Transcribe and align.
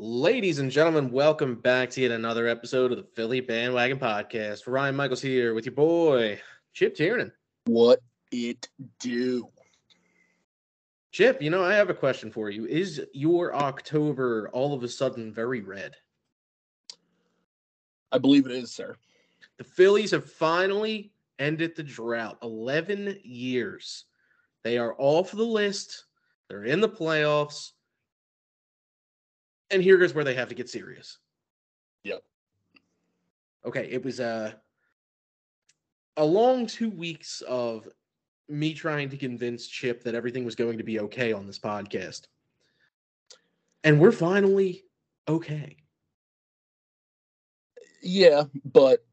Ladies 0.00 0.60
and 0.60 0.70
gentlemen, 0.70 1.10
welcome 1.10 1.56
back 1.56 1.90
to 1.90 2.00
yet 2.00 2.12
another 2.12 2.46
episode 2.46 2.92
of 2.92 2.98
the 2.98 3.08
Philly 3.16 3.40
Bandwagon 3.40 3.98
Podcast. 3.98 4.68
Ryan 4.68 4.94
Michaels 4.94 5.20
here 5.20 5.54
with 5.54 5.66
your 5.66 5.74
boy, 5.74 6.40
Chip 6.72 6.94
Tiernan. 6.94 7.32
What 7.64 7.98
it 8.30 8.68
do? 9.00 9.48
Chip, 11.10 11.42
you 11.42 11.50
know, 11.50 11.64
I 11.64 11.74
have 11.74 11.90
a 11.90 11.94
question 11.94 12.30
for 12.30 12.48
you. 12.48 12.64
Is 12.64 13.02
your 13.12 13.52
October 13.56 14.48
all 14.52 14.72
of 14.72 14.84
a 14.84 14.88
sudden 14.88 15.34
very 15.34 15.62
red? 15.62 15.96
I 18.12 18.18
believe 18.18 18.46
it 18.46 18.52
is, 18.52 18.72
sir. 18.72 18.94
The 19.56 19.64
Phillies 19.64 20.12
have 20.12 20.30
finally 20.30 21.10
ended 21.40 21.74
the 21.74 21.82
drought. 21.82 22.38
11 22.44 23.18
years. 23.24 24.04
They 24.62 24.78
are 24.78 24.94
off 24.96 25.32
the 25.32 25.42
list. 25.42 26.04
They're 26.48 26.66
in 26.66 26.80
the 26.80 26.88
playoffs. 26.88 27.72
And 29.70 29.82
here 29.82 30.02
is 30.02 30.14
where 30.14 30.24
they 30.24 30.34
have 30.34 30.48
to 30.48 30.54
get 30.54 30.68
serious. 30.68 31.18
Yep. 32.04 32.22
Okay, 33.66 33.88
it 33.90 34.04
was 34.04 34.20
uh, 34.20 34.52
a 36.16 36.22
a 36.22 36.24
long 36.24 36.66
two 36.66 36.90
weeks 36.90 37.42
of 37.42 37.88
me 38.48 38.74
trying 38.74 39.08
to 39.10 39.16
convince 39.16 39.66
Chip 39.66 40.02
that 40.04 40.14
everything 40.14 40.44
was 40.44 40.54
going 40.54 40.78
to 40.78 40.84
be 40.84 41.00
okay 41.00 41.32
on 41.32 41.46
this 41.46 41.58
podcast. 41.58 42.22
And 43.84 44.00
we're 44.00 44.12
finally 44.12 44.84
okay. 45.28 45.76
Yeah, 48.02 48.44
but 48.64 49.04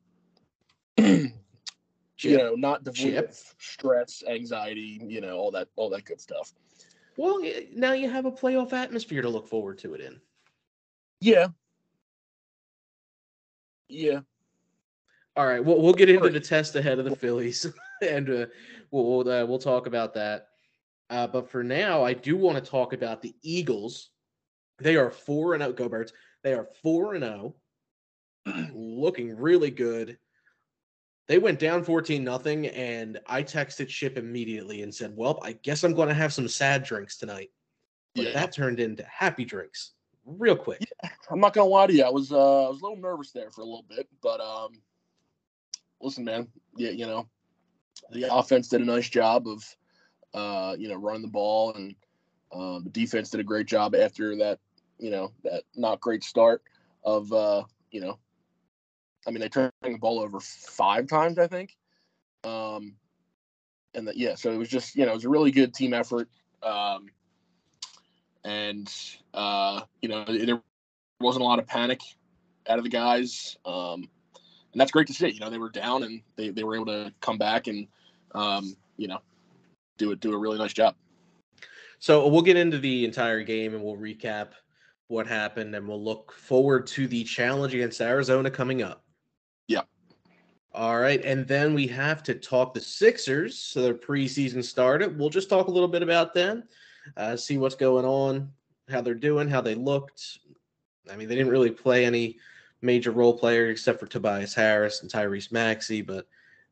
you 0.97 1.31
know, 2.23 2.55
not 2.55 2.83
devoid 2.83 3.13
Chip. 3.13 3.29
of 3.29 3.55
stress, 3.59 4.23
anxiety, 4.27 5.01
you 5.05 5.21
know, 5.21 5.37
all 5.37 5.51
that, 5.51 5.67
all 5.75 5.89
that 5.89 6.05
good 6.05 6.21
stuff. 6.21 6.53
Well, 7.17 7.41
now 7.73 7.93
you 7.93 8.09
have 8.09 8.25
a 8.25 8.31
playoff 8.31 8.73
atmosphere 8.73 9.21
to 9.21 9.29
look 9.29 9.47
forward 9.47 9.77
to 9.79 9.93
it 9.93 10.01
in. 10.01 10.19
Yeah. 11.21 11.47
Yeah. 13.87 14.21
All 15.37 15.45
right, 15.45 15.63
we'll 15.63 15.81
we'll 15.81 15.93
get 15.93 16.09
into 16.09 16.29
the 16.29 16.39
test 16.39 16.75
ahead 16.75 16.97
of 16.97 17.05
the 17.05 17.15
Phillies, 17.15 17.67
and 18.01 18.29
uh, 18.29 18.45
we'll 18.91 19.05
we'll, 19.05 19.29
uh, 19.29 19.45
we'll 19.45 19.59
talk 19.59 19.85
about 19.85 20.13
that. 20.13 20.47
Uh, 21.09 21.27
but 21.27 21.49
for 21.49 21.61
now, 21.61 22.03
I 22.05 22.13
do 22.13 22.37
want 22.37 22.63
to 22.63 22.71
talk 22.71 22.93
about 22.93 23.21
the 23.21 23.35
Eagles. 23.41 24.11
They 24.79 24.95
are 24.95 25.11
four 25.11 25.53
and 25.53 25.61
zero. 25.61 25.73
Go 25.73 25.89
Birds! 25.89 26.13
They 26.43 26.53
are 26.53 26.69
four 26.81 27.15
and 27.15 27.23
zero, 27.23 27.55
looking 28.73 29.35
really 29.35 29.71
good. 29.71 30.17
They 31.27 31.37
went 31.37 31.59
down 31.59 31.83
fourteen 31.83 32.23
nothing, 32.23 32.67
and 32.67 33.19
I 33.27 33.43
texted 33.43 33.89
Chip 33.89 34.17
immediately 34.17 34.83
and 34.83 34.95
said, 34.95 35.17
"Well, 35.17 35.39
I 35.43 35.51
guess 35.51 35.83
I'm 35.83 35.93
going 35.93 36.07
to 36.07 36.13
have 36.13 36.31
some 36.31 36.47
sad 36.47 36.83
drinks 36.83 37.17
tonight." 37.17 37.49
But 38.15 38.27
Yeah. 38.27 38.33
that 38.33 38.53
turned 38.53 38.79
into 38.79 39.03
happy 39.03 39.43
drinks 39.43 39.94
real 40.25 40.55
quick. 40.55 40.81
I'm 41.29 41.39
not 41.39 41.53
gonna 41.53 41.69
lie 41.69 41.87
to 41.87 41.93
you. 41.93 42.03
I 42.03 42.09
was, 42.09 42.31
uh, 42.31 42.65
I 42.65 42.69
was 42.69 42.81
a 42.81 42.83
little 42.83 42.97
nervous 42.97 43.31
there 43.31 43.51
for 43.51 43.61
a 43.61 43.65
little 43.65 43.85
bit, 43.87 44.07
but 44.21 44.41
um, 44.41 44.81
listen, 46.01 46.25
man. 46.25 46.47
Yeah, 46.77 46.91
you 46.91 47.05
know, 47.05 47.27
the 48.11 48.33
offense 48.33 48.67
did 48.67 48.81
a 48.81 48.85
nice 48.85 49.09
job 49.09 49.47
of, 49.47 49.75
uh, 50.33 50.75
you 50.77 50.89
know, 50.89 50.95
running 50.95 51.21
the 51.21 51.27
ball, 51.27 51.73
and 51.73 51.95
uh, 52.51 52.79
the 52.79 52.89
defense 52.89 53.29
did 53.29 53.39
a 53.39 53.43
great 53.43 53.67
job 53.67 53.95
after 53.95 54.35
that, 54.37 54.59
you 54.99 55.09
know, 55.09 55.31
that 55.43 55.63
not 55.75 56.01
great 56.01 56.23
start 56.23 56.61
of, 57.03 57.31
uh, 57.31 57.63
you 57.91 58.01
know, 58.01 58.19
I 59.27 59.31
mean, 59.31 59.39
they 59.39 59.49
turned 59.49 59.71
the 59.81 59.97
ball 59.97 60.19
over 60.19 60.39
five 60.39 61.07
times, 61.07 61.39
I 61.39 61.47
think. 61.47 61.75
Um, 62.43 62.95
and 63.93 64.07
that, 64.07 64.17
yeah, 64.17 64.35
so 64.35 64.51
it 64.51 64.57
was 64.57 64.69
just, 64.69 64.95
you 64.95 65.05
know, 65.05 65.11
it 65.11 65.15
was 65.15 65.25
a 65.25 65.29
really 65.29 65.51
good 65.51 65.73
team 65.73 65.93
effort. 65.93 66.29
Um, 66.61 67.07
and, 68.45 68.89
uh, 69.33 69.81
you 70.01 70.07
know, 70.07 70.23
there 70.23 70.61
wasn't 71.19 71.41
a 71.41 71.45
lot 71.45 71.59
of 71.59 71.67
panic 71.67 71.99
out 72.69 72.77
of 72.77 72.83
the 72.83 72.89
guys. 72.89 73.57
Um, 73.65 74.07
and 74.71 74.79
that's 74.79 74.91
great 74.91 75.07
to 75.07 75.13
see. 75.13 75.29
You 75.29 75.39
know, 75.39 75.49
they 75.49 75.57
were 75.57 75.69
down 75.69 76.03
and 76.03 76.21
they, 76.35 76.49
they 76.49 76.63
were 76.63 76.75
able 76.75 76.85
to 76.85 77.11
come 77.21 77.37
back 77.37 77.67
and, 77.67 77.87
um, 78.33 78.77
you 78.97 79.07
know, 79.07 79.19
do 79.97 80.11
it, 80.11 80.19
do 80.19 80.33
a 80.33 80.37
really 80.37 80.57
nice 80.57 80.73
job. 80.73 80.95
So 81.99 82.27
we'll 82.27 82.41
get 82.41 82.57
into 82.57 82.77
the 82.77 83.03
entire 83.03 83.41
game 83.41 83.73
and 83.73 83.83
we'll 83.83 83.97
recap 83.97 84.49
what 85.07 85.25
happened 85.25 85.73
and 85.75 85.87
we'll 85.87 86.03
look 86.03 86.33
forward 86.33 86.85
to 86.87 87.07
the 87.07 87.23
challenge 87.23 87.73
against 87.73 88.01
Arizona 88.01 88.51
coming 88.51 88.83
up. 88.83 89.03
Yeah. 89.67 89.81
All 90.73 90.99
right. 90.99 91.23
And 91.23 91.47
then 91.47 91.73
we 91.73 91.87
have 91.87 92.21
to 92.23 92.35
talk 92.35 92.73
the 92.73 92.81
Sixers. 92.81 93.57
So 93.57 93.81
their 93.81 93.93
preseason 93.93 94.63
started. 94.63 95.17
We'll 95.17 95.29
just 95.29 95.49
talk 95.49 95.67
a 95.67 95.71
little 95.71 95.87
bit 95.87 96.03
about 96.03 96.33
them, 96.33 96.63
uh, 97.17 97.35
see 97.35 97.57
what's 97.57 97.75
going 97.75 98.05
on, 98.05 98.51
how 98.89 99.01
they're 99.01 99.13
doing, 99.13 99.49
how 99.49 99.61
they 99.61 99.75
looked. 99.75 100.39
I 101.11 101.15
mean, 101.15 101.27
they 101.27 101.35
didn't 101.35 101.51
really 101.51 101.71
play 101.71 102.05
any 102.05 102.37
major 102.81 103.11
role 103.11 103.37
players 103.37 103.71
except 103.71 103.99
for 103.99 104.07
Tobias 104.07 104.53
Harris 104.53 105.01
and 105.01 105.11
Tyrese 105.11 105.51
Maxey, 105.51 106.01
but 106.01 106.27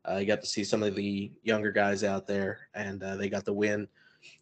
uh, 0.08 0.16
you 0.16 0.26
got 0.26 0.40
to 0.40 0.46
see 0.46 0.64
some 0.64 0.82
of 0.82 0.94
the 0.94 1.32
younger 1.42 1.72
guys 1.72 2.04
out 2.04 2.26
there 2.26 2.68
and 2.74 3.02
uh, 3.02 3.16
they 3.16 3.28
got 3.28 3.44
the 3.44 3.52
win. 3.52 3.88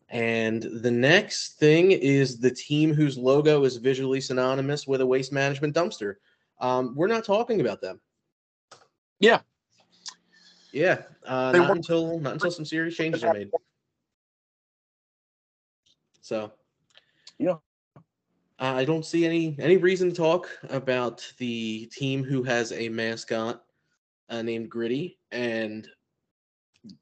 And 0.08 0.62
the 0.62 0.90
next 0.90 1.58
thing 1.58 1.92
is 1.92 2.38
the 2.38 2.50
team 2.50 2.92
whose 2.92 3.16
logo 3.16 3.64
is 3.64 3.76
visually 3.76 4.20
synonymous 4.20 4.86
with 4.86 5.00
a 5.00 5.06
waste 5.06 5.32
management 5.32 5.74
dumpster. 5.74 6.16
Um, 6.60 6.94
we're 6.94 7.06
not 7.06 7.24
talking 7.24 7.60
about 7.60 7.80
them. 7.80 8.00
Yeah. 9.20 9.40
Yeah, 10.72 11.02
uh, 11.26 11.52
not 11.52 11.70
until 11.70 12.18
not 12.18 12.32
until 12.34 12.50
some 12.50 12.64
serious 12.64 12.96
changes 12.96 13.22
are 13.22 13.34
made. 13.34 13.50
So, 16.32 16.50
Yeah. 17.38 17.56
I 18.58 18.86
don't 18.86 19.04
see 19.04 19.26
any 19.26 19.54
any 19.58 19.76
reason 19.76 20.08
to 20.08 20.16
talk 20.16 20.48
about 20.70 21.30
the 21.36 21.86
team 21.92 22.24
who 22.24 22.42
has 22.44 22.72
a 22.72 22.88
mascot 22.88 23.62
uh, 24.30 24.40
named 24.40 24.70
Gritty, 24.70 25.18
and 25.30 25.86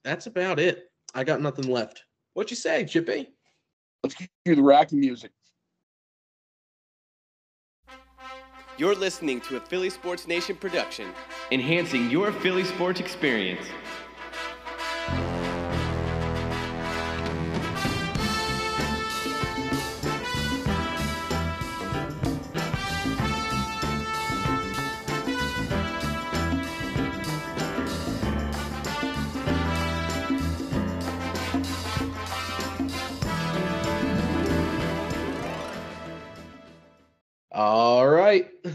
that's 0.03 0.27
about 0.27 0.59
it. 0.59 0.91
I 1.15 1.23
got 1.23 1.41
nothing 1.41 1.71
left. 1.71 2.03
What 2.35 2.51
you 2.51 2.57
say, 2.57 2.85
Chippy? 2.85 3.29
Let's 4.03 4.17
cue 4.17 4.57
the 4.57 4.63
Rocky 4.63 4.97
music. 4.97 5.31
You're 8.79 8.97
listening 8.97 9.41
to 9.43 9.59
a 9.59 9.61
Philly 9.61 9.91
Sports 9.91 10.27
Nation 10.27 10.57
production. 10.57 11.13
enhancing 11.53 12.11
your 12.11 12.33
Philly 12.33 12.65
sports 12.65 12.99
experience. 12.99 13.67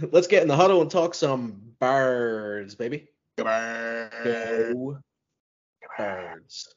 let's 0.11 0.27
get 0.27 0.41
in 0.41 0.47
the 0.47 0.55
huddle 0.55 0.81
and 0.81 0.91
talk 0.91 1.13
some 1.13 1.61
birds, 1.79 2.75
baby. 2.75 3.07
Goodbye. 3.37 4.09
Go 4.23 4.97
birds. 5.97 6.75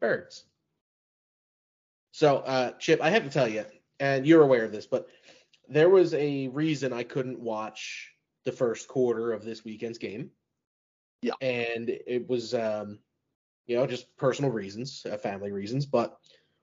Birds. 0.00 0.44
So, 2.12 2.38
uh, 2.38 2.72
Chip, 2.78 3.00
I 3.00 3.10
have 3.10 3.24
to 3.24 3.30
tell 3.30 3.48
you, 3.48 3.64
and 4.00 4.26
you're 4.26 4.42
aware 4.42 4.64
of 4.64 4.72
this, 4.72 4.86
but 4.86 5.08
there 5.68 5.88
was 5.88 6.14
a 6.14 6.48
reason 6.48 6.92
I 6.92 7.02
couldn't 7.02 7.40
watch 7.40 8.12
the 8.44 8.52
first 8.52 8.88
quarter 8.88 9.32
of 9.32 9.44
this 9.44 9.64
weekend's 9.64 9.98
game. 9.98 10.30
Yeah. 11.22 11.34
And 11.40 11.88
it 11.88 12.28
was, 12.28 12.54
um, 12.54 12.98
you 13.66 13.76
know, 13.76 13.86
just 13.86 14.16
personal 14.16 14.50
reasons, 14.50 15.04
uh, 15.10 15.18
family 15.18 15.52
reasons. 15.52 15.84
But 15.84 16.16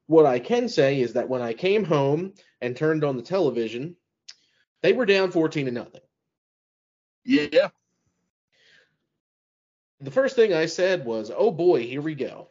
what 0.07 0.25
I 0.25 0.39
can 0.39 0.67
say 0.67 1.01
is 1.01 1.13
that 1.13 1.29
when 1.29 1.41
I 1.41 1.53
came 1.53 1.83
home 1.83 2.33
and 2.62 2.75
turned 2.75 3.03
on 3.03 3.17
the 3.17 3.23
television, 3.23 3.95
they 4.85 4.93
were 4.93 5.07
down 5.07 5.31
14 5.31 5.65
to 5.65 5.71
nothing. 5.71 6.01
Yeah. 7.23 7.69
The 9.99 10.11
first 10.11 10.35
thing 10.35 10.53
I 10.53 10.67
said 10.67 11.03
was, 11.03 11.31
"Oh 11.35 11.49
boy, 11.49 11.87
here 11.87 12.03
we 12.03 12.13
go." 12.13 12.49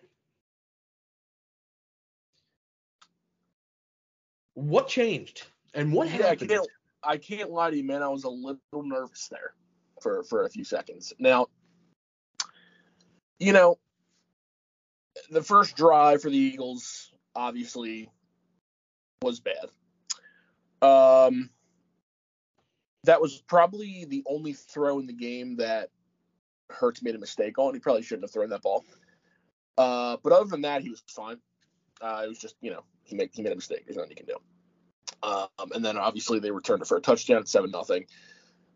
What 4.54 4.88
changed? 4.88 5.46
And 5.74 5.92
what 5.92 6.08
Yeah, 6.08 6.14
I 6.14 6.18
happened? 6.30 6.50
can't, 6.50 6.68
I 7.04 7.16
can't 7.18 7.50
lie 7.52 7.70
to 7.70 7.76
you, 7.76 7.84
man. 7.84 8.02
I 8.02 8.08
was 8.08 8.24
a 8.24 8.28
little 8.28 8.58
nervous 8.72 9.28
there 9.28 9.54
for 10.02 10.24
for 10.24 10.44
a 10.44 10.50
few 10.50 10.64
seconds. 10.64 11.12
Now, 11.20 11.46
you 13.38 13.52
know, 13.52 13.78
the 15.30 15.42
first 15.42 15.76
drive 15.76 16.22
for 16.22 16.30
the 16.30 16.36
Eagles 16.36 17.12
obviously 17.36 18.10
was 19.22 19.40
bad. 19.40 19.70
Um, 20.82 21.50
that 23.04 23.20
was 23.20 23.42
probably 23.46 24.04
the 24.04 24.22
only 24.26 24.52
throw 24.52 24.98
in 24.98 25.06
the 25.06 25.12
game 25.12 25.56
that 25.56 25.90
Hurts 26.70 27.02
made 27.02 27.14
a 27.14 27.18
mistake 27.18 27.58
on. 27.58 27.74
He 27.74 27.80
probably 27.80 28.02
shouldn't 28.02 28.24
have 28.24 28.32
thrown 28.32 28.50
that 28.50 28.62
ball. 28.62 28.84
Uh, 29.76 30.16
but 30.22 30.32
other 30.32 30.48
than 30.48 30.62
that, 30.62 30.82
he 30.82 30.90
was 30.90 31.02
fine. 31.08 31.38
Uh, 32.00 32.22
it 32.24 32.28
was 32.28 32.38
just 32.38 32.56
you 32.60 32.70
know 32.70 32.84
he 33.04 33.16
made 33.16 33.30
he 33.32 33.42
made 33.42 33.52
a 33.52 33.56
mistake. 33.56 33.84
There's 33.86 33.96
nothing 33.96 34.10
you 34.10 34.16
can 34.16 34.26
do. 34.26 34.36
Um, 35.22 35.70
and 35.74 35.84
then 35.84 35.96
obviously 35.96 36.38
they 36.38 36.50
returned 36.50 36.82
it 36.82 36.88
for 36.88 36.96
a 36.96 37.00
touchdown 37.00 37.38
at 37.38 37.48
seven 37.48 37.70
nothing. 37.70 38.06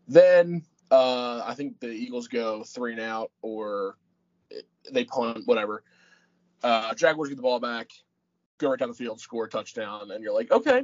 Then 0.07 0.63
uh, 0.89 1.43
I 1.45 1.53
think 1.53 1.79
the 1.79 1.89
Eagles 1.89 2.27
go 2.27 2.63
three 2.63 2.93
and 2.93 3.01
out 3.01 3.31
or 3.41 3.97
they 4.91 5.05
punt, 5.05 5.43
whatever. 5.45 5.83
Uh, 6.63 6.93
Jaguars 6.95 7.29
get 7.29 7.35
the 7.35 7.43
ball 7.43 7.59
back, 7.59 7.89
go 8.57 8.69
right 8.69 8.79
down 8.79 8.89
the 8.89 8.95
field, 8.95 9.19
score 9.19 9.45
a 9.45 9.49
touchdown, 9.49 10.11
and 10.11 10.23
you're 10.23 10.33
like, 10.33 10.51
okay, 10.51 10.83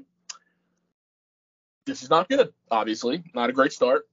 this 1.85 2.03
is 2.03 2.09
not 2.09 2.29
good. 2.29 2.53
Obviously, 2.71 3.23
not 3.33 3.49
a 3.49 3.53
great 3.53 3.73
start. 3.73 4.07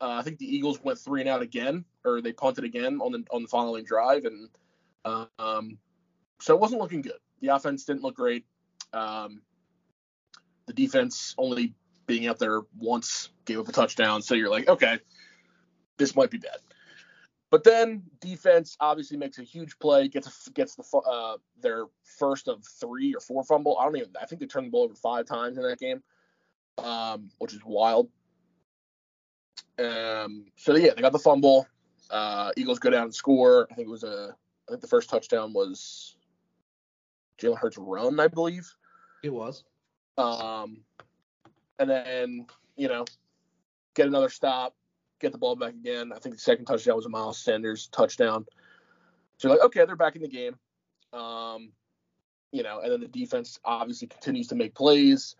Uh, 0.00 0.12
I 0.12 0.22
think 0.22 0.38
the 0.38 0.46
Eagles 0.46 0.82
went 0.82 0.98
three 0.98 1.20
and 1.20 1.28
out 1.28 1.42
again, 1.42 1.84
or 2.04 2.20
they 2.20 2.32
punted 2.32 2.64
again 2.64 3.00
on 3.00 3.12
the 3.12 3.24
on 3.30 3.42
the 3.42 3.48
following 3.48 3.84
drive, 3.84 4.24
and 4.24 4.48
um, 5.04 5.78
so 6.40 6.54
it 6.54 6.60
wasn't 6.60 6.80
looking 6.80 7.02
good. 7.02 7.18
The 7.40 7.48
offense 7.48 7.84
didn't 7.84 8.02
look 8.02 8.16
great. 8.16 8.44
Um, 8.92 9.42
the 10.66 10.72
defense 10.72 11.34
only 11.38 11.74
being 12.06 12.26
out 12.26 12.38
there 12.38 12.62
once 12.78 13.30
gave 13.44 13.58
up 13.58 13.68
a 13.68 13.72
touchdown, 13.72 14.22
so 14.22 14.34
you're 14.34 14.50
like, 14.50 14.68
okay, 14.68 14.98
this 15.96 16.14
might 16.14 16.30
be 16.30 16.38
bad. 16.38 16.58
But 17.50 17.64
then 17.64 18.02
defense 18.20 18.76
obviously 18.78 19.16
makes 19.16 19.38
a 19.38 19.42
huge 19.42 19.78
play, 19.78 20.08
gets 20.08 20.46
a, 20.46 20.50
gets 20.50 20.74
the 20.74 20.84
uh, 20.98 21.38
their 21.60 21.86
first 22.18 22.46
of 22.46 22.62
three 22.80 23.14
or 23.14 23.20
four 23.20 23.42
fumble. 23.42 23.78
I 23.78 23.84
don't 23.84 23.96
even. 23.96 24.10
I 24.20 24.26
think 24.26 24.40
they 24.40 24.46
turned 24.46 24.66
the 24.66 24.70
ball 24.70 24.84
over 24.84 24.94
five 24.94 25.26
times 25.26 25.56
in 25.56 25.64
that 25.64 25.78
game, 25.78 26.02
um, 26.78 27.30
which 27.38 27.52
is 27.52 27.60
wild. 27.64 28.08
Um, 29.78 30.46
so 30.56 30.74
yeah, 30.76 30.94
they 30.94 31.02
got 31.02 31.12
the 31.12 31.18
fumble. 31.18 31.66
Uh, 32.10 32.50
Eagles 32.56 32.78
go 32.78 32.90
down 32.90 33.04
and 33.04 33.14
score. 33.14 33.68
I 33.70 33.74
think 33.74 33.88
it 33.88 33.90
was 33.90 34.04
a. 34.04 34.34
I 34.68 34.70
think 34.70 34.80
the 34.80 34.88
first 34.88 35.08
touchdown 35.08 35.52
was 35.52 36.16
Jalen 37.40 37.58
Hurts 37.58 37.78
run, 37.78 38.18
I 38.20 38.28
believe. 38.28 38.68
It 39.22 39.32
was. 39.32 39.64
Um, 40.16 40.78
and 41.78 41.88
then 41.88 42.46
you 42.76 42.88
know, 42.88 43.04
get 43.94 44.06
another 44.06 44.30
stop, 44.30 44.74
get 45.20 45.32
the 45.32 45.38
ball 45.38 45.56
back 45.56 45.74
again. 45.74 46.12
I 46.12 46.18
think 46.18 46.36
the 46.36 46.40
second 46.40 46.64
touchdown 46.64 46.96
was 46.96 47.06
a 47.06 47.10
Miles 47.10 47.38
Sanders 47.38 47.88
touchdown. 47.88 48.46
So 49.36 49.50
like, 49.50 49.60
okay, 49.60 49.84
they're 49.84 49.96
back 49.96 50.16
in 50.16 50.22
the 50.22 50.28
game. 50.28 50.56
Um, 51.12 51.72
you 52.52 52.62
know, 52.62 52.80
and 52.80 52.90
then 52.90 53.00
the 53.00 53.08
defense 53.08 53.58
obviously 53.64 54.08
continues 54.08 54.46
to 54.48 54.54
make 54.54 54.74
plays. 54.74 55.36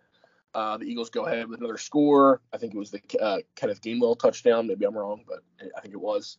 Uh, 0.53 0.77
the 0.77 0.85
Eagles 0.85 1.09
go 1.09 1.25
ahead 1.25 1.47
with 1.47 1.59
another 1.59 1.77
score. 1.77 2.41
I 2.51 2.57
think 2.57 2.73
it 2.73 2.77
was 2.77 2.91
the 2.91 3.01
uh, 3.21 3.39
Kenneth 3.55 3.81
Gainwell 3.81 4.17
touchdown. 4.17 4.67
Maybe 4.67 4.85
I'm 4.85 4.97
wrong, 4.97 5.23
but 5.27 5.39
I 5.77 5.81
think 5.81 5.93
it 5.93 6.01
was. 6.01 6.37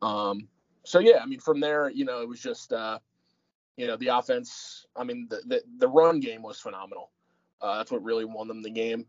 Um, 0.00 0.48
so 0.84 0.98
yeah, 0.98 1.18
I 1.22 1.26
mean, 1.26 1.40
from 1.40 1.60
there, 1.60 1.88
you 1.88 2.04
know, 2.04 2.22
it 2.22 2.28
was 2.28 2.40
just, 2.40 2.72
uh, 2.72 2.98
you 3.76 3.86
know, 3.86 3.96
the 3.96 4.08
offense. 4.08 4.86
I 4.96 5.04
mean, 5.04 5.28
the 5.30 5.42
the, 5.46 5.62
the 5.78 5.88
run 5.88 6.20
game 6.20 6.42
was 6.42 6.58
phenomenal. 6.58 7.10
Uh, 7.60 7.78
that's 7.78 7.92
what 7.92 8.02
really 8.02 8.24
won 8.24 8.48
them 8.48 8.62
the 8.62 8.70
game, 8.70 9.06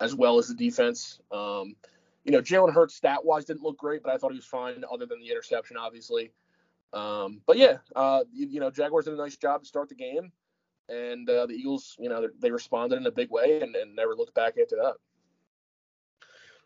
as 0.00 0.14
well 0.14 0.38
as 0.38 0.48
the 0.48 0.54
defense. 0.54 1.20
Um, 1.30 1.76
you 2.24 2.32
know, 2.32 2.40
Jalen 2.40 2.72
Hurts 2.72 2.94
stat 2.94 3.24
wise 3.24 3.44
didn't 3.44 3.62
look 3.62 3.78
great, 3.78 4.02
but 4.02 4.12
I 4.12 4.16
thought 4.16 4.32
he 4.32 4.38
was 4.38 4.44
fine, 4.44 4.84
other 4.92 5.06
than 5.06 5.20
the 5.20 5.30
interception, 5.30 5.76
obviously. 5.76 6.32
Um, 6.92 7.40
but 7.46 7.56
yeah, 7.56 7.78
uh, 7.96 8.24
you, 8.32 8.46
you, 8.46 8.60
know, 8.60 8.70
Jaguars 8.70 9.06
did 9.06 9.14
a 9.14 9.16
nice 9.16 9.36
job 9.36 9.62
to 9.62 9.66
start 9.66 9.88
the 9.88 9.94
game, 9.94 10.30
and 10.88 11.28
uh, 11.28 11.46
the 11.46 11.54
Eagles, 11.54 11.96
you 11.98 12.08
know, 12.08 12.28
they 12.40 12.50
responded 12.50 12.96
in 12.96 13.06
a 13.06 13.10
big 13.10 13.30
way 13.30 13.60
and, 13.60 13.74
and 13.76 13.94
never 13.94 14.14
looked 14.14 14.34
back 14.34 14.54
after 14.60 14.76
that. 14.76 14.94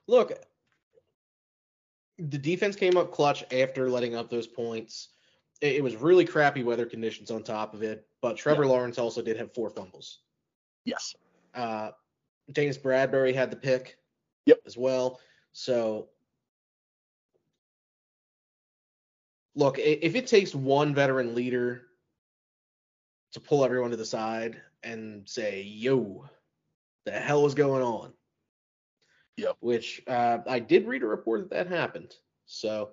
Look, 0.06 0.32
the 2.18 2.38
defense 2.38 2.76
came 2.76 2.96
up 2.96 3.12
clutch 3.12 3.44
after 3.52 3.90
letting 3.90 4.14
up 4.14 4.30
those 4.30 4.46
points. 4.46 5.08
It, 5.60 5.76
it 5.76 5.82
was 5.82 5.96
really 5.96 6.24
crappy 6.24 6.62
weather 6.62 6.86
conditions 6.86 7.30
on 7.30 7.42
top 7.42 7.74
of 7.74 7.82
it, 7.82 8.06
but 8.22 8.36
Trevor 8.36 8.64
yeah. 8.64 8.70
Lawrence 8.70 8.98
also 8.98 9.22
did 9.22 9.36
have 9.36 9.52
four 9.52 9.70
fumbles. 9.70 10.20
Yes. 10.84 11.14
Uh, 11.54 11.90
James 12.52 12.78
Bradberry 12.78 13.34
had 13.34 13.50
the 13.50 13.56
pick. 13.56 13.98
Yep. 14.46 14.60
As 14.64 14.76
well. 14.76 15.18
So 15.52 16.08
look, 19.56 19.78
if 19.78 20.14
it 20.14 20.28
takes 20.28 20.54
one 20.54 20.94
veteran 20.94 21.34
leader 21.34 21.86
to 23.37 23.41
pull 23.41 23.65
everyone 23.65 23.91
to 23.91 23.97
the 23.97 24.05
side 24.05 24.61
and 24.83 25.29
say, 25.29 25.62
"Yo, 25.62 26.29
the 27.05 27.12
hell 27.12 27.47
is 27.47 27.55
going 27.55 27.83
on?" 27.83 28.12
Yep. 29.37 29.56
Which 29.61 30.03
uh, 30.06 30.38
I 30.47 30.59
did 30.59 30.87
read 30.87 31.03
a 31.03 31.06
report 31.06 31.41
that 31.41 31.50
that 31.50 31.67
happened. 31.69 32.15
So 32.47 32.91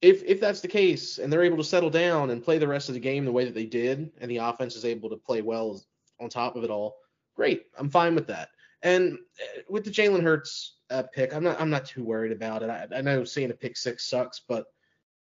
if 0.00 0.22
if 0.24 0.40
that's 0.40 0.60
the 0.60 0.68
case 0.68 1.18
and 1.18 1.32
they're 1.32 1.42
able 1.44 1.56
to 1.56 1.64
settle 1.64 1.90
down 1.90 2.30
and 2.30 2.44
play 2.44 2.58
the 2.58 2.68
rest 2.68 2.88
of 2.88 2.94
the 2.94 3.00
game 3.00 3.24
the 3.24 3.32
way 3.32 3.44
that 3.44 3.54
they 3.54 3.66
did, 3.66 4.10
and 4.20 4.30
the 4.30 4.36
offense 4.38 4.76
is 4.76 4.84
able 4.84 5.10
to 5.10 5.16
play 5.16 5.42
well 5.42 5.80
on 6.20 6.28
top 6.28 6.56
of 6.56 6.64
it 6.64 6.70
all, 6.70 6.96
great. 7.34 7.66
I'm 7.78 7.90
fine 7.90 8.14
with 8.14 8.26
that. 8.28 8.50
And 8.82 9.14
uh, 9.14 9.62
with 9.68 9.84
the 9.84 9.90
Jalen 9.90 10.22
Hurts 10.22 10.78
uh, 10.90 11.02
pick. 11.02 11.34
I'm 11.34 11.42
not 11.42 11.60
I'm 11.60 11.70
not 11.70 11.86
too 11.86 12.04
worried 12.04 12.32
about 12.32 12.62
it. 12.62 12.70
I, 12.70 12.86
I 12.96 13.00
know 13.00 13.24
seeing 13.24 13.50
a 13.50 13.54
pick 13.54 13.76
six 13.76 14.08
sucks, 14.08 14.40
but 14.48 14.66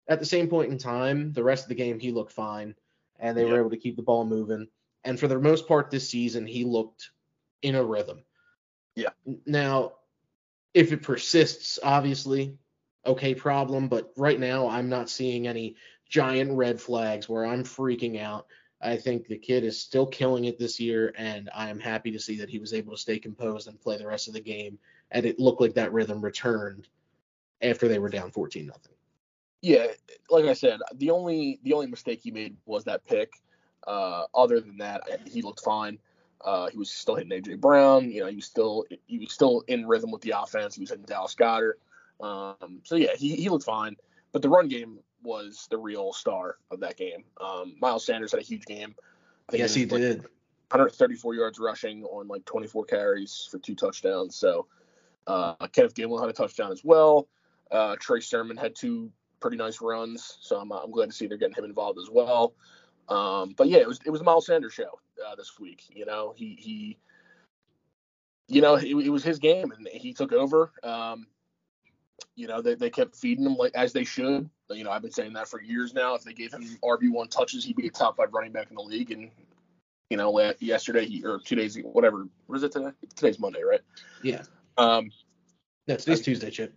at 0.08 0.18
the 0.18 0.26
same 0.26 0.48
point 0.48 0.72
in 0.72 0.78
time, 0.78 1.32
the 1.32 1.44
rest 1.44 1.64
of 1.64 1.68
the 1.68 1.74
game 1.74 1.98
he 1.98 2.10
looked 2.10 2.32
fine, 2.32 2.74
and 3.18 3.36
they 3.36 3.44
were 3.44 3.60
able 3.60 3.70
to 3.70 3.76
keep 3.76 3.96
the 3.96 4.02
ball 4.02 4.24
moving. 4.24 4.68
And 5.04 5.18
for 5.18 5.28
the 5.28 5.38
most 5.38 5.66
part 5.66 5.90
this 5.90 6.08
season, 6.08 6.46
he 6.46 6.64
looked 6.64 7.10
in 7.62 7.74
a 7.74 7.84
rhythm. 7.84 8.22
Yeah. 8.94 9.10
Now, 9.46 9.92
if 10.74 10.92
it 10.92 11.02
persists, 11.02 11.78
obviously, 11.82 12.56
okay, 13.06 13.34
problem. 13.34 13.88
But 13.88 14.12
right 14.16 14.38
now, 14.38 14.68
I'm 14.68 14.88
not 14.88 15.10
seeing 15.10 15.46
any 15.46 15.76
giant 16.08 16.52
red 16.52 16.80
flags 16.80 17.28
where 17.28 17.44
I'm 17.44 17.64
freaking 17.64 18.20
out. 18.20 18.46
I 18.80 18.96
think 18.96 19.26
the 19.26 19.38
kid 19.38 19.64
is 19.64 19.78
still 19.80 20.06
killing 20.06 20.46
it 20.46 20.58
this 20.58 20.80
year, 20.80 21.12
and 21.16 21.48
I 21.54 21.70
am 21.70 21.78
happy 21.78 22.10
to 22.10 22.18
see 22.18 22.36
that 22.38 22.50
he 22.50 22.58
was 22.58 22.74
able 22.74 22.92
to 22.92 22.98
stay 22.98 23.18
composed 23.18 23.68
and 23.68 23.80
play 23.80 23.96
the 23.96 24.06
rest 24.06 24.26
of 24.28 24.34
the 24.34 24.40
game 24.40 24.78
and 25.12 25.26
it 25.26 25.38
looked 25.38 25.60
like 25.60 25.74
that 25.74 25.92
rhythm 25.92 26.20
returned 26.20 26.88
after 27.60 27.86
they 27.86 27.98
were 27.98 28.08
down 28.08 28.30
14 28.30 28.66
nothing. 28.66 28.94
Yeah, 29.62 29.86
like 30.28 30.44
I 30.44 30.54
said, 30.54 30.80
the 30.94 31.10
only 31.10 31.60
the 31.62 31.72
only 31.72 31.86
mistake 31.86 32.20
he 32.22 32.30
made 32.30 32.56
was 32.66 32.84
that 32.84 33.04
pick. 33.04 33.32
Uh, 33.86 34.24
other 34.34 34.60
than 34.60 34.78
that, 34.78 35.02
he 35.26 35.42
looked 35.42 35.60
fine. 35.60 35.98
Uh, 36.44 36.68
he 36.68 36.76
was 36.76 36.90
still 36.90 37.14
hitting 37.14 37.30
AJ 37.30 37.60
Brown. 37.60 38.10
You 38.10 38.22
know, 38.22 38.26
he 38.26 38.36
was 38.36 38.44
still 38.44 38.84
he 39.06 39.18
was 39.18 39.32
still 39.32 39.62
in 39.68 39.86
rhythm 39.86 40.10
with 40.10 40.22
the 40.22 40.34
offense. 40.36 40.74
He 40.74 40.80
was 40.80 40.90
hitting 40.90 41.04
Dallas 41.04 41.34
Goedert. 41.36 41.74
Um, 42.20 42.80
so 42.82 42.96
yeah, 42.96 43.14
he 43.16 43.36
he 43.36 43.48
looked 43.48 43.64
fine. 43.64 43.96
But 44.32 44.42
the 44.42 44.48
run 44.48 44.66
game 44.68 44.98
was 45.22 45.68
the 45.70 45.78
real 45.78 46.12
star 46.12 46.56
of 46.70 46.80
that 46.80 46.96
game. 46.96 47.24
Um, 47.40 47.76
Miles 47.80 48.04
Sanders 48.04 48.32
had 48.32 48.40
a 48.40 48.44
huge 48.44 48.64
game. 48.64 48.94
yes, 49.52 49.74
he, 49.74 49.82
he 49.82 49.86
did. 49.86 50.22
134 50.72 51.34
yards 51.34 51.58
rushing 51.58 52.02
on 52.04 52.26
like 52.28 52.44
24 52.46 52.86
carries 52.86 53.46
for 53.50 53.58
two 53.58 53.74
touchdowns. 53.74 54.34
So 54.34 54.66
uh, 55.26 55.54
Kenneth 55.70 55.94
Gainwell 55.94 56.20
had 56.20 56.30
a 56.30 56.32
touchdown 56.32 56.72
as 56.72 56.82
well. 56.82 57.28
Uh, 57.70 57.96
Trey 58.00 58.20
Sermon 58.20 58.56
had 58.56 58.74
two 58.74 59.12
pretty 59.42 59.58
nice 59.58 59.80
runs, 59.80 60.38
so 60.40 60.56
I'm, 60.56 60.72
I'm 60.72 60.90
glad 60.90 61.10
to 61.10 61.12
see 61.12 61.26
they're 61.26 61.36
getting 61.36 61.56
him 61.56 61.64
involved 61.64 61.98
as 61.98 62.08
well. 62.10 62.54
Um, 63.08 63.54
but 63.56 63.68
yeah, 63.68 63.78
it 63.78 63.88
was 63.88 63.98
it 64.06 64.10
was 64.10 64.20
a 64.20 64.24
Miles 64.24 64.46
Sanders 64.46 64.72
show 64.72 64.98
uh, 65.26 65.34
this 65.34 65.58
week. 65.60 65.84
You 65.90 66.06
know, 66.06 66.32
he 66.36 66.56
he, 66.58 66.98
you 68.48 68.62
know, 68.62 68.76
it, 68.76 68.86
it 68.86 69.10
was 69.10 69.24
his 69.24 69.38
game 69.38 69.72
and 69.72 69.86
he 69.88 70.14
took 70.14 70.32
over. 70.32 70.72
Um, 70.82 71.26
you 72.36 72.46
know, 72.46 72.62
they, 72.62 72.74
they 72.74 72.90
kept 72.90 73.16
feeding 73.16 73.44
him 73.44 73.56
like 73.56 73.74
as 73.74 73.92
they 73.92 74.04
should. 74.04 74.48
You 74.70 74.84
know, 74.84 74.90
I've 74.90 75.02
been 75.02 75.10
saying 75.10 75.34
that 75.34 75.48
for 75.48 75.60
years 75.60 75.92
now. 75.92 76.14
If 76.14 76.22
they 76.22 76.32
gave 76.32 76.52
him 76.52 76.62
RB 76.82 77.10
one 77.10 77.28
touches, 77.28 77.64
he'd 77.64 77.76
be 77.76 77.88
a 77.88 77.90
top 77.90 78.16
five 78.16 78.32
running 78.32 78.52
back 78.52 78.70
in 78.70 78.76
the 78.76 78.82
league. 78.82 79.10
And 79.10 79.30
you 80.08 80.16
know, 80.16 80.52
yesterday 80.60 81.04
he 81.04 81.24
or 81.24 81.38
two 81.38 81.56
days 81.56 81.76
whatever. 81.82 82.28
What 82.46 82.56
is 82.56 82.62
it 82.62 82.72
today? 82.72 82.90
Today's 83.16 83.38
Monday, 83.38 83.62
right? 83.62 83.80
Yeah. 84.22 84.42
Um, 84.78 85.10
no, 85.88 85.96
today's 85.96 86.20
I, 86.20 86.24
Tuesday, 86.24 86.50
Chip. 86.50 86.74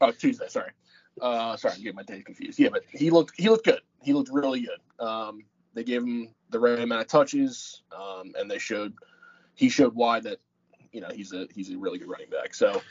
Oh, 0.00 0.12
Tuesday. 0.12 0.48
Sorry. 0.48 0.70
Uh, 1.20 1.56
sorry, 1.56 1.74
I'm 1.74 1.82
getting 1.82 1.96
my 1.96 2.02
days 2.02 2.24
confused. 2.24 2.58
Yeah, 2.58 2.70
but 2.70 2.82
he 2.90 3.10
looked 3.10 3.34
he 3.36 3.48
looked 3.48 3.64
good. 3.64 3.80
He 4.02 4.12
looked 4.12 4.30
really 4.32 4.60
good. 4.66 5.04
Um, 5.04 5.44
they 5.74 5.84
gave 5.84 6.02
him 6.02 6.28
the 6.50 6.60
right 6.60 6.78
amount 6.78 7.02
of 7.02 7.08
touches, 7.08 7.82
um, 7.96 8.32
and 8.38 8.50
they 8.50 8.58
showed 8.58 8.94
he 9.54 9.68
showed 9.68 9.94
why 9.94 10.20
that 10.20 10.38
you 10.92 11.00
know 11.00 11.08
he's 11.14 11.32
a 11.32 11.46
he's 11.54 11.70
a 11.70 11.78
really 11.78 11.98
good 11.98 12.08
running 12.08 12.30
back. 12.30 12.54
So 12.54 12.82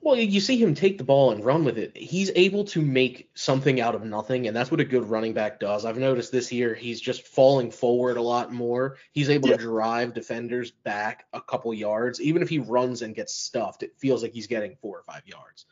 well, 0.00 0.16
you 0.16 0.40
see 0.40 0.56
him 0.56 0.76
take 0.76 0.98
the 0.98 1.04
ball 1.04 1.32
and 1.32 1.44
run 1.44 1.64
with 1.64 1.78
it. 1.78 1.96
He's 1.96 2.30
able 2.36 2.64
to 2.66 2.80
make 2.80 3.28
something 3.34 3.80
out 3.80 3.96
of 3.96 4.04
nothing, 4.04 4.46
and 4.46 4.56
that's 4.56 4.70
what 4.70 4.78
a 4.78 4.84
good 4.84 5.10
running 5.10 5.32
back 5.32 5.58
does. 5.58 5.84
I've 5.84 5.98
noticed 5.98 6.30
this 6.30 6.52
year 6.52 6.74
he's 6.74 7.00
just 7.00 7.26
falling 7.26 7.72
forward 7.72 8.16
a 8.16 8.22
lot 8.22 8.52
more. 8.52 8.98
He's 9.10 9.30
able 9.30 9.48
yeah. 9.48 9.56
to 9.56 9.62
drive 9.62 10.14
defenders 10.14 10.70
back 10.70 11.26
a 11.32 11.40
couple 11.40 11.74
yards. 11.74 12.20
Even 12.20 12.40
if 12.40 12.48
he 12.48 12.60
runs 12.60 13.02
and 13.02 13.16
gets 13.16 13.34
stuffed, 13.34 13.82
it 13.82 13.94
feels 13.98 14.22
like 14.22 14.32
he's 14.32 14.46
getting 14.46 14.76
four 14.76 14.96
or 14.96 15.02
five 15.02 15.22
yards. 15.26 15.66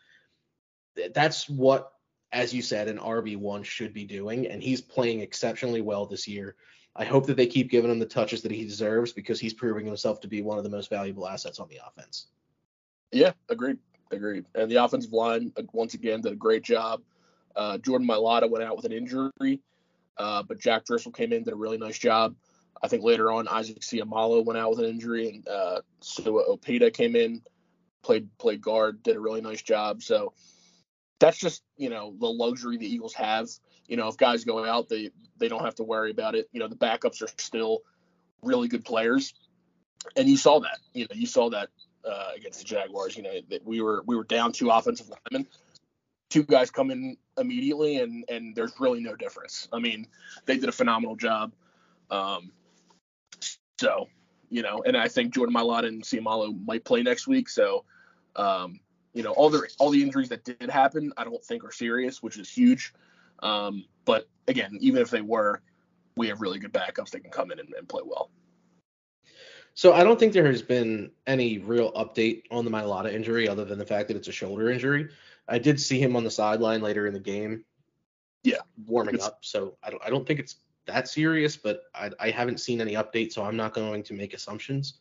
That's 1.14 1.48
what, 1.48 1.92
as 2.32 2.52
you 2.52 2.62
said, 2.62 2.88
an 2.88 2.98
RB1 2.98 3.64
should 3.64 3.92
be 3.92 4.04
doing, 4.04 4.46
and 4.46 4.62
he's 4.62 4.80
playing 4.80 5.20
exceptionally 5.20 5.80
well 5.80 6.06
this 6.06 6.26
year. 6.28 6.56
I 6.96 7.04
hope 7.04 7.26
that 7.26 7.36
they 7.36 7.46
keep 7.46 7.70
giving 7.70 7.90
him 7.90 7.98
the 7.98 8.06
touches 8.06 8.42
that 8.42 8.52
he 8.52 8.64
deserves 8.64 9.12
because 9.12 9.40
he's 9.40 9.54
proving 9.54 9.84
himself 9.84 10.20
to 10.20 10.28
be 10.28 10.42
one 10.42 10.58
of 10.58 10.64
the 10.64 10.70
most 10.70 10.90
valuable 10.90 11.26
assets 11.26 11.58
on 11.58 11.68
the 11.68 11.80
offense. 11.84 12.28
Yeah, 13.10 13.32
agreed. 13.48 13.78
Agreed. 14.10 14.44
And 14.54 14.70
the 14.70 14.76
offensive 14.76 15.12
line 15.12 15.52
uh, 15.56 15.62
once 15.72 15.94
again 15.94 16.20
did 16.20 16.32
a 16.32 16.36
great 16.36 16.62
job. 16.62 17.02
Uh, 17.56 17.78
Jordan 17.78 18.06
Mailata 18.06 18.48
went 18.48 18.64
out 18.64 18.76
with 18.76 18.84
an 18.84 18.92
injury, 18.92 19.60
uh, 20.18 20.42
but 20.42 20.58
Jack 20.58 20.84
Driscoll 20.84 21.12
came 21.12 21.32
in 21.32 21.44
did 21.44 21.52
a 21.52 21.56
really 21.56 21.78
nice 21.78 21.98
job. 21.98 22.34
I 22.82 22.88
think 22.88 23.02
later 23.02 23.30
on 23.30 23.48
Isaac 23.48 23.80
Seumalo 23.80 24.44
went 24.44 24.58
out 24.58 24.70
with 24.70 24.80
an 24.80 24.86
injury, 24.86 25.28
and 25.28 25.48
uh, 25.48 25.80
Sua 26.00 26.44
Opeta 26.48 26.92
came 26.92 27.16
in, 27.16 27.42
played 28.02 28.28
played 28.38 28.60
guard, 28.60 29.02
did 29.02 29.16
a 29.16 29.20
really 29.20 29.40
nice 29.40 29.62
job. 29.62 30.02
So 30.02 30.32
that's 31.18 31.38
just 31.38 31.62
you 31.76 31.90
know 31.90 32.14
the 32.18 32.26
luxury 32.26 32.76
the 32.76 32.87
Eagles 32.87 33.14
have. 33.14 33.49
You 33.87 33.97
know, 33.97 34.09
if 34.09 34.16
guys 34.16 34.44
go 34.44 34.64
out, 34.64 34.88
they 34.88 35.11
they 35.38 35.49
don't 35.49 35.64
have 35.64 35.75
to 35.76 35.85
worry 35.85 36.11
about 36.11 36.35
it. 36.35 36.49
You 36.52 36.61
know, 36.61 36.68
the 36.68 36.76
backups 36.76 37.23
are 37.23 37.28
still 37.38 37.80
really 38.42 38.68
good 38.68 38.85
players, 38.85 39.35
and 40.16 40.28
you 40.28 40.37
saw 40.37 40.61
that. 40.61 40.78
You 40.92 41.04
know, 41.04 41.14
you 41.14 41.26
saw 41.26 41.50
that 41.50 41.68
uh, 42.04 42.30
against 42.37 42.59
the 42.61 42.64
Jaguars. 42.64 43.16
You 43.16 43.23
know, 43.23 43.40
that 43.50 43.64
we 43.64 43.80
were 43.80 44.02
we 44.06 44.16
were 44.16 44.25
down 44.25 44.52
two 44.52 44.71
offensive 44.71 45.11
linemen. 45.11 45.49
Two 46.30 46.42
guys 46.42 46.71
come 46.71 46.90
in 46.90 47.16
immediately, 47.38 47.99
and 47.99 48.25
and 48.28 48.54
there's 48.54 48.73
really 48.80 49.00
no 49.00 49.14
difference. 49.14 49.68
I 49.73 49.78
mean, 49.78 50.06
they 50.47 50.56
did 50.56 50.68
a 50.68 50.73
phenomenal 50.73 51.16
job. 51.16 51.52
Um, 52.11 52.52
so, 53.78 54.09
you 54.50 54.62
know, 54.62 54.83
and 54.87 54.97
I 54.97 55.09
think 55.09 55.35
Jordan 55.35 55.54
Mailata 55.54 55.88
and 55.88 56.02
Seumalo 56.02 56.54
might 56.64 56.85
play 56.85 57.02
next 57.02 57.26
week. 57.26 57.49
So, 57.49 57.85
um, 58.37 58.80
you 59.14 59.23
know, 59.23 59.30
all 59.33 59.49
the 59.49 59.66
all 59.78 59.90
the 59.90 60.02
injuries 60.02 60.28
that 60.28 60.44
did 60.44 60.68
happen, 60.68 61.12
I 61.16 61.25
don't 61.25 61.42
think 61.42 61.64
are 61.64 61.73
serious, 61.73 62.23
which 62.23 62.37
is 62.37 62.50
huge. 62.50 62.92
Um, 63.42 63.85
but 64.04 64.28
again, 64.49 64.76
even 64.80 65.00
if 65.00 65.11
they 65.11 65.23
were, 65.23 65.62
we 66.16 66.28
have 66.28 66.40
really 66.40 66.59
good 66.59 66.73
backups 66.73 67.11
that 67.11 67.21
can 67.21 67.30
come 67.30 67.50
in 67.52 67.61
and, 67.61 67.73
and 67.78 67.88
play 67.88 68.02
well. 68.04 68.30
So 69.75 69.92
I 69.92 70.04
don't 70.04 70.18
think 70.18 70.33
there 70.33 70.47
has 70.47 70.62
been 70.62 71.11
any 71.26 71.59
real 71.59 71.92
update 71.92 72.42
on 72.50 72.64
the 72.64 72.71
Mailata 72.71 73.12
injury 73.12 73.49
other 73.49 73.64
than 73.64 73.78
the 73.78 73.87
fact 73.87 74.09
that 74.09 74.16
it's 74.16 74.28
a 74.28 74.33
shoulder 74.33 74.71
injury. 74.71 75.09
I 75.49 75.59
did 75.59 75.80
see 75.80 76.00
him 76.00 76.14
on 76.14 76.23
the 76.23 76.30
sideline 76.30 76.80
later 76.80 77.06
in 77.06 77.12
the 77.12 77.21
game. 77.21 77.64
Yeah, 78.42 78.61
warming 78.87 79.21
up. 79.21 79.38
So 79.40 79.76
I 79.83 79.90
don't 79.90 80.02
I 80.04 80.11
don't 80.11 80.26
think 80.26 80.40
it's 80.40 80.56
that 80.87 81.09
serious, 81.09 81.56
but 81.56 81.83
I, 81.94 82.11
I 82.21 82.30
haven't 82.30 82.61
seen 82.61 82.80
any 82.80 82.92
updates, 82.92 83.33
so 83.33 83.44
I'm 83.44 83.56
not 83.56 83.75
going 83.75 84.02
to 84.02 84.14
make 84.14 84.35
assumptions. 84.35 84.94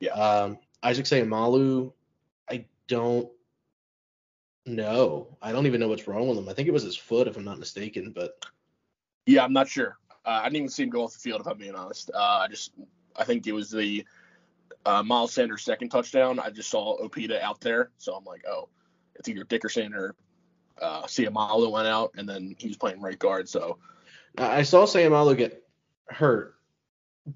Yeah. 0.00 0.12
Um, 0.12 0.58
Isaac 0.82 1.06
Seumalo, 1.06 1.92
I 2.50 2.64
don't 2.86 3.28
know. 4.68 5.36
I 5.42 5.52
don't 5.52 5.66
even 5.66 5.80
know 5.80 5.88
what's 5.88 6.08
wrong 6.08 6.28
with 6.28 6.38
him. 6.38 6.48
I 6.48 6.52
think 6.52 6.68
it 6.68 6.72
was 6.72 6.82
his 6.82 6.96
foot, 6.96 7.28
if 7.28 7.36
I'm 7.36 7.44
not 7.44 7.58
mistaken. 7.58 8.12
But 8.14 8.44
yeah, 9.26 9.44
I'm 9.44 9.52
not 9.52 9.68
sure. 9.68 9.98
Uh, 10.24 10.40
I 10.42 10.44
didn't 10.44 10.56
even 10.56 10.68
see 10.68 10.82
him 10.82 10.90
go 10.90 11.04
off 11.04 11.12
the 11.12 11.18
field, 11.18 11.40
if 11.40 11.46
I'm 11.46 11.58
being 11.58 11.74
honest. 11.74 12.10
Uh, 12.14 12.40
I 12.42 12.48
just 12.48 12.72
I 13.16 13.24
think 13.24 13.46
it 13.46 13.52
was 13.52 13.70
the 13.70 14.04
uh, 14.86 15.02
Miles 15.02 15.32
Sanders 15.32 15.62
second 15.62 15.90
touchdown. 15.90 16.38
I 16.38 16.50
just 16.50 16.70
saw 16.70 16.98
Opeta 17.02 17.40
out 17.40 17.60
there, 17.60 17.90
so 17.98 18.14
I'm 18.14 18.24
like, 18.24 18.44
oh, 18.48 18.68
it's 19.14 19.28
either 19.28 19.44
Dickerson 19.44 19.94
or 19.94 20.14
uh, 20.80 21.02
Seumalo 21.02 21.70
went 21.70 21.88
out, 21.88 22.12
and 22.16 22.28
then 22.28 22.54
he 22.58 22.68
was 22.68 22.76
playing 22.76 23.00
right 23.00 23.18
guard. 23.18 23.48
So 23.48 23.78
I 24.36 24.62
saw 24.62 24.84
Seumalo 24.84 25.36
get 25.36 25.62
hurt, 26.08 26.54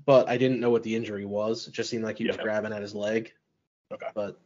but 0.07 0.29
I 0.29 0.37
didn't 0.37 0.61
know 0.61 0.71
what 0.71 0.83
the 0.83 0.95
injury 0.95 1.25
was. 1.25 1.67
It 1.67 1.75
just 1.75 1.91
seemed 1.91 2.05
like 2.05 2.19
he 2.19 2.27
was 2.27 2.37
grabbing 2.37 2.73
at 2.73 2.83
his 2.83 2.95
leg. 2.95 3.33
Okay. 3.93 4.07
But 4.15 4.41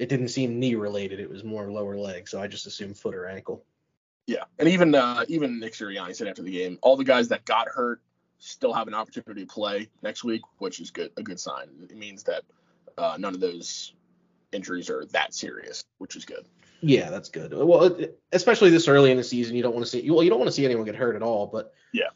it 0.00 0.08
didn't 0.08 0.28
seem 0.28 0.58
knee 0.58 0.74
related. 0.74 1.20
It 1.20 1.28
was 1.30 1.44
more 1.44 1.70
lower 1.70 1.96
leg, 1.96 2.26
so 2.28 2.40
I 2.40 2.46
just 2.46 2.66
assumed 2.66 2.96
foot 2.96 3.14
or 3.14 3.26
ankle. 3.26 3.64
yeah, 4.26 4.44
and 4.58 4.68
even 4.68 4.94
uh, 4.94 5.24
even 5.28 5.60
Nick 5.60 5.74
Sirianni 5.74 6.14
said 6.16 6.26
after 6.26 6.42
the 6.42 6.50
game, 6.52 6.78
all 6.82 6.96
the 6.96 7.04
guys 7.04 7.28
that 7.28 7.44
got 7.44 7.68
hurt 7.68 8.00
still 8.38 8.72
have 8.72 8.88
an 8.88 8.94
opportunity 8.94 9.42
to 9.42 9.46
play 9.52 9.88
next 10.02 10.24
week, 10.24 10.42
which 10.58 10.80
is 10.80 10.90
good 10.90 11.10
a 11.16 11.22
good 11.22 11.38
sign. 11.38 11.68
It 11.90 11.96
means 11.96 12.22
that 12.24 12.42
uh, 12.96 13.16
none 13.18 13.34
of 13.34 13.40
those 13.40 13.92
injuries 14.52 14.88
are 14.90 15.04
that 15.06 15.34
serious, 15.34 15.84
which 15.98 16.16
is 16.16 16.24
good. 16.24 16.46
Yeah, 16.80 17.10
that's 17.10 17.28
good. 17.28 17.52
Well, 17.52 17.84
it- 17.84 18.18
especially 18.32 18.70
this 18.70 18.88
early 18.88 19.10
in 19.10 19.18
the 19.18 19.24
season, 19.24 19.54
you 19.54 19.62
don't 19.62 19.74
want 19.74 19.84
to 19.84 19.90
see 19.90 20.10
well, 20.10 20.22
you 20.22 20.30
don't 20.30 20.38
want 20.38 20.48
to 20.48 20.52
see 20.52 20.64
anyone 20.64 20.86
get 20.86 20.96
hurt 20.96 21.14
at 21.14 21.22
all. 21.22 21.46
But 21.46 21.74
Yeah. 21.92 22.08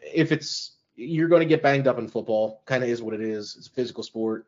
if 0.00 0.30
it's 0.30 0.72
you're 0.94 1.28
going 1.28 1.40
to 1.40 1.46
get 1.46 1.62
banged 1.62 1.86
up 1.86 1.98
in 1.98 2.06
football, 2.08 2.60
kind 2.66 2.82
of 2.82 2.90
is 2.90 3.00
what 3.00 3.14
it 3.14 3.20
is. 3.22 3.54
It's 3.56 3.68
a 3.68 3.70
physical 3.70 4.02
sport. 4.02 4.46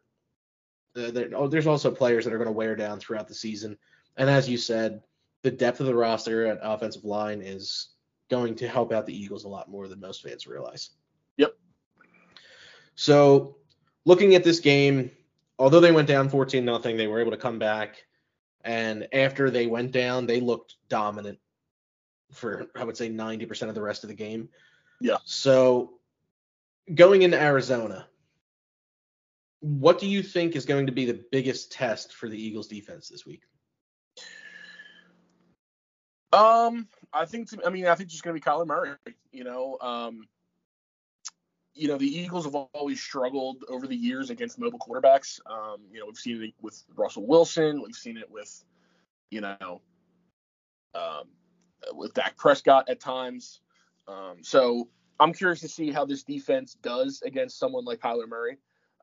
Uh, 0.97 1.11
there, 1.11 1.31
oh, 1.35 1.47
there's 1.47 1.67
also 1.67 1.91
players 1.91 2.25
that 2.25 2.35
are 2.35 2.39
going 2.39 2.47
to 2.47 2.53
wear 2.53 2.75
down 2.75 2.99
throughout 2.99 3.29
the 3.29 3.35
season, 3.35 3.77
and 4.17 4.29
as 4.29 4.49
you 4.49 4.57
said, 4.57 5.03
the 5.43 5.51
depth 5.51 5.81
of 5.81 5.87
the 5.87 5.95
roster 5.95 6.47
at 6.47 6.59
offensive 6.63 7.05
line 7.05 7.41
is 7.43 7.91
going 8.29 8.55
to 8.57 8.69
help 8.69 8.93
out 8.93 9.07
the 9.07 9.17
Eagles 9.17 9.45
a 9.45 9.49
lot 9.49 9.71
more 9.71 9.89
than 9.89 10.01
most 10.01 10.23
fans 10.23 10.47
realize. 10.47 10.91
Yep. 11.37 11.55
So, 12.95 13.57
looking 14.05 14.35
at 14.35 14.45
this 14.45 14.61
game, 14.61 15.11
although 15.59 15.81
they 15.81 15.93
went 15.93 16.09
down 16.09 16.29
14 16.29 16.65
nothing, 16.65 16.97
they 16.97 17.07
were 17.07 17.21
able 17.21 17.31
to 17.31 17.37
come 17.37 17.59
back. 17.59 18.05
And 18.63 19.09
after 19.13 19.51
they 19.51 19.67
went 19.67 19.93
down, 19.93 20.27
they 20.27 20.41
looked 20.41 20.77
dominant 20.89 21.39
for 22.33 22.67
I 22.77 22.85
would 22.85 22.97
say 22.97 23.11
90% 23.11 23.69
of 23.69 23.75
the 23.75 23.83
rest 23.83 24.05
of 24.05 24.09
the 24.09 24.15
game. 24.15 24.49
Yeah. 25.01 25.17
So 25.25 25.95
going 26.95 27.23
into 27.23 27.41
Arizona, 27.41 28.07
what 29.61 29.99
do 29.99 30.07
you 30.07 30.23
think 30.23 30.57
is 30.57 30.65
going 30.65 30.87
to 30.87 30.93
be 30.93 31.05
the 31.05 31.21
biggest 31.31 31.71
test 31.71 32.15
for 32.15 32.29
the 32.29 32.43
Eagles 32.43 32.67
defense 32.67 33.09
this 33.09 33.25
week? 33.27 33.43
Um, 36.33 36.89
I 37.13 37.27
think 37.27 37.49
I 37.65 37.71
mean 37.71 37.87
I 37.87 37.95
think 37.95 38.11
it's 38.11 38.21
going 38.21 38.35
to 38.35 38.41
be 38.41 38.45
Kyler 38.45 38.67
Murray. 38.67 38.93
You 39.33 39.45
know, 39.45 39.79
um, 39.81 40.29
you 41.75 41.89
know 41.89 41.99
the 41.99 42.07
Eagles 42.07 42.45
have 42.45 42.55
always 42.55 43.01
struggled 43.01 43.65
over 43.69 43.87
the 43.87 43.97
years 43.97 44.31
against 44.31 44.59
mobile 44.59 44.79
quarterbacks. 44.79 45.41
Um, 45.47 45.83
you 45.91 46.01
know 46.01 46.07
we've 46.07 46.17
seen 46.17 46.43
it 46.43 46.55
with 46.61 46.83
Russell 46.95 47.27
Wilson, 47.27 47.83
we've 47.83 47.95
seen 47.95 48.17
it 48.17 48.31
with 48.31 48.65
you 49.31 49.41
know 49.41 49.83
um, 50.95 51.25
with 51.95 52.15
Dak 52.15 52.37
Prescott 52.37 52.89
at 52.89 53.01
times. 53.01 53.61
Um, 54.07 54.39
so 54.43 54.89
I'm 55.19 55.33
curious 55.33 55.61
to 55.61 55.69
see 55.69 55.91
how 55.91 56.05
this 56.05 56.23
defense 56.23 56.75
does 56.75 57.23
against 57.23 57.59
someone 57.59 57.85
like 57.85 58.01
Kyler 58.01 58.29
Murray. 58.29 58.59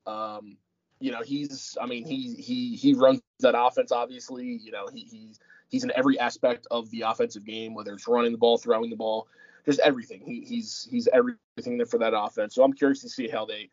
Um, 0.07 0.57
you 0.99 1.11
know 1.11 1.21
he's 1.21 1.77
I 1.79 1.85
mean 1.85 2.05
he 2.05 2.33
he 2.33 2.75
he 2.75 2.93
runs 2.93 3.21
that 3.41 3.55
offense 3.57 3.91
obviously. 3.91 4.59
You 4.63 4.71
know 4.71 4.87
he 4.91 5.01
he's 5.01 5.39
he's 5.67 5.83
in 5.83 5.91
every 5.95 6.19
aspect 6.19 6.65
of 6.71 6.89
the 6.89 7.01
offensive 7.01 7.45
game, 7.45 7.73
whether 7.73 7.93
it's 7.93 8.07
running 8.07 8.31
the 8.31 8.37
ball, 8.37 8.57
throwing 8.57 8.89
the 8.89 8.95
ball, 8.95 9.27
just 9.65 9.79
everything. 9.81 10.21
He, 10.25 10.41
he's 10.41 10.87
he's 10.89 11.07
everything 11.13 11.77
there 11.77 11.85
for 11.85 11.99
that 11.99 12.17
offense. 12.17 12.55
So 12.55 12.63
I'm 12.63 12.73
curious 12.73 13.01
to 13.01 13.09
see 13.09 13.27
how 13.27 13.45
they 13.45 13.69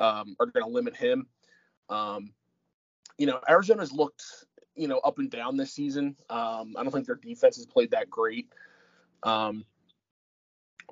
um, 0.00 0.36
are 0.40 0.46
going 0.46 0.64
to 0.64 0.70
limit 0.70 0.96
him. 0.96 1.26
Um, 1.88 2.32
you 3.18 3.26
know, 3.26 3.40
Arizona's 3.48 3.92
looked 3.92 4.24
you 4.74 4.88
know 4.88 4.98
up 4.98 5.18
and 5.18 5.30
down 5.30 5.56
this 5.56 5.72
season. 5.72 6.16
Um, 6.30 6.74
I 6.76 6.82
don't 6.82 6.90
think 6.90 7.06
their 7.06 7.16
defense 7.16 7.56
has 7.56 7.66
played 7.66 7.92
that 7.92 8.10
great. 8.10 8.48
Um, 9.22 9.64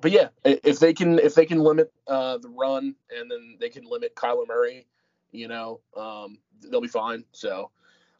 but 0.01 0.11
yeah, 0.11 0.29
if 0.43 0.79
they 0.79 0.93
can 0.93 1.19
if 1.19 1.35
they 1.35 1.45
can 1.45 1.59
limit 1.59 1.91
uh, 2.07 2.37
the 2.37 2.49
run 2.49 2.95
and 3.17 3.29
then 3.29 3.57
they 3.59 3.69
can 3.69 3.85
limit 3.85 4.15
Kyler 4.15 4.47
Murray, 4.47 4.87
you 5.31 5.47
know, 5.47 5.79
um, 5.95 6.37
they'll 6.69 6.81
be 6.81 6.87
fine. 6.87 7.23
So. 7.31 7.71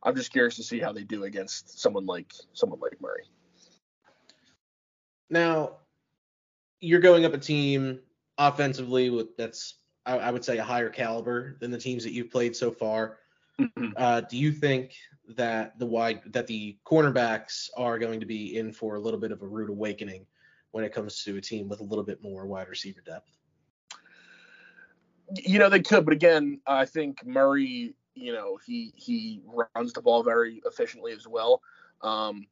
I'm 0.06 0.18
just 0.18 0.34
curious 0.34 0.58
to 0.58 0.64
see 0.64 0.80
how 0.80 0.92
they 0.92 1.04
do 1.04 1.24
against 1.24 1.80
someone 1.80 2.06
like 2.06 2.34
someone 2.52 2.82
like 2.82 3.00
Murray. 3.00 3.24
Now, 5.30 5.78
you're 6.82 7.00
going 7.00 7.24
up 7.24 7.34
a 7.34 7.38
team 7.38 8.00
offensively 8.38 9.10
with 9.10 9.38
that's 9.38 9.76
I, 10.06 10.18
I 10.18 10.32
would 10.32 10.44
say 10.44 10.58
a 10.58 10.64
higher 10.64 10.90
caliber 10.90 11.56
than 11.62 11.72
the 11.72 11.78
teams 11.78 12.04
that 12.04 12.12
you've 12.12 12.32
played 12.32 12.56
so 12.56 12.70
far. 12.70 13.20
Uh, 13.96 14.22
do 14.22 14.36
you 14.36 14.52
think 14.52 14.94
that 15.38 15.80
the 15.80 15.86
wide 15.86 16.22
that 16.34 16.48
the 16.48 16.78
cornerbacks 16.86 17.70
are 17.78 17.98
going 17.98 18.20
to 18.20 18.26
be 18.26 18.58
in 18.58 18.74
for 18.74 18.96
a 18.96 19.00
little 19.00 19.20
bit 19.20 19.32
of 19.32 19.42
a 19.42 19.48
rude 19.48 19.70
awakening 19.70 20.26
when 20.74 20.84
it 20.84 20.92
comes 20.92 21.24
to 21.24 21.38
a 21.38 21.42
team 21.42 21.70
with 21.70 21.80
a 21.80 21.84
little 21.84 22.04
bit 22.04 22.22
more 22.22 22.46
wide 22.48 22.68
receiver 22.68 23.00
depth? 23.06 23.32
You 25.46 25.60
know 25.60 25.70
they 25.70 25.80
could, 25.82 26.04
but 26.04 26.14
again, 26.14 26.60
I 26.68 26.86
think 26.86 27.26
Murray, 27.26 27.96
you 28.16 28.34
know, 28.34 28.58
he 28.66 28.92
he 28.96 29.42
runs 29.76 29.94
the 29.94 30.02
ball 30.02 30.24
very 30.24 30.62
efficiently 30.66 31.14
as 31.14 31.28
well. 31.28 31.62
Um, 32.02 32.48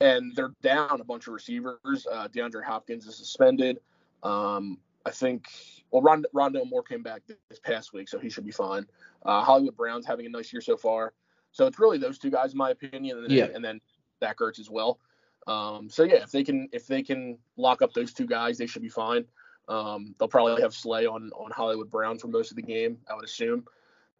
and 0.00 0.34
they're 0.34 0.54
down 0.62 1.00
a 1.00 1.04
bunch 1.04 1.26
of 1.26 1.34
receivers. 1.34 2.06
Uh, 2.10 2.28
DeAndre 2.28 2.64
Hopkins 2.64 3.06
is 3.06 3.16
suspended. 3.16 3.78
Um, 4.22 4.78
I 5.04 5.10
think 5.10 5.46
well, 5.90 6.02
Rond- 6.02 6.26
Rondale 6.34 6.68
Moore 6.68 6.82
came 6.82 7.02
back 7.02 7.22
this 7.26 7.58
past 7.58 7.92
week, 7.92 8.08
so 8.08 8.18
he 8.18 8.30
should 8.30 8.44
be 8.46 8.52
fine. 8.52 8.86
Uh, 9.26 9.42
Hollywood 9.42 9.76
Brown's 9.76 10.06
having 10.06 10.26
a 10.26 10.28
nice 10.30 10.52
year 10.52 10.62
so 10.62 10.76
far. 10.76 11.12
So 11.50 11.66
it's 11.66 11.78
really 11.78 11.98
those 11.98 12.18
two 12.18 12.30
guys, 12.30 12.52
in 12.52 12.58
my 12.58 12.70
opinion, 12.70 13.18
and 13.18 13.26
then, 13.26 13.36
Yeah. 13.36 13.48
and 13.52 13.64
then 13.64 13.80
Zach 14.20 14.38
Ertz 14.38 14.58
as 14.58 14.70
well. 14.70 14.98
Um, 15.46 15.88
so 15.90 16.04
yeah, 16.04 16.22
if 16.22 16.30
they 16.30 16.44
can 16.44 16.68
if 16.72 16.86
they 16.86 17.02
can 17.02 17.38
lock 17.56 17.82
up 17.82 17.92
those 17.92 18.12
two 18.12 18.26
guys, 18.26 18.58
they 18.58 18.66
should 18.66 18.82
be 18.82 18.88
fine. 18.88 19.24
Um, 19.68 20.14
they'll 20.18 20.28
probably 20.28 20.62
have 20.62 20.74
Slay 20.74 21.06
on 21.06 21.30
on 21.34 21.50
Hollywood 21.50 21.90
Brown 21.90 22.18
for 22.18 22.28
most 22.28 22.50
of 22.50 22.56
the 22.56 22.62
game, 22.62 22.98
I 23.10 23.14
would 23.14 23.24
assume, 23.24 23.64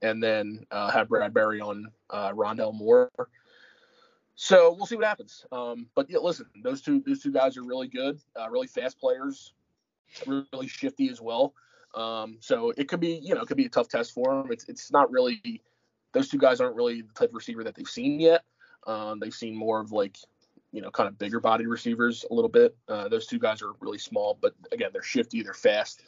and 0.03 0.23
then 0.23 0.67
uh, 0.71 0.91
have 0.91 1.09
Bradberry 1.09 1.61
on 1.63 1.87
uh, 2.11 2.33
Rondale 2.33 2.75
Moore. 2.75 3.11
So 4.35 4.75
we'll 4.75 4.87
see 4.87 4.97
what 4.97 5.05
happens. 5.05 5.45
Um, 5.53 5.87
but 5.95 6.09
yeah, 6.09 6.19
listen, 6.19 6.47
those 6.63 6.81
two 6.81 7.03
those 7.07 7.21
two 7.21 7.33
guys 7.33 7.57
are 7.57 7.65
really 7.65 7.89
good, 7.89 8.21
uh, 8.39 8.49
really 8.51 8.67
fast 8.67 8.99
players, 8.99 9.53
really 10.27 10.69
shifty 10.69 11.09
as 11.11 11.21
well. 11.21 11.55
Um, 11.95 12.39
so 12.41 12.73
it 12.77 12.89
could 12.89 13.01
be 13.01 13.21
you 13.23 13.35
know 13.35 13.43
it 13.43 13.47
could 13.47 13.57
be 13.57 13.67
a 13.67 13.71
tough 13.71 13.89
test 13.89 14.13
for 14.13 14.35
them. 14.35 14.51
It's 14.51 14.69
it's 14.69 14.91
not 14.91 15.11
really 15.11 15.63
those 16.13 16.29
two 16.29 16.39
guys 16.39 16.61
aren't 16.61 16.77
really 16.77 17.03
the 17.03 17.13
type 17.13 17.31
of 17.31 17.35
receiver 17.35 17.65
that 17.65 17.75
they've 17.75 17.89
seen 17.89 18.21
yet. 18.21 18.45
Um, 18.87 19.21
they've 19.21 19.35
seen 19.35 19.55
more 19.55 19.81
of 19.81 19.93
like 19.93 20.17
you 20.73 20.81
know 20.81 20.91
kind 20.91 21.09
of 21.09 21.19
bigger 21.19 21.41
bodied 21.41 21.69
receivers 21.69 22.25
a 22.31 22.35
little 22.35 22.49
bit. 22.49 22.77
Uh, 22.89 23.09
those 23.09 23.27
two 23.27 23.39
guys 23.39 23.63
are 23.63 23.73
really 23.81 23.99
small, 23.99 24.39
but 24.41 24.55
again 24.73 24.91
they're 24.93 25.03
shifty, 25.03 25.43
they're 25.43 25.55
fast. 25.55 26.03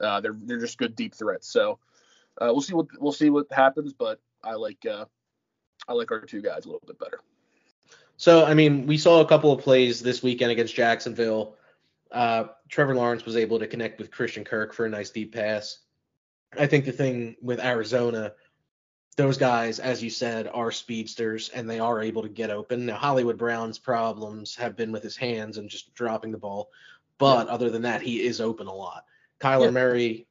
Uh, 0.00 0.20
they're 0.20 0.36
they're 0.44 0.60
just 0.60 0.78
good 0.78 0.96
deep 0.96 1.14
threats. 1.14 1.48
So 1.48 1.78
uh, 2.40 2.46
we'll 2.46 2.62
see 2.62 2.74
what 2.74 2.86
we'll 3.00 3.12
see 3.12 3.30
what 3.30 3.46
happens, 3.50 3.92
but 3.92 4.20
I 4.42 4.54
like 4.54 4.84
uh, 4.86 5.04
I 5.88 5.92
like 5.92 6.10
our 6.10 6.20
two 6.20 6.42
guys 6.42 6.64
a 6.64 6.68
little 6.68 6.82
bit 6.86 6.98
better. 6.98 7.20
So, 8.16 8.44
I 8.44 8.54
mean, 8.54 8.86
we 8.86 8.96
saw 8.96 9.20
a 9.20 9.26
couple 9.26 9.52
of 9.52 9.60
plays 9.60 10.00
this 10.00 10.22
weekend 10.22 10.52
against 10.52 10.74
Jacksonville. 10.74 11.56
Uh, 12.12 12.44
Trevor 12.68 12.94
Lawrence 12.94 13.24
was 13.24 13.36
able 13.36 13.58
to 13.58 13.66
connect 13.66 13.98
with 13.98 14.10
Christian 14.10 14.44
Kirk 14.44 14.72
for 14.72 14.86
a 14.86 14.88
nice 14.88 15.10
deep 15.10 15.34
pass. 15.34 15.78
I 16.56 16.66
think 16.66 16.84
the 16.84 16.92
thing 16.92 17.34
with 17.42 17.58
Arizona, 17.58 18.32
those 19.16 19.38
guys, 19.38 19.78
as 19.78 20.02
you 20.02 20.10
said, 20.10 20.48
are 20.52 20.72
speedsters 20.72 21.48
and 21.50 21.68
they 21.68 21.78
are 21.78 22.02
able 22.02 22.22
to 22.22 22.28
get 22.28 22.50
open. 22.50 22.86
Now, 22.86 22.96
Hollywood 22.96 23.38
Brown's 23.38 23.78
problems 23.78 24.56
have 24.56 24.76
been 24.76 24.90
with 24.90 25.02
his 25.02 25.16
hands 25.16 25.58
and 25.58 25.68
just 25.70 25.94
dropping 25.94 26.32
the 26.32 26.38
ball. 26.38 26.70
But 27.18 27.46
other 27.48 27.70
than 27.70 27.82
that, 27.82 28.02
he 28.02 28.22
is 28.22 28.40
open 28.40 28.66
a 28.66 28.74
lot. 28.74 29.04
Kyler 29.40 29.66
Yeah. 29.66 29.70
Murray 29.70 30.26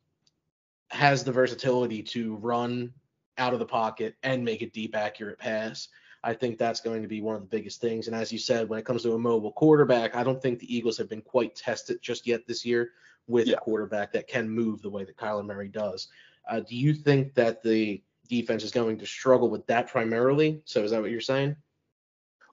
has 0.90 1.24
the 1.24 1.32
versatility 1.32 2.04
to 2.04 2.36
run 2.36 2.94
out 3.38 3.54
of 3.54 3.60
the 3.60 3.66
pocket 3.66 4.16
and 4.24 4.44
make 4.44 4.62
a 4.62 4.70
deep, 4.70 4.96
accurate 4.96 5.40
pass. 5.40 5.88
I 6.26 6.34
think 6.34 6.58
that's 6.58 6.82
going 6.82 7.02
to 7.02 7.08
be 7.08 7.22
one 7.22 7.36
of 7.36 7.42
the 7.42 7.48
biggest 7.48 7.82
things. 7.82 8.08
And 8.08 8.16
as 8.16 8.32
you 8.32 8.40
said, 8.40 8.70
when 8.70 8.80
it 8.80 8.86
comes 8.86 9.04
to 9.04 9.14
a 9.14 9.20
mobile 9.20 9.52
quarterback, 9.54 10.16
I 10.16 10.24
don't 10.24 10.42
think 10.42 10.60
the 10.60 10.74
Eagles 10.74 10.98
have 10.98 11.10
been 11.10 11.22
quite 11.22 11.56
tested 11.56 12.02
just 12.02 12.28
yet 12.28 12.46
this 12.48 12.66
year 12.66 12.92
with 13.28 13.48
Yeah. 13.48 13.56
a 13.56 13.60
quarterback 13.60 14.12
that 14.14 14.28
can 14.28 14.50
move 14.50 14.82
the 14.82 14.90
way 14.90 15.04
that 15.04 15.18
Kyler 15.18 15.46
Murray 15.46 15.70
does. 15.70 16.10
Uh, 16.50 16.60
do 16.60 16.76
you 16.76 16.94
think 16.94 17.34
that 17.34 17.64
the 17.64 18.02
defense 18.28 18.64
is 18.64 18.72
going 18.72 18.98
to 19.00 19.06
struggle 19.06 19.50
with 19.50 19.66
that 19.68 19.88
primarily? 19.88 20.62
So 20.66 20.84
is 20.84 20.92
that 20.92 21.02
what 21.02 21.12
you're 21.12 21.22
saying? 21.22 21.56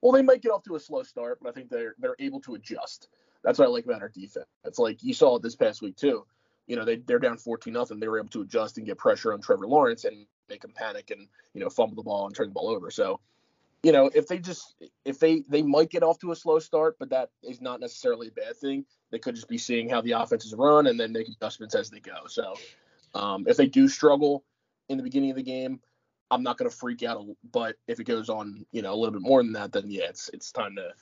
Well, 0.02 0.12
they 0.12 0.22
might 0.22 0.42
get 0.42 0.50
off 0.50 0.62
to 0.64 0.76
a 0.76 0.80
slow 0.80 1.02
start, 1.02 1.38
but 1.42 1.50
I 1.50 1.52
think 1.52 1.68
they're 1.68 1.94
they're 1.98 2.16
able 2.18 2.40
to 2.42 2.54
adjust. 2.54 3.08
That's 3.42 3.58
what 3.58 3.66
I 3.66 3.70
like 3.70 3.84
about 3.84 4.02
our 4.02 4.08
defense. 4.08 4.46
It's 4.64 4.78
like 4.78 5.02
you 5.02 5.14
saw 5.14 5.36
it 5.36 5.42
this 5.42 5.56
past 5.56 5.82
week 5.82 5.96
too. 5.96 6.26
You 6.66 6.76
know, 6.76 6.84
they 6.84 6.96
they're 6.96 7.18
down 7.18 7.36
14 7.36 7.72
nothing. 7.72 8.00
They 8.00 8.08
were 8.08 8.18
able 8.18 8.30
to 8.30 8.42
adjust 8.42 8.78
and 8.78 8.86
get 8.86 8.98
pressure 8.98 9.32
on 9.32 9.40
Trevor 9.40 9.66
Lawrence 9.66 10.04
and 10.04 10.26
make 10.48 10.64
him 10.64 10.72
panic 10.74 11.10
and 11.10 11.26
you 11.54 11.60
know 11.60 11.70
fumble 11.70 11.96
the 11.96 12.02
ball 12.02 12.26
and 12.26 12.34
turn 12.34 12.48
the 12.48 12.54
ball 12.54 12.68
over. 12.68 12.90
So, 12.90 13.20
you 13.82 13.92
know, 13.92 14.10
if 14.14 14.26
they 14.26 14.38
just 14.38 14.74
if 15.04 15.18
they 15.18 15.44
they 15.48 15.62
might 15.62 15.90
get 15.90 16.02
off 16.02 16.18
to 16.20 16.32
a 16.32 16.36
slow 16.36 16.58
start, 16.58 16.96
but 16.98 17.10
that 17.10 17.30
is 17.42 17.60
not 17.60 17.80
necessarily 17.80 18.28
a 18.28 18.32
bad 18.32 18.56
thing. 18.56 18.84
They 19.10 19.18
could 19.18 19.34
just 19.34 19.48
be 19.48 19.58
seeing 19.58 19.88
how 19.88 20.00
the 20.00 20.12
offenses 20.12 20.54
run 20.54 20.86
and 20.86 20.98
then 20.98 21.12
make 21.12 21.28
adjustments 21.28 21.74
as 21.74 21.90
they 21.90 22.00
go. 22.00 22.26
So, 22.28 22.54
um, 23.14 23.46
if 23.48 23.56
they 23.56 23.66
do 23.66 23.88
struggle 23.88 24.44
in 24.90 24.96
the 24.98 25.02
beginning 25.02 25.30
of 25.30 25.36
the 25.36 25.42
game, 25.42 25.80
I'm 26.30 26.42
not 26.42 26.58
going 26.58 26.70
to 26.70 26.76
freak 26.76 27.02
out. 27.02 27.24
But 27.50 27.76
if 27.86 27.98
it 28.00 28.04
goes 28.04 28.28
on, 28.28 28.66
you 28.72 28.82
know, 28.82 28.92
a 28.92 28.96
little 28.96 29.12
bit 29.12 29.22
more 29.22 29.42
than 29.42 29.52
that, 29.54 29.72
then 29.72 29.84
yeah, 29.90 30.04
it's 30.08 30.28
it's 30.34 30.52
time 30.52 30.76
to, 30.76 30.92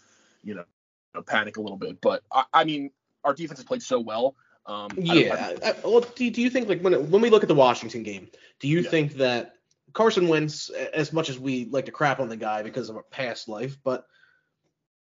you 0.44 0.54
know, 0.54 1.22
panic 1.26 1.56
a 1.56 1.60
little 1.60 1.76
bit. 1.78 2.00
But 2.00 2.22
I, 2.32 2.44
I 2.52 2.64
mean, 2.64 2.90
our 3.24 3.34
defense 3.34 3.58
has 3.58 3.64
played 3.64 3.82
so 3.82 3.98
well. 3.98 4.36
Um, 4.66 4.88
don't- 4.90 5.08
I- 5.08 5.14
Yeah. 5.14 5.56
I, 5.64 5.74
well, 5.82 6.00
do, 6.00 6.30
do 6.30 6.42
you 6.42 6.50
think 6.50 6.68
like 6.68 6.82
when 6.82 7.10
when 7.10 7.22
we 7.22 7.30
look 7.30 7.42
at 7.42 7.48
the 7.48 7.54
Washington 7.54 8.02
game, 8.04 8.28
do 8.60 8.68
you 8.68 8.80
Yeah. 8.80 8.90
think 8.90 9.14
that 9.14 9.54
Carson 9.94 10.28
Wentz, 10.28 10.68
as 10.70 11.12
much 11.12 11.30
as 11.30 11.38
we 11.38 11.64
like 11.66 11.86
to 11.86 11.92
crap 11.92 12.20
on 12.20 12.28
the 12.28 12.36
guy 12.36 12.62
because 12.62 12.90
of 12.90 12.96
a 12.96 13.02
past 13.02 13.48
life, 13.48 13.78
but 13.82 14.06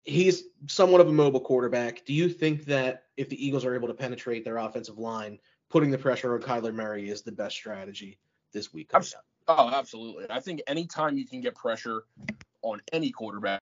he's 0.03 0.43
somewhat 0.67 1.01
of 1.01 1.09
a 1.09 1.13
mobile 1.13 1.41
quarterback. 1.41 2.05
Do 2.05 2.13
you 2.13 2.29
think 2.29 2.65
that 2.67 3.05
if 3.17 3.29
the 3.29 3.47
Eagles 3.47 3.65
are 3.65 3.75
able 3.75 3.89
to 3.89 3.95
penetrate 3.95 4.45
their 4.45 4.59
offensive 4.59 4.99
line, 4.99 5.39
putting 5.71 5.91
the 5.91 5.97
pressure 5.97 6.35
on 6.35 6.43
Kyler 6.43 6.75
Murray 6.75 7.09
is 7.09 7.23
the 7.23 7.33
best 7.33 7.55
strategy 7.55 8.19
this 8.55 8.73
week? 8.73 8.89
Oh, 9.47 9.71
absolutely. 9.71 10.25
I 10.31 10.41
think 10.41 10.63
anytime 10.67 11.19
you 11.19 11.27
can 11.27 11.43
get 11.43 11.55
pressure 11.55 12.05
on 12.63 12.81
any 12.93 13.11
quarterback, 13.11 13.61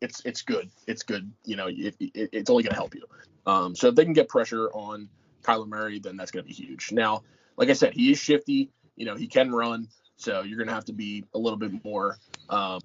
it's 0.00 0.22
it's 0.24 0.42
good. 0.42 0.70
It's 0.86 1.02
good. 1.02 1.32
You 1.44 1.56
know, 1.56 1.66
it, 1.66 1.96
it, 1.98 2.30
it's 2.32 2.50
only 2.50 2.62
going 2.62 2.70
to 2.70 2.76
help 2.76 2.94
you. 2.94 3.04
Um, 3.46 3.74
so 3.74 3.88
if 3.88 3.96
they 3.96 4.04
can 4.04 4.12
get 4.12 4.28
pressure 4.28 4.70
on 4.70 5.08
Kyler 5.42 5.66
Murray, 5.66 5.98
then 5.98 6.16
that's 6.16 6.30
going 6.30 6.44
to 6.44 6.48
be 6.48 6.54
huge. 6.54 6.92
Now, 6.92 7.24
like 7.56 7.68
I 7.68 7.72
said, 7.72 7.94
he 7.94 8.12
is 8.12 8.18
shifty. 8.18 8.70
You 8.94 9.06
know, 9.06 9.16
he 9.16 9.26
can 9.26 9.50
run. 9.50 9.88
So 10.16 10.42
you're 10.42 10.56
going 10.56 10.68
to 10.68 10.74
have 10.74 10.84
to 10.84 10.92
be 10.92 11.24
a 11.34 11.38
little 11.38 11.58
bit 11.58 11.84
more. 11.84 12.18
Um, 12.48 12.80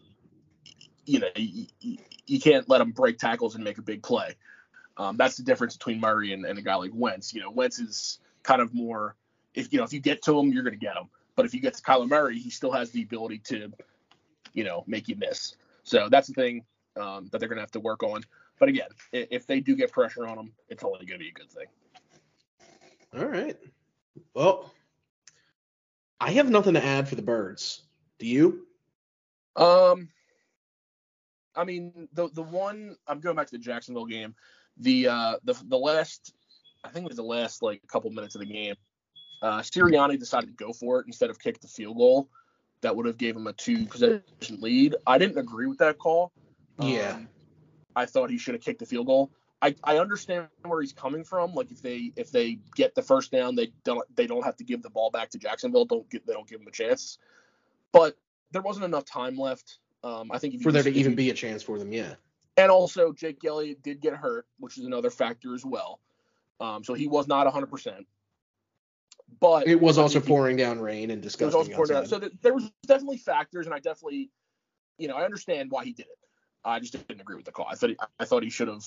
you 1.05 1.19
know, 1.19 1.27
you, 1.35 1.67
you, 1.79 1.97
you 2.25 2.39
can't 2.39 2.67
let 2.67 2.81
him 2.81 2.91
break 2.91 3.19
tackles 3.19 3.55
and 3.55 3.63
make 3.63 3.77
a 3.77 3.83
big 3.83 4.01
play. 4.01 4.35
Um, 4.97 5.15
that's 5.17 5.37
the 5.37 5.43
difference 5.43 5.77
between 5.77 5.99
Murray 5.99 6.33
and, 6.33 6.45
and 6.45 6.57
a 6.59 6.61
guy 6.61 6.75
like 6.75 6.91
Wentz. 6.93 7.33
You 7.33 7.41
know, 7.41 7.51
Wentz 7.51 7.79
is 7.79 8.19
kind 8.43 8.61
of 8.61 8.73
more. 8.73 9.15
If 9.53 9.71
you 9.71 9.79
know, 9.79 9.85
if 9.85 9.93
you 9.93 9.99
get 9.99 10.23
to 10.23 10.37
him, 10.37 10.51
you're 10.51 10.63
going 10.63 10.77
to 10.77 10.79
get 10.79 10.95
him. 10.95 11.09
But 11.39 11.45
if 11.45 11.53
he 11.53 11.59
gets 11.59 11.79
to 11.79 11.85
Kyler 11.85 12.09
Murray, 12.09 12.37
he 12.37 12.49
still 12.49 12.73
has 12.73 12.91
the 12.91 13.01
ability 13.01 13.37
to, 13.45 13.71
you 14.53 14.65
know, 14.65 14.83
make 14.87 15.07
you 15.07 15.15
miss. 15.15 15.55
So 15.83 16.09
that's 16.09 16.27
the 16.27 16.33
thing 16.33 16.65
um, 16.99 17.29
that 17.31 17.39
they're 17.39 17.47
going 17.47 17.55
to 17.55 17.61
have 17.61 17.71
to 17.71 17.79
work 17.79 18.03
on. 18.03 18.25
But 18.59 18.67
again, 18.67 18.89
if 19.13 19.47
they 19.47 19.61
do 19.61 19.77
get 19.77 19.89
pressure 19.89 20.27
on 20.27 20.37
him, 20.37 20.51
it's 20.67 20.83
only 20.83 21.05
going 21.05 21.17
to 21.17 21.23
be 21.23 21.29
a 21.29 21.31
good 21.31 21.49
thing. 21.49 21.67
All 23.17 23.25
right. 23.25 23.57
Well, 24.33 24.73
I 26.19 26.31
have 26.31 26.49
nothing 26.49 26.73
to 26.73 26.83
add 26.83 27.07
for 27.07 27.15
the 27.15 27.21
birds. 27.21 27.83
Do 28.17 28.27
you? 28.27 28.67
Um, 29.55 30.09
I 31.55 31.63
mean, 31.63 32.09
the 32.11 32.27
the 32.33 32.43
one 32.43 32.97
I'm 33.07 33.21
going 33.21 33.37
back 33.37 33.47
to 33.47 33.57
the 33.57 33.63
Jacksonville 33.63 34.07
game. 34.07 34.35
The 34.75 35.07
uh 35.07 35.35
the 35.45 35.57
the 35.69 35.77
last, 35.77 36.33
I 36.83 36.89
think 36.89 37.05
it 37.05 37.07
was 37.07 37.15
the 37.15 37.23
last 37.23 37.63
like 37.63 37.81
couple 37.87 38.11
minutes 38.11 38.35
of 38.35 38.41
the 38.41 38.45
game. 38.45 38.75
Uh, 39.41 39.59
Sirianni 39.59 40.19
decided 40.19 40.47
to 40.47 40.63
go 40.63 40.73
for 40.73 40.99
it 40.99 41.07
instead 41.07 41.29
of 41.29 41.39
kick 41.39 41.59
the 41.61 41.67
field 41.67 41.97
goal. 41.97 42.29
That 42.81 42.95
would 42.95 43.05
have 43.05 43.17
gave 43.17 43.35
him 43.35 43.47
a 43.47 43.53
two 43.53 43.85
possession 43.85 44.21
lead. 44.59 44.95
I 45.05 45.17
didn't 45.17 45.37
agree 45.37 45.67
with 45.67 45.79
that 45.79 45.97
call. 45.97 46.31
Yeah. 46.79 47.13
Um, 47.15 47.29
I 47.95 48.05
thought 48.05 48.29
he 48.29 48.37
should 48.37 48.53
have 48.53 48.63
kicked 48.63 48.79
the 48.79 48.85
field 48.85 49.07
goal. 49.07 49.31
I, 49.61 49.75
I 49.83 49.97
understand 49.97 50.47
where 50.63 50.79
he's 50.79 50.93
coming 50.93 51.23
from. 51.23 51.53
Like 51.53 51.71
if 51.71 51.81
they 51.81 52.13
if 52.15 52.31
they 52.31 52.59
get 52.75 52.95
the 52.95 53.01
first 53.01 53.31
down, 53.31 53.55
they 53.55 53.71
don't 53.83 54.03
they 54.15 54.25
don't 54.25 54.43
have 54.43 54.55
to 54.57 54.63
give 54.63 54.81
the 54.81 54.89
ball 54.89 55.11
back 55.11 55.29
to 55.31 55.37
Jacksonville. 55.37 55.85
Don't 55.85 56.09
get 56.09 56.25
they 56.25 56.33
don't 56.33 56.47
give 56.47 56.61
him 56.61 56.67
a 56.67 56.71
chance. 56.71 57.17
But 57.91 58.17
there 58.51 58.61
wasn't 58.61 58.85
enough 58.85 59.05
time 59.05 59.37
left. 59.37 59.79
Um, 60.03 60.31
I 60.31 60.37
think 60.37 60.53
if 60.53 60.61
you 60.61 60.63
For 60.63 60.71
there 60.71 60.83
to 60.83 60.91
even 60.91 61.13
be 61.13 61.29
a 61.29 61.33
chance 61.33 61.61
for 61.61 61.77
them, 61.77 61.91
yeah. 61.91 62.13
and 62.55 62.71
also 62.71 63.11
Jake 63.11 63.43
Elliott 63.43 63.83
did 63.83 63.99
get 63.99 64.13
hurt, 64.13 64.45
which 64.59 64.77
is 64.77 64.85
another 64.85 65.09
factor 65.09 65.53
as 65.53 65.65
well. 65.65 65.99
Um, 66.61 66.83
so 66.83 66.93
he 66.93 67.07
was 67.07 67.27
not 67.27 67.45
100. 67.45 68.05
But 69.39 69.67
It 69.67 69.79
was 69.79 69.97
also 69.97 70.17
if 70.19 70.25
he- 70.25 70.29
pouring 70.29 70.57
down 70.57 70.79
rain 70.79 71.11
and 71.11 71.23
it 71.23 71.25
was 71.25 71.33
disgusting. 71.33 71.75
also 71.75 71.93
out. 71.95 72.01
outside. 72.03 72.09
So 72.09 72.19
th- 72.19 72.33
there 72.41 72.53
was 72.53 72.69
definitely 72.85 73.17
factors, 73.17 73.65
and 73.65 73.73
I 73.73 73.79
definitely, 73.79 74.29
you 74.97 75.07
know, 75.07 75.15
I 75.15 75.23
understand 75.23 75.71
why 75.71 75.85
he 75.85 75.93
did 75.93 76.07
it. 76.07 76.17
I 76.65 76.79
just 76.79 76.91
didn't 76.93 77.21
agree 77.21 77.37
with 77.37 77.45
the 77.45 77.51
call. 77.51 77.67
I 77.69 77.75
thought 77.75 77.91
he, 77.91 77.97
I 78.19 78.25
thought 78.25 78.43
he 78.43 78.49
should 78.49 78.67
have 78.67 78.85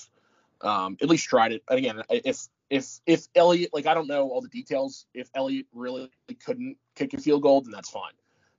um, 0.61 0.97
at 1.01 1.09
least 1.09 1.27
tried 1.27 1.53
it. 1.53 1.63
And 1.71 1.79
again, 1.79 2.03
if 2.11 2.49
if 2.69 3.01
if 3.07 3.27
Elliott, 3.35 3.71
like 3.73 3.87
I 3.87 3.95
don't 3.95 4.09
know 4.09 4.29
all 4.29 4.43
the 4.43 4.49
details. 4.49 5.07
If 5.15 5.31
Elliott 5.35 5.67
really 5.73 6.11
couldn't 6.45 6.77
kick 6.97 7.15
a 7.15 7.19
field 7.19 7.43
goal, 7.43 7.63
then 7.63 7.71
that's 7.73 7.89
fine. 7.91 8.13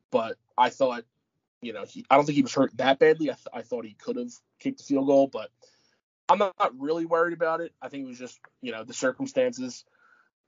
But 0.10 0.38
I 0.58 0.70
thought, 0.70 1.06
you 1.62 1.74
know, 1.74 1.86
he, 1.86 2.06
I 2.10 2.16
don't 2.16 2.26
think 2.26 2.36
he 2.36 2.42
was 2.42 2.54
hurt 2.54 2.76
that 2.78 2.98
badly. 3.00 3.30
I, 3.30 3.34
th- 3.34 3.48
I 3.54 3.62
thought 3.62 3.86
he 3.86 3.94
could 3.94 4.16
have 4.18 4.32
kicked 4.60 4.80
the 4.80 4.84
field 4.84 5.08
goal, 5.08 5.28
but 5.28 5.50
I'm 6.30 6.38
not, 6.40 6.54
not 6.60 6.80
really 6.80 7.06
worried 7.06 7.34
about 7.34 7.62
it. 7.62 7.74
I 7.82 7.90
think 7.90 8.04
it 8.04 8.08
was 8.08 8.20
just, 8.20 8.40
you 8.62 8.72
know, 8.72 8.84
the 8.84 8.94
circumstances 8.94 9.86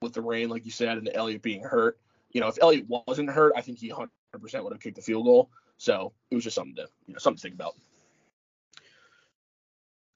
with 0.01 0.13
the 0.13 0.21
rain, 0.21 0.49
like 0.49 0.65
you 0.65 0.71
said, 0.71 0.97
and 0.97 1.09
Elliott 1.13 1.41
being 1.41 1.63
hurt. 1.63 1.97
You 2.31 2.41
know, 2.41 2.47
if 2.47 2.57
Elliott 2.61 2.85
wasn't 2.87 3.29
hurt, 3.29 3.53
I 3.55 3.61
think 3.61 3.79
he 3.79 3.89
100% 3.89 4.09
would 4.33 4.73
have 4.73 4.81
kicked 4.81 4.95
the 4.95 5.01
field 5.01 5.25
goal. 5.25 5.49
So 5.77 6.13
it 6.31 6.35
was 6.35 6.43
just 6.43 6.55
something 6.55 6.75
to, 6.75 6.87
you 7.07 7.13
know, 7.13 7.19
something 7.19 7.37
to 7.37 7.41
think 7.41 7.55
about. 7.55 7.75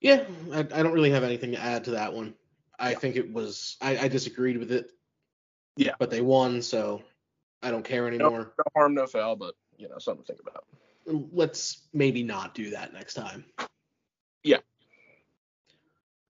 Yeah, 0.00 0.24
I, 0.52 0.60
I 0.60 0.82
don't 0.82 0.92
really 0.92 1.10
have 1.10 1.24
anything 1.24 1.52
to 1.52 1.60
add 1.60 1.84
to 1.84 1.92
that 1.92 2.12
one. 2.12 2.34
I 2.78 2.92
Yeah. 2.92 2.98
think 2.98 3.16
it 3.16 3.32
was 3.32 3.76
I, 3.80 3.98
I 3.98 4.08
disagreed 4.08 4.56
with 4.58 4.72
it. 4.72 4.90
Yeah. 5.76 5.94
But 5.98 6.10
they 6.10 6.20
won, 6.20 6.62
so 6.62 7.02
I 7.62 7.70
don't 7.70 7.84
care 7.84 8.06
anymore. 8.06 8.54
No 8.58 8.64
harm, 8.74 8.94
no 8.94 9.06
foul, 9.06 9.36
but 9.36 9.54
you 9.76 9.88
know, 9.88 9.98
something 9.98 10.24
to 10.24 10.26
think 10.26 10.40
about. 10.40 10.64
Let's 11.32 11.86
maybe 11.92 12.22
not 12.22 12.54
do 12.54 12.70
that 12.70 12.92
next 12.92 13.14
time. 13.14 13.44
Yeah. 14.42 14.58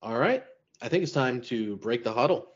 All 0.03 0.19
right. 0.19 0.45
I 0.81 0.89
think 0.89 1.03
it's 1.03 1.13
time 1.13 1.41
to 1.43 1.77
break 1.77 2.03
the 2.05 2.13
huddle. 2.13 2.55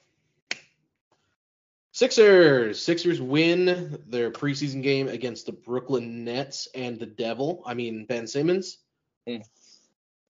Sixers. 1.95 2.83
Sixers 2.83 3.21
win 3.21 4.03
their 4.09 4.29
preseason 4.29 4.83
game 4.83 5.07
against 5.07 5.47
the 5.47 5.53
Brooklyn 5.53 6.25
Nets 6.25 6.67
and 6.75 6.99
the 6.99 7.07
Devil. 7.07 7.63
I 7.65 7.75
mean 7.75 8.05
Ben 8.05 8.27
Simmons. 8.27 8.79
Mm. 9.29 9.45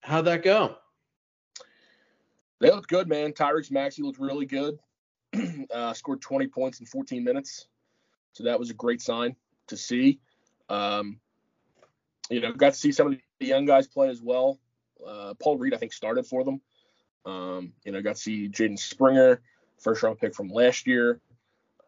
How'd 0.02 0.26
that 0.26 0.42
go? 0.42 0.76
They 2.60 2.70
looked 2.70 2.90
good, 2.90 3.08
man. 3.08 3.32
Tyrese 3.32 3.70
Maxey 3.70 4.02
looked 4.02 4.20
really 4.20 4.44
good. 4.44 4.78
uh, 5.72 5.94
scored 5.94 6.20
20 6.20 6.48
points 6.48 6.80
in 6.80 6.86
14 6.86 7.24
minutes, 7.24 7.66
so 8.34 8.44
that 8.44 8.58
was 8.58 8.68
a 8.68 8.74
great 8.74 9.00
sign 9.00 9.34
to 9.68 9.78
see. 9.78 10.20
Um, 10.68 11.18
you 12.28 12.42
know, 12.42 12.52
got 12.52 12.74
to 12.74 12.78
see 12.78 12.92
some 12.92 13.06
of 13.06 13.18
the 13.40 13.46
young 13.46 13.64
guys 13.64 13.86
play 13.86 14.10
as 14.10 14.20
well. 14.20 14.60
Uh, 15.04 15.32
Paul 15.42 15.56
Reed, 15.56 15.72
I 15.72 15.78
think, 15.78 15.94
started 15.94 16.26
for 16.26 16.44
them. 16.44 16.60
Um, 17.24 17.72
you 17.86 17.92
know, 17.92 18.02
got 18.02 18.16
to 18.16 18.20
see 18.20 18.50
Jaden 18.50 18.78
Springer, 18.78 19.40
first 19.80 20.02
round 20.02 20.18
pick 20.18 20.34
from 20.34 20.48
last 20.48 20.86
year. 20.86 21.22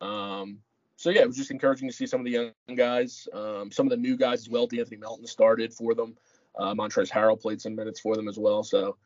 Um, 0.00 0.58
so 0.96 1.10
yeah, 1.10 1.22
it 1.22 1.26
was 1.26 1.36
just 1.36 1.50
encouraging 1.50 1.88
to 1.88 1.94
see 1.94 2.06
some 2.06 2.20
of 2.20 2.24
the 2.24 2.32
young 2.32 2.52
guys, 2.74 3.28
um, 3.32 3.70
some 3.70 3.86
of 3.86 3.90
the 3.90 3.96
new 3.96 4.16
guys 4.16 4.40
as 4.40 4.48
well. 4.48 4.66
D'Anthony 4.66 4.96
Melton 4.96 5.26
started 5.26 5.72
for 5.72 5.94
them. 5.94 6.16
Uh, 6.58 6.74
Montrezl 6.74 7.10
Harrell 7.10 7.40
played 7.40 7.60
some 7.60 7.76
minutes 7.76 8.00
for 8.00 8.16
them 8.16 8.28
as 8.28 8.38
well. 8.38 8.62
So 8.62 8.96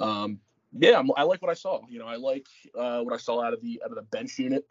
um, 0.00 0.40
yeah, 0.72 0.98
I'm, 0.98 1.10
I 1.16 1.22
like 1.22 1.42
what 1.42 1.50
I 1.50 1.54
saw. 1.54 1.82
You 1.88 1.98
know, 1.98 2.06
I 2.06 2.16
like 2.16 2.46
uh, 2.76 3.00
what 3.00 3.14
I 3.14 3.18
saw 3.18 3.42
out 3.42 3.52
of 3.52 3.60
the 3.60 3.80
out 3.84 3.90
of 3.90 3.96
the 3.96 4.02
bench 4.02 4.38
unit. 4.38 4.66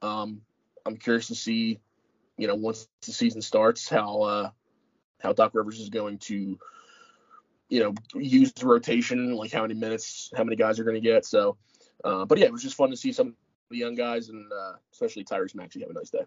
Um, 0.00 0.42
I'm 0.84 0.96
curious 0.96 1.28
to 1.28 1.34
see, 1.34 1.78
you 2.36 2.46
know, 2.46 2.54
once 2.54 2.88
the 3.02 3.12
season 3.12 3.40
starts, 3.40 3.88
how 3.88 4.22
uh, 4.22 4.50
how 5.20 5.32
Doc 5.32 5.52
Rivers 5.54 5.80
is 5.80 5.88
going 5.88 6.18
to, 6.18 6.58
you 7.68 7.80
know, 7.80 7.94
use 8.14 8.52
the 8.52 8.66
rotation, 8.66 9.34
like 9.34 9.52
how 9.52 9.62
many 9.62 9.74
minutes, 9.74 10.30
how 10.36 10.44
many 10.44 10.56
guys 10.56 10.78
are 10.78 10.84
going 10.84 11.00
to 11.00 11.00
get. 11.00 11.24
So, 11.24 11.56
uh, 12.04 12.24
but 12.24 12.38
yeah, 12.38 12.46
it 12.46 12.52
was 12.52 12.62
just 12.62 12.76
fun 12.76 12.90
to 12.90 12.96
see 12.96 13.12
some 13.12 13.36
the 13.72 13.78
young 13.78 13.94
guys 13.94 14.28
and 14.28 14.50
uh, 14.52 14.74
especially 14.92 15.24
Tyrese 15.24 15.54
Maxey 15.54 15.80
have 15.80 15.90
a 15.90 15.94
nice 15.94 16.10
day. 16.10 16.24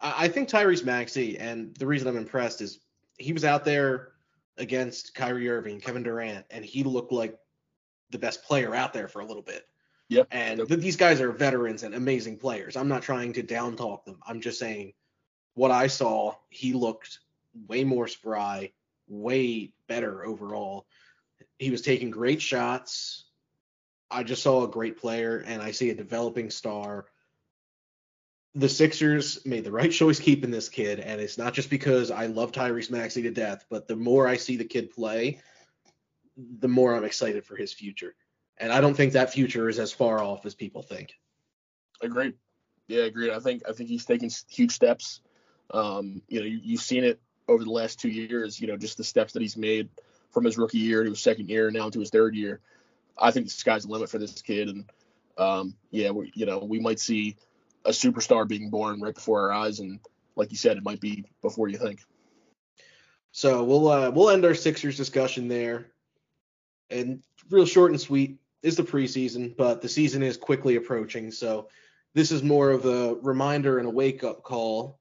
I 0.00 0.28
think 0.28 0.48
Tyrese 0.48 0.84
Maxey, 0.84 1.38
and 1.38 1.74
the 1.76 1.86
reason 1.86 2.08
I'm 2.08 2.16
impressed 2.16 2.60
is 2.60 2.80
he 3.18 3.32
was 3.32 3.44
out 3.44 3.64
there 3.64 4.12
against 4.58 5.14
Kyrie 5.14 5.48
Irving, 5.48 5.80
Kevin 5.80 6.02
Durant, 6.02 6.44
and 6.50 6.64
he 6.64 6.82
looked 6.82 7.12
like 7.12 7.38
the 8.10 8.18
best 8.18 8.42
player 8.42 8.74
out 8.74 8.92
there 8.92 9.06
for 9.06 9.20
a 9.20 9.24
little 9.24 9.42
bit. 9.42 9.64
Yep. 10.08 10.28
And 10.32 10.66
th- 10.66 10.80
these 10.80 10.96
guys 10.96 11.20
are 11.20 11.30
veterans 11.30 11.84
and 11.84 11.94
amazing 11.94 12.38
players. 12.38 12.76
I'm 12.76 12.88
not 12.88 13.02
trying 13.02 13.32
to 13.34 13.42
down 13.42 13.76
talk 13.76 14.04
them. 14.04 14.18
I'm 14.26 14.40
just 14.40 14.58
saying 14.58 14.92
what 15.54 15.70
I 15.70 15.86
saw, 15.86 16.34
he 16.50 16.72
looked 16.72 17.20
way 17.68 17.84
more 17.84 18.08
spry, 18.08 18.72
way 19.08 19.72
better 19.86 20.24
overall. 20.24 20.86
He 21.58 21.70
was 21.70 21.82
taking 21.82 22.10
great 22.10 22.42
shots. 22.42 23.24
I 24.12 24.22
just 24.22 24.42
saw 24.42 24.64
a 24.64 24.68
great 24.68 24.98
player 24.98 25.42
and 25.46 25.62
I 25.62 25.70
see 25.70 25.90
a 25.90 25.94
developing 25.94 26.50
star. 26.50 27.06
The 28.54 28.68
Sixers 28.68 29.44
made 29.46 29.64
the 29.64 29.72
right 29.72 29.90
choice 30.00 30.20
keeping 30.20 30.50
this 30.50 30.68
kid, 30.68 31.00
and 31.00 31.20
it's 31.20 31.38
not 31.38 31.54
just 31.54 31.70
because 31.70 32.10
I 32.10 32.26
love 32.26 32.52
Tyrese 32.52 32.90
Maxey 32.90 33.22
to 33.22 33.30
death, 33.30 33.64
but 33.70 33.88
the 33.88 33.96
more 33.96 34.28
I 34.28 34.36
see 34.36 34.56
the 34.56 34.64
kid 34.64 34.90
play, 34.90 35.40
the 36.36 36.68
more 36.68 36.94
I'm 36.94 37.04
excited 37.04 37.44
for 37.44 37.56
his 37.56 37.72
future. 37.72 38.14
And 38.58 38.72
I 38.72 38.80
don't 38.80 38.94
think 38.94 39.14
that 39.14 39.32
future 39.32 39.68
is 39.68 39.78
as 39.78 39.92
far 39.92 40.22
off 40.22 40.44
as 40.44 40.54
people 40.54 40.82
think. 40.82 41.14
Agreed. 42.02 42.34
Yeah, 42.88 43.04
agreed. 43.04 43.30
I 43.30 43.40
think 43.40 43.62
I 43.68 43.72
think 43.72 43.88
he's 43.88 44.04
taking 44.04 44.30
huge 44.48 44.72
steps. 44.72 45.20
Um, 45.72 46.20
you 46.28 46.40
know, 46.40 46.46
you, 46.46 46.60
you've 46.62 46.82
seen 46.82 47.04
it 47.04 47.20
over 47.48 47.64
the 47.64 47.70
last 47.70 48.00
two 48.00 48.08
years. 48.08 48.60
You 48.60 48.66
know, 48.66 48.76
just 48.76 48.98
the 48.98 49.04
steps 49.04 49.32
that 49.32 49.42
he's 49.42 49.56
made 49.56 49.88
from 50.30 50.44
his 50.44 50.58
rookie 50.58 50.78
year 50.78 51.04
to 51.04 51.10
his 51.10 51.20
second 51.20 51.48
year, 51.48 51.68
and 51.68 51.76
now 51.76 51.88
to 51.88 52.00
his 52.00 52.10
third 52.10 52.34
year. 52.34 52.60
I 53.18 53.30
think 53.30 53.46
the 53.46 53.52
sky's 53.52 53.84
the 53.84 53.92
limit 53.92 54.10
for 54.10 54.18
this 54.18 54.40
kid, 54.42 54.68
and 54.68 54.84
um, 55.38 55.76
yeah, 55.90 56.10
we, 56.10 56.32
you 56.34 56.46
know, 56.46 56.58
we 56.58 56.80
might 56.80 57.00
see 57.00 57.36
a 57.84 57.90
superstar 57.90 58.46
being 58.46 58.70
born 58.70 59.00
right 59.00 59.14
before 59.14 59.40
our 59.40 59.52
eyes, 59.52 59.80
and 59.80 60.00
like 60.36 60.50
you 60.50 60.56
said, 60.56 60.76
it 60.76 60.84
might 60.84 61.00
be 61.00 61.24
before 61.42 61.68
you 61.68 61.78
think. 61.78 62.00
So 63.32 63.64
we'll 63.64 63.88
uh, 63.88 64.10
we'll 64.10 64.30
end 64.30 64.44
our 64.44 64.54
Sixers 64.54 64.96
discussion 64.96 65.48
there. 65.48 65.86
And 66.90 67.22
real 67.50 67.64
short 67.64 67.90
and 67.90 68.00
sweet 68.00 68.38
is 68.62 68.76
the 68.76 68.82
preseason, 68.82 69.56
but 69.56 69.80
the 69.80 69.88
season 69.88 70.22
is 70.22 70.36
quickly 70.36 70.76
approaching. 70.76 71.30
So 71.30 71.68
this 72.14 72.30
is 72.30 72.42
more 72.42 72.70
of 72.70 72.84
a 72.84 73.14
reminder 73.14 73.78
and 73.78 73.88
a 73.88 73.90
wake 73.90 74.22
up 74.22 74.42
call 74.42 75.00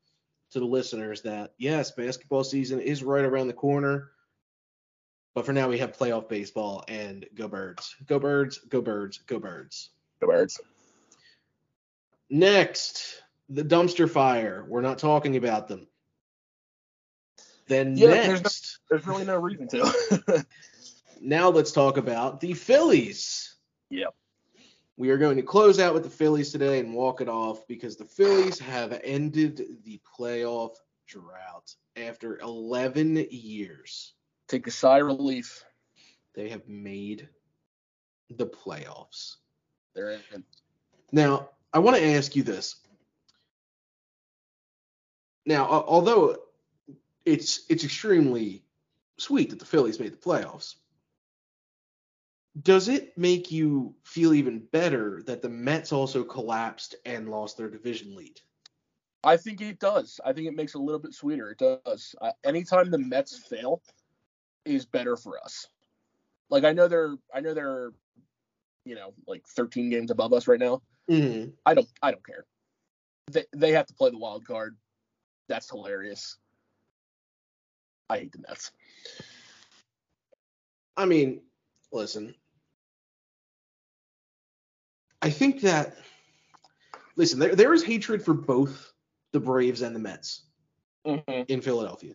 to 0.51 0.59
the 0.59 0.65
listeners 0.65 1.21
that 1.23 1.53
yes, 1.57 1.91
basketball 1.91 2.43
season 2.43 2.79
is 2.79 3.03
right 3.03 3.25
around 3.25 3.47
the 3.47 3.53
corner. 3.53 4.10
But 5.33 5.45
for 5.45 5.53
now, 5.53 5.69
we 5.69 5.77
have 5.77 5.97
playoff 5.97 6.27
baseball 6.27 6.83
and 6.87 7.25
go 7.35 7.47
birds, 7.47 7.95
go 8.05 8.19
birds, 8.19 8.57
go 8.57 8.81
birds, 8.81 9.19
go 9.27 9.39
birds. 9.39 9.89
Go 10.19 10.27
Birds. 10.27 10.59
Next, 12.29 13.21
the 13.49 13.63
dumpster 13.63 14.09
fire. 14.09 14.65
We're 14.67 14.81
not 14.81 14.99
talking 14.99 15.35
about 15.35 15.67
them. 15.67 15.87
Then 17.67 17.97
Yeah, 17.97 18.07
there's 18.07 18.27
no- 18.27 18.33
next, 18.33 18.79
There's 18.89 19.07
really 19.07 19.25
no 19.25 19.37
reason 19.37 19.67
to. 19.69 20.45
now 21.21 21.49
let's 21.49 21.71
talk 21.71 21.97
about 21.97 22.39
the 22.39 22.53
Phillies. 22.53 23.55
Yep. 23.89 24.13
We 24.97 25.09
are 25.09 25.17
going 25.17 25.37
to 25.37 25.43
close 25.43 25.79
out 25.79 25.93
with 25.93 26.03
the 26.03 26.09
Phillies 26.09 26.51
today 26.51 26.79
and 26.79 26.93
walk 26.93 27.21
it 27.21 27.29
off 27.29 27.65
because 27.67 27.95
the 27.95 28.05
Phillies 28.05 28.59
have 28.59 28.99
ended 29.03 29.65
the 29.83 29.99
playoff 30.17 30.75
drought 31.07 31.73
after 31.95 32.39
11 32.39 33.27
years. 33.31 34.13
Take 34.51 34.67
a 34.67 34.71
sigh 34.71 34.99
of 34.99 35.05
relief. 35.05 35.63
They 36.35 36.49
have 36.49 36.67
made 36.67 37.29
the 38.29 38.45
playoffs. 38.45 39.37
They're 39.95 40.11
in. 40.11 40.43
Now, 41.09 41.51
I 41.71 41.79
want 41.79 41.95
to 41.95 42.03
ask 42.03 42.35
you 42.35 42.43
this. 42.43 42.75
Now, 45.45 45.71
al- 45.71 45.85
although 45.87 46.35
it's 47.23 47.65
it's 47.69 47.85
extremely 47.85 48.65
sweet 49.17 49.51
that 49.51 49.59
the 49.59 49.65
Phillies 49.65 50.01
made 50.01 50.11
the 50.11 50.17
playoffs, 50.17 50.75
does 52.61 52.89
it 52.89 53.17
make 53.17 53.51
you 53.51 53.95
feel 54.03 54.33
even 54.33 54.67
better 54.73 55.23
that 55.27 55.41
the 55.41 55.47
Mets 55.47 55.93
also 55.93 56.25
collapsed 56.25 56.95
and 57.05 57.29
lost 57.29 57.55
their 57.55 57.69
division 57.69 58.17
lead? 58.17 58.37
I 59.23 59.37
think 59.37 59.61
it 59.61 59.79
does. 59.79 60.19
I 60.25 60.33
think 60.33 60.47
it 60.47 60.55
makes 60.55 60.75
it 60.75 60.79
a 60.79 60.83
little 60.83 60.99
bit 60.99 61.13
sweeter. 61.13 61.51
It 61.51 61.59
does. 61.59 62.15
I, 62.21 62.33
anytime 62.43 62.91
the 62.91 62.97
Mets 62.97 63.37
fail, 63.37 63.81
is 64.65 64.85
better 64.85 65.15
for 65.15 65.39
us. 65.43 65.67
Like 66.49 66.63
I 66.63 66.73
know 66.73 66.87
they're, 66.87 67.15
I 67.33 67.39
know 67.39 67.53
they're, 67.53 67.91
you 68.85 68.95
know, 68.95 69.13
like 69.27 69.45
13 69.47 69.89
games 69.89 70.11
above 70.11 70.33
us 70.33 70.47
right 70.47 70.59
now. 70.59 70.81
Mm-hmm. 71.09 71.51
I 71.65 71.73
don't, 71.73 71.87
I 72.01 72.11
don't 72.11 72.25
care. 72.25 72.45
They 73.31 73.45
they 73.53 73.71
have 73.71 73.85
to 73.87 73.93
play 73.93 74.09
the 74.09 74.17
wild 74.17 74.45
card. 74.45 74.75
That's 75.47 75.69
hilarious. 75.69 76.37
I 78.09 78.19
hate 78.19 78.31
the 78.31 78.43
Mets. 78.47 78.71
I 80.97 81.05
mean, 81.05 81.41
listen. 81.93 82.35
I 85.21 85.29
think 85.29 85.61
that 85.61 85.95
listen, 87.15 87.39
there 87.39 87.55
there 87.55 87.73
is 87.73 87.83
hatred 87.83 88.23
for 88.23 88.33
both 88.33 88.91
the 89.31 89.39
Braves 89.39 89.81
and 89.81 89.95
the 89.95 89.99
Mets. 89.99 90.43
Mm-hmm. 91.05 91.51
in 91.51 91.61
Philadelphia. 91.61 92.13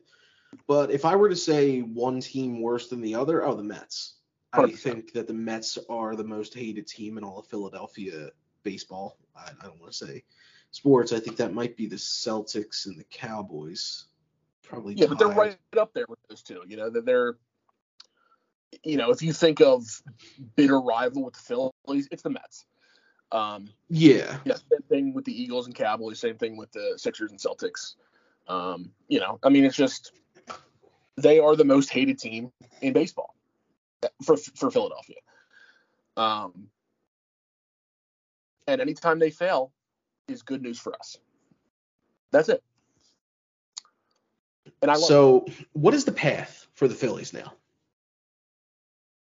But 0.67 0.91
if 0.91 1.05
I 1.05 1.17
were 1.17 1.29
to 1.29 1.37
say 1.37 1.81
one 1.81 2.21
team 2.21 2.61
worse 2.61 2.89
than 2.89 3.01
the 3.01 3.15
other, 3.15 3.45
oh, 3.45 3.55
the 3.55 3.63
Mets. 3.63 4.15
I 4.53 4.61
100%. 4.61 4.79
think 4.79 5.13
that 5.13 5.27
the 5.27 5.35
Mets 5.35 5.79
are 5.89 6.17
the 6.17 6.25
most 6.25 6.55
hated 6.55 6.87
team 6.87 7.19
in 7.19 7.25
all 7.25 7.39
of 7.39 7.47
Philadelphia 7.47 8.31
baseball. 8.63 9.19
I, 9.37 9.51
I 9.61 9.65
don't 9.67 9.81
want 9.81 9.93
to 9.93 10.07
say 10.07 10.25
sports. 10.71 11.13
I 11.13 11.21
think 11.21 11.37
that 11.37 11.53
might 11.53 11.77
be 11.77 11.87
the 11.87 11.97
Celtics 11.97 12.87
and 12.87 12.99
the 12.99 13.05
Cowboys. 13.05 14.07
Probably. 14.63 14.95
Yeah, 14.95 15.07
but 15.07 15.19
they're 15.19 15.29
right 15.29 15.57
up 15.79 15.93
there 15.95 16.07
with 16.09 16.19
those 16.29 16.43
two. 16.43 16.63
You 16.67 16.77
know, 16.77 16.91
that 16.91 17.05
they're, 17.05 17.37
you 18.83 18.97
know, 18.97 19.11
if 19.11 19.23
you 19.23 19.33
think 19.33 19.61
of 19.61 19.85
bitter 20.57 20.81
rival 20.81 21.25
with 21.25 21.35
the 21.35 21.41
Phillies, 21.41 22.09
it's 22.11 22.23
the 22.23 22.31
Mets. 22.31 22.67
Um, 23.33 23.69
Yeah. 23.89 24.39
Yeah, 24.45 24.55
same 24.55 24.83
thing 24.89 25.15
with 25.15 25.25
the 25.25 25.43
Eagles 25.43 25.67
and 25.67 25.75
Cowboys. 25.75 26.19
Same 26.19 26.37
thing 26.37 26.57
with 26.57 26.73
the 26.73 26.95
Sixers 26.97 27.31
and 27.31 27.41
Celtics. 27.41 27.95
Um, 28.49 28.93
you 29.09 29.19
know, 29.21 29.39
I 29.43 29.49
mean, 29.49 29.65
it's 29.65 29.77
just 29.77 30.13
they 31.17 31.39
are 31.39 31.57
the 31.57 31.65
most 31.65 31.91
hated 31.91 32.19
team 32.19 32.53
in 32.81 32.93
baseball 32.93 33.35
for 34.25 34.37
for 34.37 34.71
Philadelphia. 34.71 35.17
Um, 36.17 36.69
and 38.67 38.81
anytime 38.81 39.19
they 39.19 39.31
fail 39.31 39.73
is 40.29 40.43
good 40.43 40.63
news 40.63 40.79
for 40.79 40.95
us. 40.95 41.19
That's 42.33 42.49
it. 42.49 42.63
And 44.83 44.91
I 44.91 44.95
So, 44.97 45.47
what 45.73 45.95
is 45.95 46.05
the 46.05 46.13
path 46.13 46.67
for 46.75 46.89
the 46.89 46.95
Phillies 46.95 47.33
now? 47.33 47.53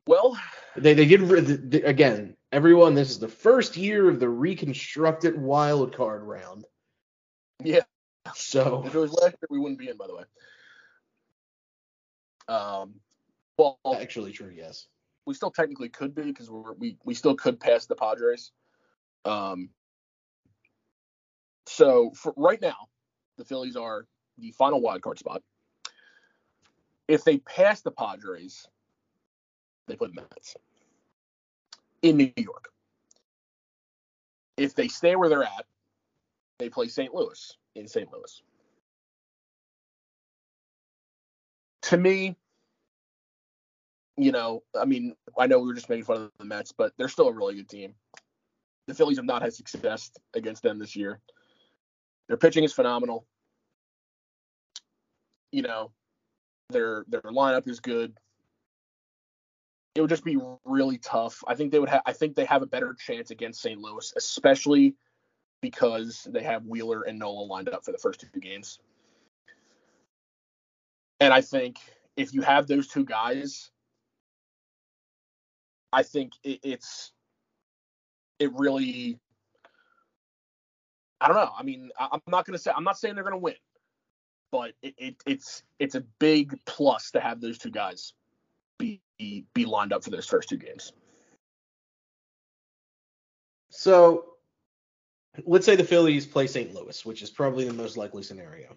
well, 0.05 0.37
They 0.75 0.93
they 0.93 1.05
did 1.05 1.21
re- 1.21 1.41
the- 1.41 1.57
the- 1.57 1.83
again. 1.83 2.35
Everyone, 2.51 2.95
this 2.95 3.11
is 3.11 3.19
the 3.19 3.27
first 3.27 3.77
year 3.77 4.09
of 4.09 4.19
the 4.19 4.27
reconstructed 4.29 5.39
wild 5.39 5.95
card 5.95 6.23
round. 6.23 6.65
yeah. 7.63 7.81
So 8.35 8.83
If 8.85 8.95
it 8.95 8.99
was 8.99 9.13
last 9.13 9.35
year, 9.41 9.47
we 9.49 9.59
wouldn't 9.59 9.79
be 9.79 9.89
in. 9.89 9.97
By 9.97 10.07
the 10.07 10.15
way. 10.15 10.23
Um, 12.49 12.95
well, 13.57 13.79
actually, 13.95 14.31
true. 14.31 14.51
Yes. 14.53 14.87
we 15.25 15.35
still 15.35 15.51
technically 15.51 15.89
could 15.89 16.15
be 16.15 16.23
because 16.23 16.49
we're, 16.49 16.73
we 16.73 16.97
we 17.05 17.13
still 17.13 17.35
could 17.35 17.59
pass 17.59 17.85
the 17.85 17.95
Padres. 17.95 18.51
Um, 19.25 19.69
so 21.67 22.11
for 22.15 22.33
right 22.35 22.59
now, 22.61 22.87
the 23.37 23.45
Phillies 23.45 23.75
are 23.75 24.07
the 24.39 24.51
final 24.51 24.81
wild 24.81 25.01
card 25.03 25.19
spot. 25.19 25.43
If 27.07 27.23
they 27.23 27.37
pass 27.37 27.81
the 27.81 27.91
Padres, 27.91 28.67
they 29.87 29.95
put 29.95 30.15
Mets 30.15 30.55
in 32.01 32.17
New 32.17 32.31
York. 32.35 32.69
If 34.57 34.73
they 34.73 34.87
stay 34.87 35.15
where 35.15 35.29
they're 35.29 35.43
at, 35.43 35.65
they 36.57 36.69
play 36.69 36.87
St. 36.87 37.13
Louis 37.13 37.57
in 37.75 37.87
St. 37.87 38.11
Louis. 38.11 38.41
To 41.89 41.97
me, 41.97 42.35
you 44.15 44.31
know, 44.31 44.61
I 44.79 44.85
mean, 44.85 45.15
I 45.35 45.47
know 45.47 45.57
we 45.57 45.65
were 45.65 45.73
just 45.73 45.89
making 45.89 46.05
fun 46.05 46.17
of 46.17 46.31
the 46.37 46.45
Mets, 46.45 46.71
but 46.71 46.93
they're 46.97 47.07
still 47.07 47.29
a 47.29 47.33
really 47.33 47.55
good 47.55 47.67
team. 47.67 47.95
The 48.85 48.93
Phillies 48.93 49.17
have 49.17 49.25
not 49.25 49.41
had 49.41 49.55
success 49.55 50.11
against 50.35 50.61
them 50.61 50.77
this 50.77 50.95
year. 50.95 51.19
Their 52.27 52.37
pitching 52.37 52.63
is 52.63 52.73
phenomenal. 52.73 53.25
You 55.51 55.63
know, 55.63 55.91
their 56.69 57.05
their 57.07 57.21
lineup 57.21 57.67
is 57.67 57.79
good. 57.79 58.15
It 59.95 60.01
would 60.01 60.11
just 60.11 60.23
be 60.23 60.37
really 60.65 60.99
tough. 60.99 61.43
I 61.47 61.55
think 61.55 61.71
they 61.71 61.79
would 61.79 61.89
have. 61.89 62.03
I 62.05 62.13
think 62.13 62.35
they 62.35 62.45
have 62.45 62.61
a 62.61 62.67
better 62.67 62.95
chance 62.99 63.31
against 63.31 63.63
St. 63.63 63.81
Louis, 63.81 64.13
especially 64.15 64.93
because 65.59 66.27
they 66.29 66.43
have 66.43 66.67
Wheeler 66.67 67.01
and 67.01 67.17
Nola 67.17 67.45
lined 67.45 67.69
up 67.69 67.83
for 67.83 67.91
the 67.91 67.97
first 67.97 68.19
two 68.31 68.39
games. 68.39 68.77
And 71.19 71.33
I 71.33 71.41
think 71.41 71.77
if 72.15 72.33
you 72.33 72.41
have 72.41 72.67
those 72.67 72.87
two 72.87 73.05
guys, 73.05 73.71
I 75.91 76.03
think 76.03 76.33
it, 76.43 76.59
it's 76.63 77.11
it 78.39 78.51
really. 78.55 79.19
I 81.21 81.27
don't 81.27 81.35
know. 81.35 81.51
I 81.57 81.63
mean, 81.63 81.89
I, 81.99 82.09
I'm 82.13 82.21
not 82.27 82.45
gonna 82.45 82.57
say 82.57 82.71
I'm 82.75 82.83
not 82.83 82.97
saying 82.97 83.15
they're 83.15 83.23
gonna 83.23 83.37
win, 83.37 83.55
but 84.51 84.73
it, 84.81 84.93
it, 84.97 85.15
it's 85.25 85.63
it's 85.79 85.95
a 85.95 86.01
big 86.19 86.57
plus 86.65 87.11
to 87.11 87.19
have 87.19 87.41
those 87.41 87.57
two 87.57 87.71
guys 87.71 88.13
be 88.77 89.01
be 89.17 89.65
lined 89.65 89.91
up 89.91 90.03
for 90.03 90.09
those 90.09 90.25
first 90.25 90.47
two 90.47 90.57
games. 90.57 90.93
So 93.69 94.25
let's 95.45 95.65
say 95.65 95.75
the 95.75 95.83
Phillies 95.83 96.25
play 96.25 96.47
St. 96.47 96.73
Louis, 96.73 97.05
which 97.05 97.21
is 97.21 97.29
probably 97.29 97.65
the 97.65 97.73
most 97.73 97.97
likely 97.97 98.23
scenario. 98.23 98.75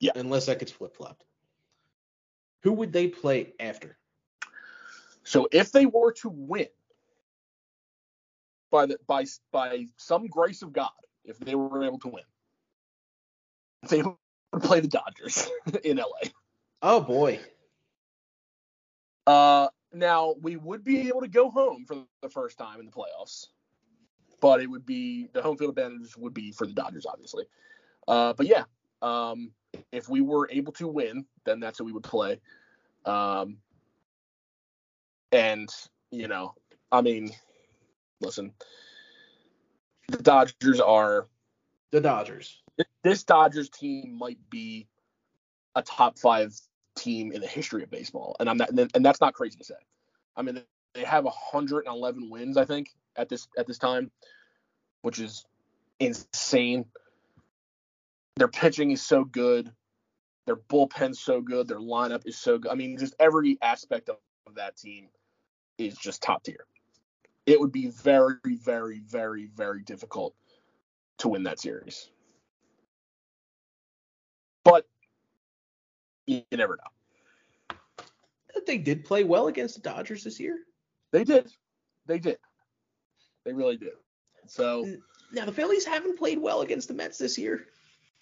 Yeah. 0.00 0.12
Unless 0.16 0.46
that 0.46 0.58
gets 0.58 0.72
flip 0.72 0.96
flopped. 0.96 1.24
Who 2.62 2.72
would 2.74 2.92
they 2.92 3.08
play 3.08 3.54
after? 3.60 3.96
So 5.24 5.48
if 5.52 5.72
they 5.72 5.86
were 5.86 6.12
to 6.14 6.28
win 6.28 6.68
by 8.70 8.86
the 8.86 8.98
by 9.06 9.24
by 9.52 9.86
some 9.96 10.26
grace 10.26 10.62
of 10.62 10.72
God, 10.72 10.90
if 11.24 11.38
they 11.38 11.54
were 11.54 11.84
able 11.84 11.98
to 12.00 12.08
win, 12.08 12.24
they 13.88 14.02
would 14.02 14.16
play 14.62 14.80
the 14.80 14.88
Dodgers 14.88 15.48
in 15.84 15.98
LA. 15.98 16.30
Oh 16.82 17.00
boy. 17.00 17.40
Uh, 19.26 19.68
now 19.92 20.34
we 20.40 20.56
would 20.56 20.82
be 20.82 21.08
able 21.08 21.20
to 21.20 21.28
go 21.28 21.50
home 21.50 21.84
for 21.86 22.04
the 22.22 22.28
first 22.28 22.58
time 22.58 22.80
in 22.80 22.86
the 22.86 22.92
playoffs, 22.92 23.46
but 24.40 24.60
it 24.60 24.68
would 24.68 24.84
be 24.84 25.28
the 25.32 25.42
home 25.42 25.56
field 25.56 25.70
advantage 25.70 26.16
would 26.16 26.34
be 26.34 26.50
for 26.50 26.66
the 26.66 26.72
Dodgers, 26.72 27.06
obviously. 27.06 27.44
Uh, 28.08 28.32
but 28.32 28.46
yeah, 28.46 28.64
um, 29.00 29.52
if 29.90 30.08
we 30.08 30.20
were 30.20 30.48
able 30.50 30.72
to 30.74 30.88
win, 30.88 31.26
then 31.44 31.60
that's 31.60 31.80
what 31.80 31.86
we 31.86 31.92
would 31.92 32.02
play. 32.02 32.40
Um, 33.04 33.58
and 35.30 35.68
you 36.10 36.28
know, 36.28 36.54
I 36.90 37.00
mean, 37.00 37.30
listen, 38.20 38.52
the 40.08 40.22
Dodgers 40.22 40.80
are 40.80 41.28
The 41.90 42.00
Dodgers. 42.00 42.62
this 43.02 43.24
Dodgers 43.24 43.70
team 43.70 44.16
might 44.18 44.38
be 44.50 44.86
a 45.74 45.82
top 45.82 46.18
five 46.18 46.54
team 46.96 47.32
in 47.32 47.40
the 47.40 47.46
history 47.46 47.82
of 47.82 47.90
baseball, 47.90 48.36
and 48.38 48.48
I'm 48.48 48.58
not, 48.58 48.70
and 48.70 49.04
that's 49.04 49.20
not 49.20 49.34
crazy 49.34 49.56
to 49.58 49.64
say. 49.64 49.74
I 50.36 50.42
mean, 50.42 50.62
they 50.94 51.04
have 51.04 51.24
111 51.24 52.30
wins, 52.30 52.56
I 52.56 52.64
think, 52.64 52.90
at 53.16 53.28
this 53.28 53.48
at 53.56 53.66
this 53.66 53.78
time, 53.78 54.10
which 55.00 55.18
is 55.18 55.44
insane. 55.98 56.84
Their 58.36 58.48
pitching 58.48 58.90
is 58.90 59.02
so 59.02 59.24
good, 59.24 59.72
their 60.46 60.56
bullpen's 60.56 61.20
so 61.20 61.40
good, 61.40 61.68
their 61.68 61.78
lineup 61.78 62.26
is 62.26 62.36
so 62.36 62.58
good. 62.58 62.70
I 62.70 62.74
mean, 62.74 62.96
just 62.98 63.14
every 63.20 63.58
aspect 63.62 64.08
of, 64.08 64.16
of 64.46 64.54
that 64.56 64.76
team 64.76 65.08
is 65.78 65.96
just 65.96 66.22
top 66.22 66.42
tier. 66.42 66.66
It 67.46 67.60
would 67.60 67.72
be 67.72 67.88
very, 67.88 68.36
very, 68.44 69.00
very, 69.00 69.46
very 69.46 69.82
difficult 69.82 70.34
to 71.18 71.28
win 71.28 71.42
that 71.44 71.60
series. 71.60 72.10
But 74.64 74.86
you, 76.26 76.42
you 76.50 76.58
never 76.58 76.76
know. 76.76 77.76
They 78.66 78.78
did 78.78 79.04
play 79.04 79.24
well 79.24 79.48
against 79.48 79.74
the 79.74 79.80
Dodgers 79.80 80.22
this 80.22 80.38
year. 80.38 80.58
They 81.10 81.24
did. 81.24 81.50
They 82.06 82.18
did. 82.18 82.38
They 83.44 83.52
really 83.52 83.76
did. 83.76 83.94
So 84.46 84.86
Now 85.32 85.44
the 85.44 85.52
Phillies 85.52 85.84
haven't 85.84 86.18
played 86.18 86.38
well 86.38 86.60
against 86.60 86.88
the 86.88 86.94
Mets 86.94 87.18
this 87.18 87.36
year. 87.36 87.66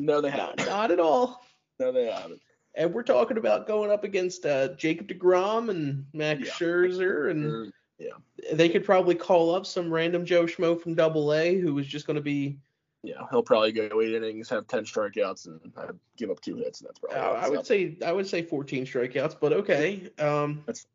No, 0.01 0.21
they 0.21 0.31
Not, 0.31 0.39
haven't. 0.59 0.67
not 0.67 0.91
at 0.91 1.01
all. 1.01 1.45
No, 1.79 1.93
they 1.93 2.07
haven't. 2.11 2.41
And 2.75 2.93
we're 2.95 3.03
talking 3.03 3.37
about 3.37 3.67
going 3.67 3.91
up 3.91 4.05
against 4.05 4.47
uh, 4.47 4.69
Jacob 4.75 5.09
DeGrom 5.09 5.71
and 5.71 6.07
Max 6.13 6.41
Yeah. 6.47 6.53
Scherzer, 6.53 7.31
and 7.31 7.73
Mm, 8.01 8.53
they 8.55 8.69
could 8.69 8.85
probably 8.85 9.15
call 9.15 9.55
up 9.55 9.67
some 9.67 9.93
random 9.93 10.25
Joe 10.25 10.45
Schmo 10.45 10.81
from 10.81 10.95
Double 10.95 11.35
A 11.35 11.59
who 11.59 11.75
was 11.75 11.87
just 11.87 12.07
going 12.07 12.15
to 12.17 12.23
be. 12.23 12.59
Yeah, 13.03 13.23
he'll 13.31 13.43
probably 13.43 13.73
go 13.73 14.01
eight 14.03 14.15
innings, 14.15 14.49
have 14.51 14.67
ten 14.67 14.85
strikeouts, 14.85 15.47
and 15.47 15.73
uh, 15.77 15.93
give 16.19 16.31
up 16.31 16.41
two 16.41 16.57
hits, 16.57 16.81
and 16.81 16.89
that's 16.89 17.01
Uh, 17.03 17.09
probably. 17.09 17.41
I 17.41 17.49
would 17.49 17.59
up. 17.61 17.67
say 17.67 17.97
I 18.05 18.13
would 18.13 18.27
say 18.27 18.43
14 18.43 18.85
strikeouts, 18.87 19.37
but 19.41 19.53
okay. 19.55 20.11
Um, 20.19 20.63
That's- 20.67 20.87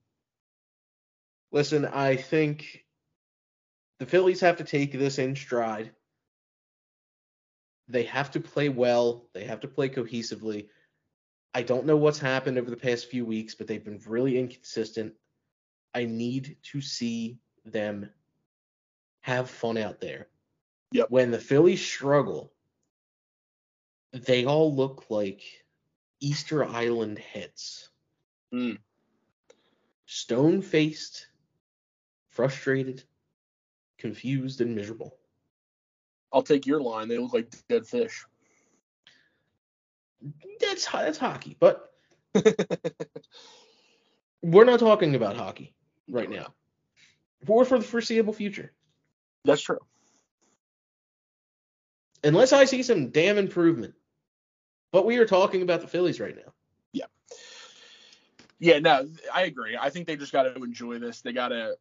listen, 1.51 1.85
I 1.85 2.15
think 2.15 2.85
the 3.99 4.05
Phillies 4.05 4.41
have 4.41 4.57
to 4.57 4.63
take 4.63 4.91
this 4.91 5.17
in 5.19 5.35
stride. 5.35 5.91
They 7.87 8.03
have 8.03 8.31
to 8.31 8.39
play 8.39 8.69
well. 8.69 9.27
They 9.33 9.43
have 9.45 9.59
to 9.61 9.67
play 9.67 9.89
cohesively. 9.89 10.69
I 11.53 11.61
don't 11.61 11.85
know 11.85 11.97
what's 11.97 12.19
happened 12.19 12.57
over 12.57 12.69
the 12.69 12.77
past 12.77 13.09
few 13.09 13.25
weeks, 13.25 13.55
but 13.55 13.67
they've 13.67 13.83
been 13.83 14.01
really 14.07 14.37
inconsistent. 14.37 15.13
I 15.93 16.05
need 16.05 16.57
to 16.63 16.81
see 16.81 17.39
them 17.63 18.09
have 19.21 19.49
fun 19.49 19.77
out 19.77 20.01
there. 20.01 20.27
Yep. 20.91 21.09
When 21.09 21.31
the 21.31 21.39
Phillies 21.39 21.85
struggle, 21.85 22.51
they 24.11 24.45
all 24.45 24.75
look 24.75 25.05
like 25.09 25.41
Easter 26.19 26.63
Island 26.63 27.19
heads. 27.19 27.89
Mm. 28.53 28.77
Stone 30.05 30.61
faced, 30.61 31.27
frustrated, 32.29 33.03
confused, 33.97 34.61
and 34.61 34.75
miserable. 34.75 35.17
I'll 36.35 36.43
take 36.43 36.67
your 36.67 36.81
line. 36.81 37.07
They 37.07 37.17
look 37.17 37.33
like 37.33 37.47
dead 37.69 37.87
fish. 37.87 38.25
That's 40.59 40.85
that's 40.85 41.17
hockey, 41.17 41.55
but 41.57 41.93
we're 44.41 44.65
not 44.65 44.81
talking 44.81 45.15
about 45.15 45.37
hockey 45.37 45.73
right 46.09 46.29
now. 46.29 46.47
Or 47.47 47.63
for 47.63 47.77
the 47.79 47.85
foreseeable 47.85 48.33
future. 48.33 48.73
That's 49.45 49.61
true. 49.61 49.79
Unless 52.21 52.51
I 52.51 52.65
see 52.65 52.83
some 52.83 53.11
damn 53.11 53.37
improvement. 53.37 53.93
But 54.91 55.05
we 55.05 55.17
are 55.17 55.25
talking 55.25 55.61
about 55.61 55.79
the 55.81 55.87
Phillies 55.87 56.19
right 56.19 56.35
now. 56.35 56.51
Yeah. 56.91 57.05
Yeah, 58.59 58.79
no, 58.79 59.07
I 59.33 59.43
agree. 59.43 59.77
I 59.79 59.89
think 59.89 60.07
they 60.07 60.17
just 60.17 60.33
got 60.33 60.43
to 60.43 60.55
enjoy 60.55 60.99
this. 60.99 61.21
They 61.21 61.31
got 61.31 61.49
to 61.49 61.77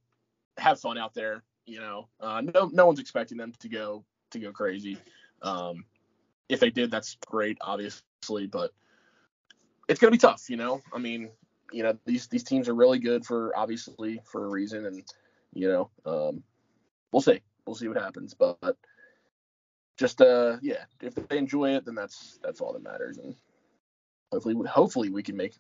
have 0.59 0.81
fun 0.81 0.99
out 0.99 1.15
there. 1.15 1.43
You 1.67 1.81
know, 1.81 2.09
uh, 2.21 2.43
no, 2.43 2.71
no 2.73 2.87
one's 2.87 3.01
expecting 3.01 3.39
them 3.39 3.53
to 3.61 3.69
go 3.69 4.05
to 4.35 4.39
go 4.47 4.53
crazy. 4.53 4.99
Um, 5.43 5.85
if 6.49 6.61
they 6.61 6.71
did, 6.71 6.91
that's 6.91 7.17
great, 7.27 7.59
obviously, 7.61 8.47
but 8.47 8.71
it's 9.89 9.99
gonna 9.99 10.11
be 10.11 10.19
tough. 10.19 10.49
You 10.49 10.57
know, 10.57 10.81
I 10.93 10.99
mean, 10.99 11.31
you 11.73 11.83
know, 11.83 11.99
these 12.05 12.29
these 12.29 12.45
teams 12.45 12.69
are 12.69 12.75
really 12.75 12.99
good 12.99 13.25
for 13.25 13.53
obviously 13.57 14.21
for 14.25 14.45
a 14.45 14.49
reason, 14.49 14.87
and 14.87 15.03
you 15.53 15.69
know, 15.69 15.91
um, 16.07 16.43
we'll 17.13 17.23
see, 17.23 17.41
we'll 17.67 17.77
see 17.77 17.89
what 17.89 17.97
happens, 17.97 18.35
but. 18.35 18.77
Just 19.97 20.21
uh 20.21 20.57
yeah, 20.61 20.87
if 21.01 21.15
they 21.15 21.39
enjoy 21.39 21.77
it, 21.77 21.85
then 21.85 21.95
that's 21.95 22.41
that's 22.43 22.61
all 22.61 22.73
that 22.73 22.83
matters, 22.83 23.19
and 23.19 23.37
hopefully 24.33 24.57
hopefully 24.67 25.09
we 25.09 25.23
can 25.23 25.37
make 25.37 25.55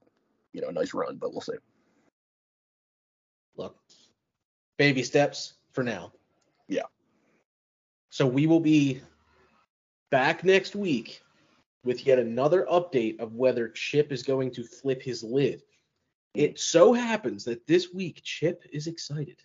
you 0.53 0.61
know 0.61 0.71
a 0.71 0.73
nice 0.73 0.93
run, 0.93 1.19
but 1.19 1.31
we'll 1.31 1.41
see. 1.41 1.53
Look, 3.57 3.77
baby 4.77 5.05
steps 5.05 5.55
for 5.71 5.85
now. 5.85 6.13
Yeah. 6.67 6.83
So 8.15 8.29
we 8.29 8.47
will 8.47 8.61
be 8.61 9.01
back 10.13 10.45
next 10.45 10.77
week 10.77 11.21
with 11.85 12.07
yet 12.07 12.21
another 12.21 12.65
update 12.71 13.19
of 13.19 13.35
whether 13.35 13.69
Chip 13.69 14.13
is 14.13 14.23
going 14.23 14.53
to 14.53 14.63
flip 14.63 15.03
his 15.03 15.25
lid. 15.25 15.65
It 16.33 16.61
so 16.61 16.93
happens 16.93 17.43
that 17.47 17.67
this 17.67 17.93
week 17.93 18.21
Chip 18.23 18.63
is 18.73 18.87
excited. 18.87 19.43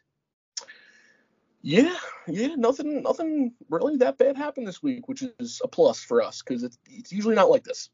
Yeah, 1.63 1.95
yeah, 2.27 2.53
nothing, 2.57 3.01
nothing 3.01 3.55
really 3.71 3.97
that 3.97 4.19
bad 4.19 4.37
happened 4.37 4.67
this 4.67 4.83
week, 4.83 5.07
which 5.07 5.23
is 5.39 5.61
a 5.63 5.67
plus 5.67 6.03
for 6.03 6.21
us 6.21 6.43
because 6.43 6.61
it's 6.61 6.77
it's 6.85 7.11
usually 7.11 7.33
not 7.33 7.49
like 7.49 7.63
this. 7.63 7.89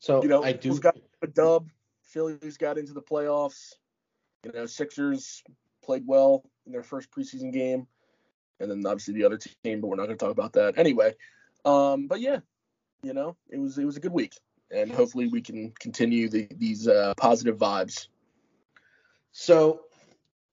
So 0.00 0.22
You 0.22 0.28
know, 0.28 0.44
I 0.44 0.52
do. 0.52 0.78
Got 0.78 0.98
a 1.22 1.26
dub, 1.26 1.70
Phillies 2.02 2.58
got 2.58 2.76
into 2.76 2.92
the 2.92 3.00
playoffs. 3.00 3.76
You 4.44 4.52
know, 4.52 4.66
Sixers 4.66 5.42
played 5.82 6.06
well 6.06 6.44
in 6.66 6.72
their 6.72 6.82
first 6.82 7.10
preseason 7.10 7.50
game, 7.50 7.86
and 8.60 8.70
then 8.70 8.84
obviously 8.86 9.14
the 9.14 9.24
other 9.24 9.38
team, 9.38 9.80
but 9.80 9.88
we're 9.88 9.96
not 9.96 10.06
going 10.06 10.18
to 10.18 10.24
talk 10.24 10.32
about 10.32 10.52
that 10.54 10.78
anyway. 10.78 11.14
Um, 11.64 12.06
but 12.06 12.20
yeah, 12.20 12.40
you 13.02 13.14
know, 13.14 13.36
it 13.48 13.58
was 13.58 13.78
it 13.78 13.84
was 13.84 13.96
a 13.96 14.00
good 14.00 14.12
week, 14.12 14.34
and 14.70 14.90
hopefully 14.90 15.28
we 15.28 15.40
can 15.40 15.72
continue 15.78 16.28
the, 16.28 16.48
these 16.56 16.88
uh, 16.88 17.14
positive 17.16 17.58
vibes. 17.58 18.08
So, 19.32 19.82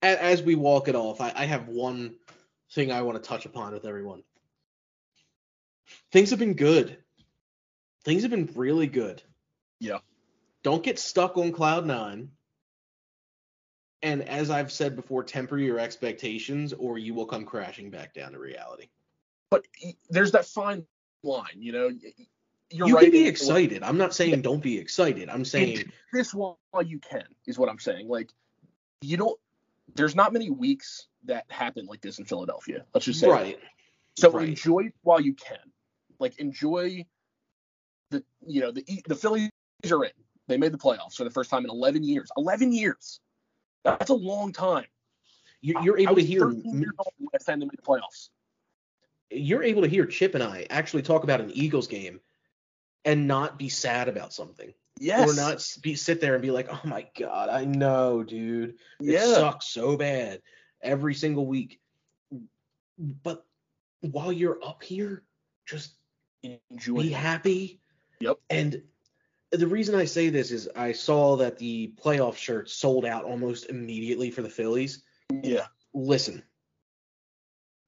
as 0.01 0.41
we 0.41 0.55
walk 0.55 0.87
it 0.87 0.95
off, 0.95 1.21
I, 1.21 1.33
I 1.35 1.45
have 1.45 1.67
one 1.67 2.15
thing 2.71 2.91
I 2.91 3.01
want 3.01 3.21
to 3.21 3.27
touch 3.27 3.45
upon 3.45 3.73
with 3.73 3.85
everyone. 3.85 4.23
Things 6.11 6.29
have 6.29 6.39
been 6.39 6.53
good. 6.53 6.97
Things 8.05 8.21
have 8.21 8.31
been 8.31 8.49
really 8.55 8.87
good. 8.87 9.21
Yeah. 9.79 9.99
Don't 10.63 10.83
get 10.83 10.99
stuck 10.99 11.37
on 11.37 11.51
cloud 11.51 11.85
nine. 11.85 12.31
And 14.01 14.27
as 14.29 14.49
I've 14.49 14.71
said 14.71 14.95
before, 14.95 15.23
temper 15.23 15.57
your 15.57 15.79
expectations 15.79 16.73
or 16.73 16.97
you 16.97 17.13
will 17.13 17.25
come 17.25 17.45
crashing 17.45 17.89
back 17.89 18.13
down 18.13 18.31
to 18.31 18.39
reality. 18.39 18.87
but 19.49 19.65
there's 20.09 20.31
that 20.31 20.45
fine 20.45 20.85
line, 21.23 21.57
you 21.57 21.71
know. 21.71 21.89
You're 22.71 22.87
you 22.87 22.95
right. 22.95 23.01
can 23.03 23.11
be 23.11 23.27
excited. 23.27 23.81
I'm 23.83 23.97
not 23.97 24.13
saying 24.13 24.41
don't 24.41 24.61
be 24.61 24.77
excited. 24.77 25.27
I'm 25.27 25.43
saying 25.43 25.91
this 26.13 26.33
while 26.33 26.57
you 26.85 26.99
can 26.99 27.25
is 27.47 27.57
what 27.57 27.67
I'm 27.67 27.79
saying. 27.79 28.07
Like 28.07 28.29
you 29.01 29.17
don't. 29.17 29.39
There's 29.95 30.15
not 30.15 30.33
many 30.33 30.51
weeks 30.51 31.07
that 31.25 31.45
happen 31.49 31.87
like 31.87 31.99
this 32.01 32.19
in 32.19 32.25
Philadelphia. 32.25 32.85
Let's 32.93 33.05
just 33.05 33.19
say 33.19 33.27
that. 33.27 33.33
right. 33.33 33.59
So 34.19 34.29
Right. 34.31 34.49
enjoy 34.49 34.91
while 35.01 35.19
you 35.19 35.33
can. 35.33 35.57
Like 36.19 36.37
enjoy 36.39 37.05
the 38.11 38.23
you 38.45 38.61
know 38.61 38.71
the 38.71 38.85
the 39.07 39.15
Phillies 39.15 39.49
are 39.91 40.03
in. 40.05 40.11
They 40.47 40.57
made 40.57 40.71
the 40.71 40.77
playoffs 40.77 41.15
for 41.15 41.23
the 41.23 41.29
first 41.31 41.49
time 41.49 41.63
in 41.63 41.69
11 41.71 42.03
years. 42.03 42.29
11 42.37 42.71
years. 42.71 43.19
That's 43.83 44.09
a 44.09 44.13
long 44.15 44.51
time. 44.53 44.85
You're, 45.61 45.81
you're 45.81 45.97
able 45.99 46.15
to 46.15 46.23
hear 46.23 46.41
13 46.51 46.79
years 46.79 46.91
old 46.97 47.13
the 47.19 47.27
last 47.33 47.45
time 47.45 47.59
they 47.59 47.65
made 47.65 47.77
the 47.77 47.81
playoffs. 47.81 48.29
you're 49.29 49.63
able 49.63 49.81
to 49.81 49.87
hear 49.87 50.05
Chip 50.05 50.35
and 50.35 50.43
I 50.43 50.65
actually 50.69 51.01
talk 51.03 51.23
about 51.23 51.41
an 51.41 51.51
Eagles 51.53 51.87
game 51.87 52.19
and 53.05 53.27
not 53.27 53.57
be 53.59 53.69
sad 53.69 54.07
about 54.07 54.33
something. 54.33 54.73
Yes. 54.99 55.29
Or 55.29 55.33
not 55.33 55.65
be 55.81 55.95
sit 55.95 56.19
there 56.19 56.33
and 56.33 56.41
be 56.41 56.51
like, 56.51 56.67
"Oh 56.69 56.81
my 56.83 57.07
god, 57.17 57.47
I 57.49 57.63
know, 57.63 58.21
dude. 58.23 58.71
It 58.99 59.13
Yeah. 59.13 59.33
sucks 59.33 59.67
so 59.67 59.95
bad 59.95 60.41
every 60.81 61.13
single 61.13 61.45
week." 61.45 61.79
But 62.97 63.45
while 64.01 64.31
you're 64.33 64.59
up 64.63 64.83
here, 64.83 65.23
just 65.65 65.93
Enjoy. 66.43 67.01
be 67.03 67.13
it. 67.13 67.15
happy. 67.15 67.79
Yep. 68.19 68.39
And 68.49 68.83
the 69.51 69.67
reason 69.67 69.95
I 69.95 70.05
say 70.05 70.29
this 70.29 70.51
is 70.51 70.69
I 70.75 70.91
saw 70.91 71.35
that 71.37 71.57
the 71.57 71.93
playoff 72.01 72.35
shirts 72.35 72.73
sold 72.73 73.05
out 73.05 73.23
almost 73.23 73.69
immediately 73.69 74.29
for 74.31 74.41
the 74.41 74.49
Phillies. 74.49 75.03
Yeah. 75.31 75.65
Listen, 75.93 76.43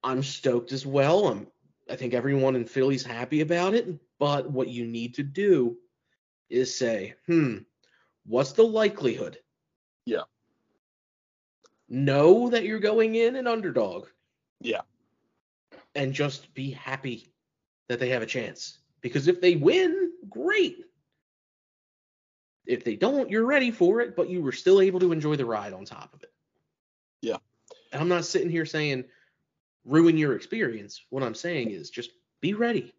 I'm 0.04 0.24
stoked 0.24 0.72
as 0.72 0.86
well. 0.86 1.28
I'm 1.28 1.48
I 1.90 1.96
think 1.96 2.14
everyone 2.14 2.56
in 2.56 2.66
Philly's 2.66 3.04
happy 3.04 3.42
about 3.42 3.74
it, 3.74 4.00
but 4.18 4.50
what 4.50 4.70
you 4.70 4.86
need 4.88 5.16
to 5.16 5.24
do 5.24 5.78
is 6.50 6.76
say, 6.76 7.16
"Hmm, 7.28 7.58
what's 8.26 8.54
the 8.54 8.64
likelihood?" 8.64 9.40
Yeah. 10.06 10.24
Know 11.90 12.50
that 12.50 12.64
you're 12.64 12.80
going 12.80 13.16
in 13.16 13.36
an 13.36 13.48
underdog. 13.48 14.08
Yeah. 14.62 14.82
And 15.96 16.14
just 16.14 16.54
be 16.54 16.72
happy 16.72 17.34
that 17.90 18.00
they 18.00 18.10
have 18.10 18.22
a 18.22 18.28
chance. 18.28 18.80
Because 19.02 19.28
if 19.28 19.42
they 19.42 19.56
win, 19.56 20.14
great. 20.30 20.86
If 22.66 22.84
they 22.84 22.96
don't, 22.96 23.30
you're 23.30 23.46
ready 23.46 23.72
for 23.72 24.02
it, 24.02 24.16
but 24.16 24.30
you 24.30 24.42
were 24.42 24.52
still 24.52 24.82
able 24.82 25.00
to 25.00 25.12
enjoy 25.12 25.36
the 25.36 25.46
ride 25.46 25.74
on 25.74 25.86
top 25.86 26.14
of 26.14 26.24
it. 26.24 26.32
Yeah. 27.22 27.38
And 27.92 28.02
I'm 28.02 28.08
not 28.08 28.26
sitting 28.26 28.50
here 28.50 28.66
saying 28.66 29.06
ruin 29.86 30.18
your 30.18 30.36
experience. 30.36 31.04
What 31.10 31.24
I'm 31.24 31.36
saying 31.36 31.72
is 31.72 31.90
just 31.90 32.12
be 32.40 32.54
ready. 32.54 32.94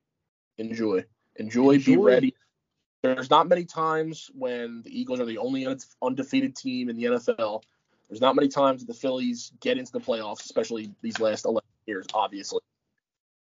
Enjoy. 0.58 1.04
Enjoy. 1.36 1.78
Be 1.78 1.96
ready. 1.96 2.34
There's 3.02 3.30
not 3.30 3.48
many 3.48 3.64
times 3.64 4.30
when 4.34 4.82
the 4.82 5.00
Eagles 5.00 5.20
are 5.20 5.24
the 5.24 5.38
only 5.38 5.66
undefeated 6.00 6.54
team 6.54 6.88
in 6.88 6.96
the 6.96 7.04
NFL. 7.04 7.62
There's 8.08 8.20
not 8.20 8.36
many 8.36 8.48
times 8.48 8.80
that 8.80 8.86
the 8.86 8.98
Phillies 8.98 9.52
get 9.60 9.78
into 9.78 9.90
the 9.90 10.00
playoffs, 10.00 10.44
especially 10.44 10.92
these 11.02 11.18
last 11.18 11.44
11 11.44 11.62
years, 11.86 12.06
obviously. 12.14 12.60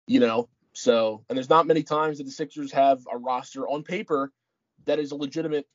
You 0.07 0.21
know, 0.21 0.49
so, 0.73 1.25
and 1.29 1.37
there's 1.37 1.49
not 1.49 1.67
many 1.67 1.83
times 1.83 2.19
that 2.19 2.25
the 2.25 2.31
Sixers 2.31 2.73
have 2.73 3.07
a 3.11 3.17
roster 3.17 3.67
on 3.67 3.83
paper 3.83 4.31
that 4.85 4.99
is 4.99 5.13
a 5.13 5.17
legitimate 5.17 5.67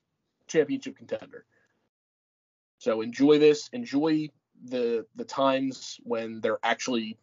championship 0.52 0.98
contender. 0.98 1.46
So 2.80 3.02
enjoy 3.02 3.40
this. 3.40 3.70
Enjoy 3.74 4.30
the 4.64 5.06
the 5.16 5.26
times 5.26 6.00
when 6.04 6.42
they're 6.42 6.60
actually 6.64 7.18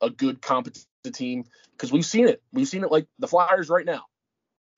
a 0.00 0.10
good 0.10 0.40
competent 0.40 0.86
team 1.12 1.44
because 1.72 1.92
we've 1.92 2.04
seen 2.04 2.28
it. 2.28 2.42
We've 2.52 2.68
seen 2.68 2.84
it 2.84 2.92
like 2.92 3.06
the 3.18 3.28
Flyers 3.28 3.68
right 3.68 3.86
now. 3.86 4.04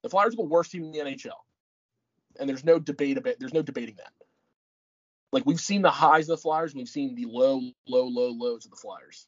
The 0.03 0.09
Flyers 0.09 0.35
are 0.35 0.37
the 0.37 0.43
worst 0.45 0.71
team 0.71 0.85
in 0.85 0.93
the 0.93 0.99
NHL, 0.99 1.39
and 2.39 2.49
there's 2.49 2.65
no 2.65 2.79
debate 2.79 3.19
about. 3.19 3.37
There's 3.39 3.55
no 3.55 3.63
debating 3.63 3.97
that. 3.97 4.13
Like 5.33 5.45
we've 5.47 5.61
seen 5.61 5.83
the 5.83 5.91
highs 5.91 6.29
of 6.29 6.39
the 6.39 6.43
Flyers, 6.43 6.73
and 6.73 6.79
we've 6.79 6.89
seen 6.89 7.15
the 7.15 7.27
low, 7.27 7.61
low, 7.87 8.07
low 8.07 8.31
lows 8.31 8.65
of 8.65 8.71
the 8.71 8.77
Flyers. 8.77 9.27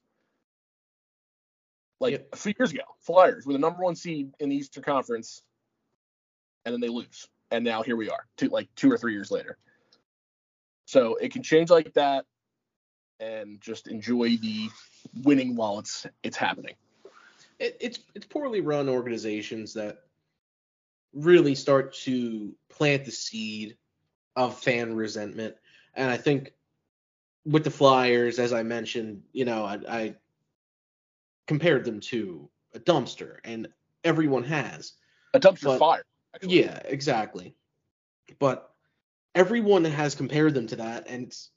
Like 2.00 2.12
Yep. 2.12 2.28
a 2.32 2.36
few 2.36 2.54
years 2.58 2.72
ago, 2.72 2.82
Flyers 3.00 3.46
were 3.46 3.52
the 3.52 3.60
number 3.60 3.82
one 3.82 3.94
seed 3.94 4.32
in 4.40 4.48
the 4.48 4.56
Eastern 4.56 4.82
Conference, 4.82 5.42
and 6.64 6.72
then 6.72 6.80
they 6.80 6.88
lose, 6.88 7.28
and 7.52 7.64
now 7.64 7.82
here 7.82 7.96
we 7.96 8.10
are, 8.10 8.26
two 8.36 8.48
like 8.48 8.68
two 8.74 8.90
or 8.90 8.98
three 8.98 9.12
years 9.12 9.30
later. 9.30 9.58
So 10.86 11.14
it 11.16 11.32
can 11.32 11.42
change 11.42 11.70
like 11.70 11.92
that, 11.94 12.24
and 13.20 13.60
just 13.60 13.86
enjoy 13.86 14.36
the 14.38 14.68
winning 15.22 15.54
while 15.54 15.78
it's 15.78 16.06
it's 16.22 16.36
happening. 16.36 16.74
It, 17.58 17.76
it's 17.80 18.00
it's 18.14 18.26
poorly 18.26 18.60
run 18.60 18.88
organizations 18.88 19.74
that 19.74 19.98
really 21.12 21.54
start 21.54 21.94
to 21.94 22.54
plant 22.70 23.04
the 23.04 23.12
seed 23.12 23.76
of 24.34 24.58
fan 24.58 24.96
resentment. 24.96 25.54
And 25.94 26.10
I 26.10 26.16
think 26.16 26.52
with 27.44 27.64
the 27.64 27.70
Flyers, 27.70 28.38
as 28.38 28.52
I 28.54 28.62
mentioned, 28.62 29.22
you 29.32 29.44
know, 29.44 29.64
I, 29.64 29.78
I 29.88 30.14
compared 31.46 31.84
them 31.84 32.00
to 32.00 32.48
a 32.74 32.78
dumpster, 32.78 33.36
and 33.44 33.68
everyone 34.04 34.44
has. 34.44 34.94
A 35.34 35.40
dumpster 35.40 35.64
But- 35.64 35.78
fire. 35.78 36.04
Actually. 36.34 36.60
Yeah, 36.60 36.78
exactly. 36.84 37.54
But 38.38 38.72
everyone 39.34 39.84
has 39.84 40.14
compared 40.14 40.54
them 40.54 40.66
to 40.68 40.76
that, 40.76 41.06
and 41.08 41.24
it's- 41.24 41.50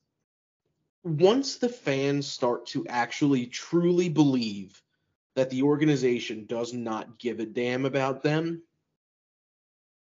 once 1.03 1.57
the 1.57 1.69
fans 1.69 2.27
start 2.27 2.65
to 2.65 2.85
actually 2.87 3.45
truly 3.45 4.09
believe 4.09 4.81
that 5.35 5.49
the 5.49 5.61
organization 5.61 6.45
does 6.45 6.73
not 6.73 7.19
give 7.19 7.39
a 7.39 7.45
damn 7.45 7.85
about 7.85 8.23
them, 8.23 8.63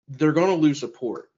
they're 0.08 0.32
going 0.32 0.48
to 0.48 0.54
lose 0.62 0.80
support. 0.80 1.30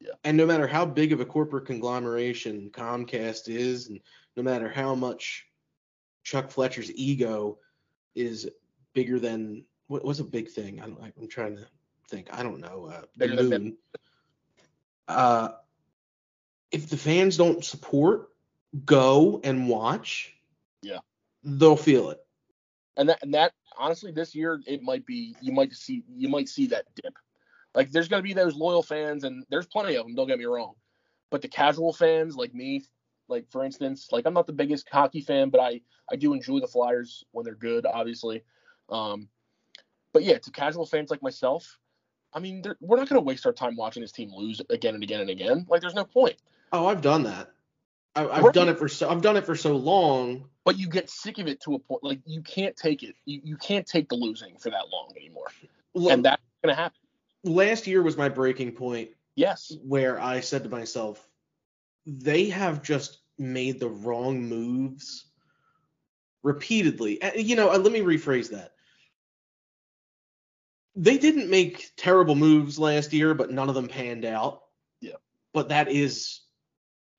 Yeah. 0.00 0.12
And 0.24 0.36
no 0.36 0.46
matter 0.46 0.66
how 0.66 0.86
big 0.86 1.12
of 1.12 1.20
a 1.20 1.26
corporate 1.26 1.66
conglomeration 1.66 2.70
Comcast 2.70 3.48
is, 3.48 3.88
and 3.88 4.00
no 4.36 4.42
matter 4.42 4.68
how 4.68 4.94
much 4.94 5.46
Chuck 6.22 6.50
Fletcher's 6.50 6.92
ego 6.92 7.58
is 8.14 8.48
bigger 8.94 9.18
than 9.18 9.64
what, 9.88 10.04
what's 10.04 10.20
a 10.20 10.24
big 10.24 10.48
thing? 10.48 10.80
I 10.80 10.86
don't, 10.86 11.12
I'm 11.20 11.28
trying 11.28 11.56
to 11.56 11.66
think. 12.08 12.28
I 12.32 12.42
don't 12.42 12.60
know. 12.60 12.90
Uh, 12.92 13.00
the 13.16 13.28
Bigger 13.28 13.42
than 13.42 13.62
moon. 13.64 13.76
Uh, 15.06 15.48
if 16.70 16.88
the 16.88 16.96
fans 16.96 17.36
don't 17.36 17.64
support, 17.64 18.28
go 18.84 19.40
and 19.42 19.68
watch. 19.68 20.34
Yeah. 20.82 20.98
They'll 21.44 21.76
feel 21.76 22.10
it. 22.10 22.18
and 22.96 23.08
that 23.08 23.22
and 23.22 23.32
that 23.34 23.52
honestly 23.78 24.10
this 24.10 24.34
year 24.34 24.60
it 24.66 24.82
might 24.82 25.06
be 25.06 25.34
you 25.40 25.52
might 25.52 25.72
see 25.72 26.02
you 26.08 26.28
might 26.28 26.48
see 26.48 26.66
that 26.66 26.84
dip 26.96 27.14
like 27.74 27.90
there's 27.92 28.08
going 28.08 28.20
to 28.20 28.26
be 28.26 28.34
those 28.34 28.56
loyal 28.56 28.82
fans 28.82 29.22
and 29.24 29.44
there's 29.50 29.66
plenty 29.66 29.94
of 29.94 30.04
them 30.04 30.16
don't 30.16 30.26
get 30.26 30.38
me 30.38 30.44
wrong 30.44 30.74
but 31.30 31.40
the 31.40 31.48
casual 31.48 31.92
fans 31.92 32.34
like 32.34 32.52
me 32.52 32.82
like 33.28 33.48
for 33.50 33.64
instance 33.64 34.08
like 34.10 34.26
i'm 34.26 34.34
not 34.34 34.48
the 34.48 34.52
biggest 34.52 34.88
hockey 34.90 35.20
fan 35.20 35.48
but 35.48 35.60
i 35.60 35.80
i 36.10 36.16
do 36.16 36.32
enjoy 36.34 36.58
the 36.58 36.66
flyers 36.66 37.24
when 37.30 37.44
they're 37.44 37.54
good 37.54 37.86
obviously 37.86 38.42
um 38.88 39.28
but 40.12 40.24
yeah 40.24 40.38
to 40.38 40.50
casual 40.50 40.84
fans 40.84 41.08
like 41.08 41.22
myself 41.22 41.78
i 42.34 42.38
mean 42.38 42.62
we're 42.80 42.96
not 42.96 43.08
going 43.08 43.20
to 43.20 43.24
waste 43.24 43.46
our 43.46 43.52
time 43.52 43.76
watching 43.76 44.02
this 44.02 44.12
team 44.12 44.30
lose 44.34 44.60
again 44.70 44.94
and 44.94 45.02
again 45.02 45.20
and 45.20 45.30
again 45.30 45.64
like 45.68 45.80
there's 45.80 45.94
no 45.94 46.04
point 46.04 46.36
Oh, 46.70 46.86
I've 46.86 47.00
done 47.00 47.22
that. 47.22 47.50
I, 48.14 48.28
I've 48.28 48.44
Right. 48.44 48.52
done 48.54 48.68
it 48.68 48.78
for 48.78 48.88
so. 48.88 49.08
I've 49.08 49.22
done 49.22 49.38
it 49.38 49.46
for 49.46 49.56
so 49.56 49.74
long. 49.76 50.50
but 50.64 50.78
you 50.78 50.86
get 50.86 51.08
sick 51.08 51.38
of 51.38 51.46
it 51.46 51.60
to 51.62 51.74
a 51.74 51.78
point 51.78 52.04
like 52.04 52.20
you 52.26 52.42
can't 52.42 52.76
take 52.76 53.02
it 53.02 53.14
you, 53.24 53.40
you 53.42 53.56
can't 53.56 53.86
take 53.86 54.08
the 54.10 54.14
losing 54.16 54.56
for 54.58 54.68
that 54.70 54.88
long 54.92 55.10
anymore 55.16 55.46
L- 55.96 56.10
and 56.10 56.22
that's 56.24 56.42
going 56.62 56.74
to 56.74 56.80
happen 56.80 56.98
last 57.44 57.86
year 57.86 58.02
was 58.02 58.16
my 58.18 58.28
breaking 58.28 58.72
point 58.72 59.10
yes 59.34 59.72
where 59.82 60.20
I 60.20 60.40
said 60.40 60.62
to 60.64 60.68
myself, 60.68 61.26
they 62.06 62.50
have 62.50 62.82
just 62.82 63.18
made 63.38 63.80
the 63.80 63.88
wrong 63.88 64.42
moves 64.42 65.24
repeatedly. 66.42 67.18
You 67.36 67.56
know, 67.56 67.70
uh, 67.72 67.78
let 67.78 67.92
me 67.92 68.00
rephrase 68.00 68.50
that. 68.50 68.72
They 71.00 71.16
didn't 71.16 71.48
make 71.48 71.92
terrible 71.96 72.34
moves 72.34 72.76
last 72.76 73.12
year, 73.12 73.32
but 73.32 73.52
none 73.52 73.68
of 73.68 73.76
them 73.76 73.86
panned 73.86 74.24
out. 74.24 74.62
Yeah. 75.00 75.14
But 75.54 75.68
that 75.68 75.88
is, 75.88 76.40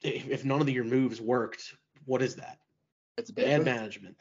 if 0.01 0.43
none 0.43 0.59
of 0.59 0.69
your 0.69 0.83
moves 0.83 1.21
worked, 1.21 1.73
what 2.05 2.21
is 2.21 2.35
that? 2.35 2.59
it's 3.17 3.31
Bad 3.31 3.45
bad 3.45 3.65
management. 3.65 4.17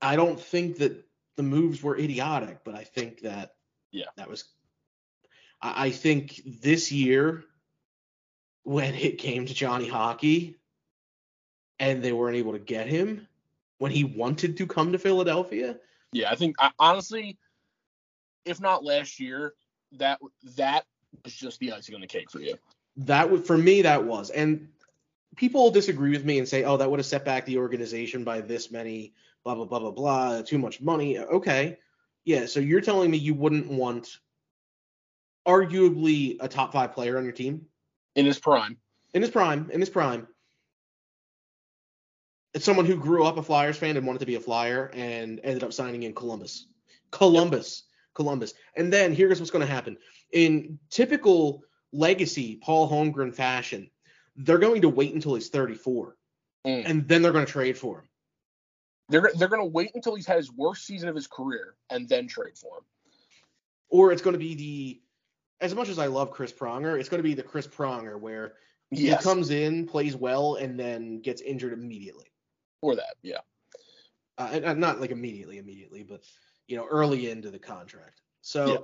I 0.00 0.14
don't 0.14 0.40
think 0.40 0.78
that 0.78 1.04
the 1.36 1.42
moves 1.42 1.82
were 1.82 1.98
idiotic, 1.98 2.62
but 2.64 2.74
I 2.76 2.84
think 2.84 3.22
that 3.22 3.54
Yeah. 3.90 4.06
that 4.16 4.28
was. 4.30 4.44
I, 5.60 5.86
I 5.86 5.90
think 5.90 6.40
this 6.44 6.92
year, 6.92 7.44
when 8.62 8.94
it 8.94 9.18
came 9.18 9.46
to 9.46 9.54
Johnny 9.54 9.88
Hockey, 9.88 10.56
and 11.80 12.02
they 12.02 12.12
weren't 12.12 12.36
able 12.36 12.52
to 12.52 12.58
get 12.60 12.86
him 12.86 13.26
when 13.78 13.90
he 13.90 14.04
wanted 14.04 14.56
to 14.58 14.66
come 14.66 14.92
to 14.92 14.98
Philadelphia, 14.98 15.78
Yeah, 16.12 16.30
I 16.30 16.36
think 16.36 16.56
I, 16.60 16.70
honestly, 16.78 17.38
if 18.46 18.60
not 18.60 18.84
last 18.84 19.20
year, 19.20 19.54
that 19.92 20.18
that 20.56 20.84
was 21.24 21.34
just 21.34 21.60
the 21.60 21.72
icing 21.72 21.94
on 21.94 22.00
the 22.00 22.06
cake 22.06 22.30
for 22.30 22.40
you. 22.40 22.54
that 22.96 23.30
would 23.30 23.46
for 23.46 23.58
me 23.58 23.82
that 23.82 24.04
was 24.04 24.30
and 24.30 24.68
people 25.36 25.70
disagree 25.70 26.10
with 26.10 26.24
me 26.24 26.38
and 26.38 26.48
say, 26.48 26.64
oh, 26.64 26.76
that 26.76 26.90
would 26.90 26.98
have 26.98 27.06
set 27.06 27.24
back 27.24 27.44
the 27.44 27.58
organization 27.58 28.24
by 28.24 28.40
this 28.40 28.70
many, 28.70 29.12
blah, 29.44 29.54
blah, 29.54 29.66
blah, 29.66 29.78
blah, 29.78 29.90
blah, 29.90 30.42
too 30.42 30.58
much 30.58 30.80
money. 30.80 31.18
Okay. 31.18 31.78
Yeah. 32.24 32.46
So 32.46 32.58
you're 32.60 32.80
telling 32.80 33.10
me 33.10 33.18
you 33.18 33.34
wouldn't 33.34 33.68
want 33.68 34.18
arguably 35.46 36.38
a 36.40 36.48
top 36.48 36.72
five 36.72 36.92
player 36.92 37.18
on 37.18 37.24
your 37.24 37.32
team 37.32 37.66
in 38.14 38.26
his 38.26 38.38
prime. 38.38 38.78
in 39.14 39.22
his 39.22 39.30
prime, 39.30 39.70
in 39.72 39.80
his 39.80 39.90
prime. 39.90 40.26
It's 42.54 42.64
someone 42.64 42.86
who 42.86 42.96
grew 42.96 43.24
up 43.24 43.36
a 43.36 43.42
Flyers 43.42 43.76
fan 43.76 43.98
and 43.98 44.06
wanted 44.06 44.20
to 44.20 44.26
be 44.26 44.36
a 44.36 44.40
Flyer 44.40 44.90
and 44.94 45.40
ended 45.44 45.62
up 45.62 45.74
signing 45.74 46.04
in 46.04 46.14
Columbus. 46.14 46.66
Columbus. 47.10 47.82
Columbus. 48.16 48.54
And 48.76 48.92
then 48.92 49.14
here's 49.14 49.38
what's 49.38 49.52
going 49.52 49.64
to 49.66 49.72
happen. 49.72 49.96
In 50.32 50.80
typical 50.90 51.62
legacy 51.92 52.56
Paul 52.56 52.90
Holmgren 52.90 53.32
fashion, 53.32 53.88
they're 54.34 54.58
going 54.58 54.82
to 54.82 54.88
wait 54.88 55.14
until 55.14 55.34
he's 55.34 55.48
34 55.50 56.16
Mm. 56.66 56.82
and 56.84 57.06
then 57.06 57.22
they're 57.22 57.30
going 57.30 57.46
to 57.46 57.52
trade 57.52 57.78
for 57.78 58.00
him. 58.00 58.08
They're 59.08 59.30
they're 59.38 59.46
gonna 59.46 59.64
wait 59.64 59.92
until 59.94 60.16
he's 60.16 60.26
had 60.26 60.36
his 60.38 60.50
worst 60.50 60.84
season 60.84 61.08
of 61.08 61.14
his 61.14 61.28
career 61.28 61.76
and 61.90 62.08
then 62.08 62.26
trade 62.26 62.58
for 62.58 62.78
him. 62.78 62.84
Or 63.88 64.10
it's 64.10 64.20
going 64.20 64.32
to 64.34 64.38
be 64.40 64.56
the 64.56 65.00
as 65.60 65.76
much 65.76 65.88
as 65.88 66.00
I 66.00 66.06
love 66.06 66.32
Chris 66.32 66.52
Pronger, 66.52 66.98
it's 66.98 67.08
going 67.08 67.20
to 67.20 67.28
be 67.28 67.34
the 67.34 67.44
Chris 67.44 67.68
Pronger 67.68 68.18
where 68.18 68.54
Yes. 68.90 69.22
he 69.22 69.28
comes 69.28 69.50
in, 69.50 69.86
plays 69.86 70.16
well, 70.16 70.56
and 70.56 70.76
then 70.78 71.20
gets 71.20 71.40
injured 71.40 71.72
immediately. 71.72 72.26
or 72.82 72.96
that, 72.96 73.14
yeah. 73.22 73.38
uh, 74.38 74.48
and, 74.52 74.64
and 74.64 74.80
not 74.80 75.00
like 75.00 75.10
immediately, 75.12 75.58
immediately, 75.58 76.02
but 76.02 76.22
you 76.68 76.76
know, 76.76 76.86
early 76.86 77.30
into 77.30 77.50
the 77.50 77.58
contract. 77.58 78.20
So 78.42 78.66
Yeah. 78.66 78.78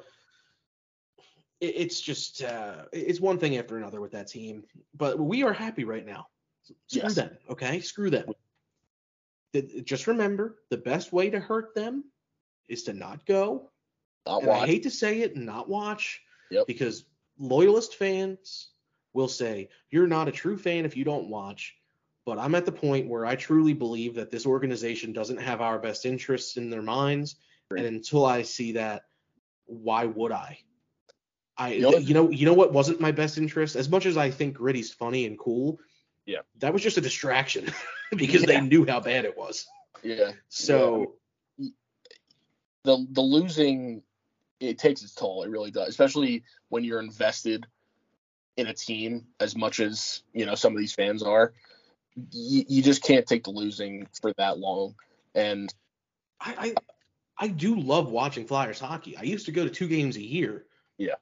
it, 1.68 1.74
it's 1.76 2.00
just 2.00 2.42
uh, 2.42 2.84
it's 2.92 3.20
one 3.20 3.38
thing 3.38 3.56
after 3.56 3.76
another 3.76 4.00
with 4.00 4.12
that 4.12 4.28
team. 4.28 4.64
But 4.94 5.18
we 5.18 5.42
are 5.42 5.52
happy 5.52 5.84
right 5.84 6.04
now. 6.06 6.28
Screw 6.86 7.02
Yes. 7.02 7.14
them, 7.14 7.36
okay? 7.50 7.80
Screw 7.80 8.10
them. 8.10 8.32
The- 9.52 9.82
Just 9.82 10.06
remember, 10.06 10.58
the 10.70 10.76
best 10.78 11.12
way 11.12 11.30
to 11.30 11.40
hurt 11.40 11.74
them 11.74 12.04
is 12.68 12.84
to 12.84 12.92
not 12.92 13.26
go. 13.26 13.70
Not 14.26 14.48
I 14.48 14.66
hate 14.66 14.84
to 14.84 14.90
say 14.90 15.20
it, 15.22 15.36
not 15.36 15.68
watch, 15.68 16.22
Yep. 16.50 16.66
because 16.68 17.04
loyalist 17.38 17.96
fans 17.96 18.70
will 19.14 19.28
say 19.28 19.68
you're 19.90 20.06
not 20.06 20.28
a 20.28 20.32
true 20.32 20.56
fan 20.56 20.84
if 20.84 20.96
you 20.96 21.04
don't 21.04 21.28
watch. 21.28 21.74
But 22.24 22.38
I'm 22.38 22.54
at 22.54 22.64
the 22.64 22.72
point 22.72 23.08
where 23.08 23.26
I 23.26 23.34
truly 23.34 23.72
believe 23.74 24.14
that 24.14 24.30
this 24.30 24.46
organization 24.46 25.12
doesn't 25.12 25.38
have 25.38 25.60
our 25.60 25.80
best 25.80 26.06
interests 26.06 26.56
in 26.56 26.70
their 26.70 26.82
minds, 26.82 27.34
and 27.76 27.86
until 27.86 28.24
I 28.24 28.42
see 28.42 28.72
that, 28.72 29.04
why 29.66 30.04
would 30.06 30.32
I? 30.32 30.58
I 31.56 31.78
The 31.78 31.84
only- 31.84 32.02
you 32.02 32.14
know 32.14 32.30
you 32.30 32.46
know 32.46 32.54
what 32.54 32.72
wasn't 32.72 33.00
my 33.00 33.12
best 33.12 33.38
interest 33.38 33.76
as 33.76 33.88
much 33.88 34.06
as 34.06 34.16
I 34.16 34.30
think 34.30 34.54
Gritty's 34.56 34.92
funny 34.92 35.26
and 35.26 35.38
cool. 35.38 35.78
Yeah. 36.24 36.40
that 36.58 36.72
was 36.72 36.82
just 36.82 36.98
a 36.98 37.00
distraction 37.00 37.66
because 38.16 38.42
Yeah. 38.42 38.46
they 38.46 38.60
knew 38.60 38.86
how 38.86 39.00
bad 39.00 39.24
it 39.24 39.36
was. 39.36 39.66
yeah. 40.02 40.32
So 40.48 41.14
the 42.84 43.06
the 43.10 43.20
losing 43.20 44.02
it 44.60 44.78
takes 44.78 45.02
its 45.02 45.14
toll. 45.14 45.42
It 45.42 45.50
really 45.50 45.70
does, 45.70 45.88
especially 45.88 46.44
when 46.68 46.84
you're 46.84 47.00
invested 47.00 47.66
in 48.56 48.66
a 48.68 48.74
team 48.74 49.26
as 49.40 49.56
much 49.56 49.80
as 49.80 50.22
you 50.32 50.46
know 50.46 50.54
some 50.54 50.72
of 50.72 50.78
these 50.78 50.94
fans 50.94 51.22
are. 51.22 51.52
You, 52.30 52.64
you 52.68 52.82
just 52.82 53.02
can't 53.02 53.26
take 53.26 53.44
the 53.44 53.50
losing 53.50 54.06
for 54.20 54.32
that 54.36 54.58
long. 54.58 54.94
And 55.34 55.72
I, 56.40 56.74
I 57.38 57.48
do 57.48 57.78
love 57.78 58.10
watching 58.10 58.46
Flyers 58.46 58.78
hockey. 58.78 59.16
I 59.16 59.22
used 59.22 59.46
to 59.46 59.52
go 59.52 59.64
to 59.64 59.70
two 59.70 59.88
games 59.88 60.16
a 60.16 60.22
year. 60.22 60.64
Yeah. 60.98 61.14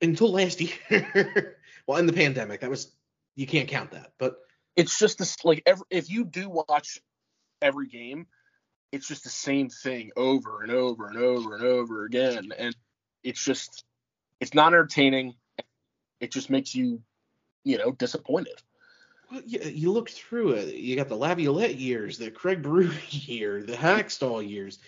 Until 0.00 0.30
last 0.30 0.60
year. 0.90 1.56
well, 1.86 1.98
in 1.98 2.06
the 2.06 2.12
pandemic, 2.12 2.60
that 2.60 2.70
was 2.70 2.92
you 3.34 3.46
can't 3.46 3.68
count 3.68 3.92
that. 3.92 4.12
But 4.18 4.36
it's 4.76 4.98
just 4.98 5.18
this 5.18 5.44
like 5.44 5.62
every, 5.66 5.86
if 5.90 6.10
you 6.10 6.24
do 6.24 6.48
watch 6.48 7.00
every 7.62 7.88
game, 7.88 8.26
it's 8.92 9.08
just 9.08 9.24
the 9.24 9.30
same 9.30 9.68
thing 9.68 10.10
over 10.16 10.62
and 10.62 10.70
over 10.70 11.08
and 11.08 11.16
over 11.18 11.54
and 11.54 11.64
over 11.64 12.04
again, 12.04 12.52
and 12.56 12.76
it's 13.24 13.42
just 13.42 13.84
it's 14.40 14.54
not 14.54 14.68
entertaining. 14.68 15.34
It 16.20 16.30
just 16.30 16.50
makes 16.50 16.74
you, 16.74 17.02
you 17.64 17.78
know, 17.78 17.92
disappointed. 17.92 18.62
well, 19.30 19.42
you, 19.46 19.60
you 19.60 19.92
look 19.92 20.08
through 20.10 20.52
it. 20.52 20.74
You 20.74 20.96
got 20.96 21.08
the 21.08 21.16
Laviolette 21.16 21.76
years, 21.76 22.18
the 22.18 22.30
Craig 22.30 22.62
Berube 22.62 22.94
year, 23.28 23.62
the 23.62 23.74
Hakstol 23.74 24.48
years, 24.48 24.78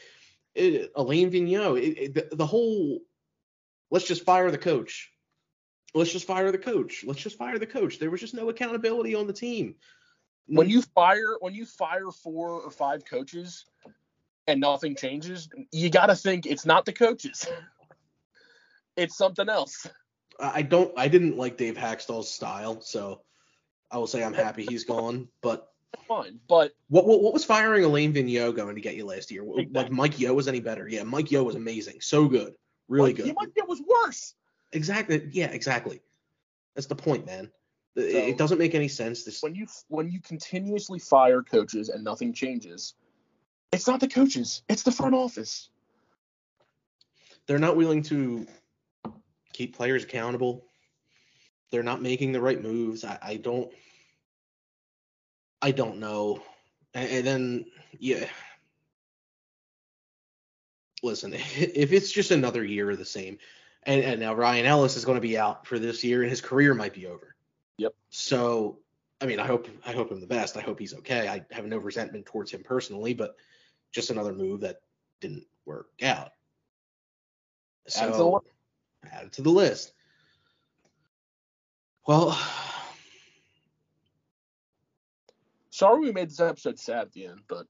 Uh, 0.56 0.62
it, 0.62 0.92
Alain 0.96 1.30
Vigneault. 1.30 1.80
It, 1.82 1.98
it, 1.98 2.14
the, 2.14 2.36
the 2.36 2.46
whole 2.46 3.00
let's 3.90 4.06
just 4.06 4.24
fire 4.24 4.50
the 4.50 4.58
coach. 4.58 5.10
Let's 5.94 6.12
just 6.12 6.26
fire 6.26 6.52
the 6.52 6.58
coach. 6.58 7.04
Let's 7.06 7.20
just 7.20 7.38
fire 7.38 7.58
the 7.58 7.66
coach. 7.66 7.98
There 7.98 8.10
was 8.10 8.20
just 8.20 8.34
no 8.34 8.48
accountability 8.50 9.14
on 9.14 9.26
the 9.26 9.32
team. 9.32 9.74
when 10.46 10.68
you 10.68 10.82
fire 10.82 11.36
when 11.40 11.54
you 11.54 11.64
fire 11.66 12.10
four 12.10 12.50
or 12.50 12.70
five 12.70 13.04
coaches 13.04 13.64
and 14.46 14.60
nothing 14.60 14.96
changes, 14.96 15.48
you 15.72 15.90
got 15.90 16.06
to 16.06 16.16
think 16.16 16.46
it's 16.46 16.66
not 16.66 16.84
the 16.84 16.92
coaches. 16.92 17.46
it's 18.96 19.16
something 19.16 19.48
else. 19.48 19.86
I 20.38 20.62
don't 20.62 20.92
I 20.96 21.08
didn't 21.08 21.36
like 21.36 21.56
Dave 21.56 21.76
Hakstol's 21.76 22.30
style, 22.30 22.80
so 22.80 23.22
I 23.90 23.98
will 23.98 24.06
say 24.06 24.22
I'm 24.22 24.34
happy 24.34 24.66
he's 24.68 24.84
gone. 24.84 25.28
But 25.42 25.68
Fine, 26.06 26.40
but 26.48 26.72
what 26.88 27.06
what, 27.06 27.22
what 27.22 27.32
was 27.32 27.44
firing 27.44 27.84
Alain 27.84 28.12
Vigneault 28.12 28.56
going 28.56 28.74
to 28.74 28.80
get 28.80 28.96
you 28.96 29.04
last 29.06 29.30
year? 29.30 29.44
Like 29.72 29.90
Mike 29.90 30.18
Yeo 30.18 30.34
was 30.34 30.48
any 30.48 30.60
better? 30.60 30.88
Yeah, 30.88 31.02
Mike 31.02 31.30
Yeo 31.30 31.42
was 31.42 31.54
amazing, 31.54 32.00
so 32.00 32.28
good, 32.28 32.54
really 32.88 33.10
like, 33.14 33.16
good. 33.24 33.34
Might 33.34 33.54
get 33.54 33.68
was 33.68 33.80
worse. 33.82 34.34
Exactly. 34.72 35.28
Yeah, 35.32 35.46
exactly. 35.46 36.00
That's 36.74 36.86
the 36.86 36.94
point, 36.94 37.26
man. 37.26 37.50
It- 37.96 38.12
So- 38.12 38.18
it 38.18 38.38
doesn't 38.38 38.58
make 38.58 38.74
any 38.74 38.88
sense. 38.88 39.24
This 39.24 39.42
When 39.42 39.54
you 39.54 39.66
when 39.88 40.10
you 40.10 40.20
continuously 40.20 40.98
fire 40.98 41.42
coaches 41.42 41.88
and 41.88 42.04
nothing 42.04 42.32
changes, 42.32 42.94
it's 43.72 43.86
not 43.86 44.00
the 44.00 44.08
coaches, 44.08 44.62
it's 44.68 44.82
the 44.82 44.92
front 44.92 45.14
office. 45.14 45.70
they're 47.46 47.58
not 47.58 47.76
willing 47.76 48.02
to 48.02 48.46
keep 49.54 49.74
players 49.74 50.04
accountable. 50.04 50.64
They're 51.70 51.82
not 51.82 52.02
making 52.02 52.32
the 52.32 52.40
right 52.42 52.62
moves. 52.62 53.04
I, 53.04 53.18
I 53.22 53.36
don't 53.36 53.72
I 55.60 55.70
don't 55.70 55.98
know. 55.98 56.42
And, 56.94 57.10
and 57.10 57.26
then 57.26 57.64
yeah. 57.98 58.26
Listen, 61.02 61.32
if 61.36 61.92
it's 61.92 62.10
just 62.10 62.30
another 62.30 62.64
year 62.64 62.90
of 62.90 62.98
the 62.98 63.04
same, 63.04 63.38
and, 63.84 64.02
and 64.02 64.20
now 64.20 64.34
Ryan 64.34 64.66
Ellis 64.66 64.96
is 64.96 65.04
going 65.04 65.16
to 65.16 65.22
be 65.22 65.38
out 65.38 65.66
for 65.66 65.78
this 65.78 66.02
year, 66.04 66.22
and 66.22 66.30
his 66.30 66.40
career 66.40 66.74
might 66.74 66.94
be 66.94 67.06
over. 67.06 67.34
Yep. 67.78 67.94
So, 68.10 68.80
I 69.20 69.26
mean, 69.26 69.40
I 69.40 69.46
hope 69.46 69.68
I 69.86 69.92
hope 69.92 70.10
him 70.10 70.20
the 70.20 70.26
best. 70.26 70.56
I 70.56 70.60
hope 70.60 70.78
he's 70.78 70.94
okay. 70.94 71.28
I 71.28 71.44
have 71.54 71.66
no 71.66 71.78
resentment 71.78 72.26
towards 72.26 72.50
him 72.50 72.62
personally, 72.62 73.14
but 73.14 73.36
just 73.92 74.10
another 74.10 74.32
move 74.32 74.60
that 74.60 74.76
didn't 75.20 75.46
work 75.64 75.88
out. 76.02 76.32
Add 77.96 78.08
it 78.08 78.12
to 78.12 78.18
the 78.18 78.18
So, 78.18 78.44
add 79.12 79.26
it 79.26 79.32
to 79.32 79.42
the 79.42 79.50
list. 79.50 79.92
Well, 82.06 82.38
Sorry 85.78 86.00
we 86.00 86.10
made 86.10 86.28
this 86.28 86.40
episode 86.40 86.76
sad 86.76 87.02
at 87.02 87.12
the 87.12 87.26
end, 87.26 87.38
but 87.46 87.64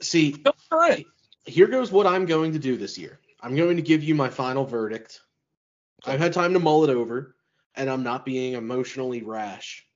see, 0.00 0.42
all 0.46 0.78
right. 0.78 1.04
here 1.44 1.66
goes 1.66 1.92
what 1.92 2.06
I'm 2.06 2.24
going 2.24 2.54
to 2.54 2.58
do 2.58 2.78
this 2.78 2.96
year. 2.96 3.20
I'm 3.42 3.54
going 3.54 3.76
to 3.76 3.82
give 3.82 4.02
you 4.02 4.14
my 4.14 4.30
final 4.30 4.64
verdict. 4.64 5.20
I've 6.06 6.20
had 6.20 6.32
time 6.32 6.54
to 6.54 6.58
mull 6.58 6.84
it 6.84 6.90
over, 6.90 7.36
and 7.74 7.90
I'm 7.90 8.02
not 8.02 8.24
being 8.24 8.54
emotionally 8.54 9.22
rash. 9.22 9.86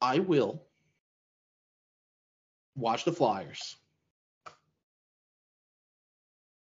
I 0.00 0.20
will 0.20 0.62
watch 2.76 3.04
the 3.04 3.12
Flyers 3.12 3.74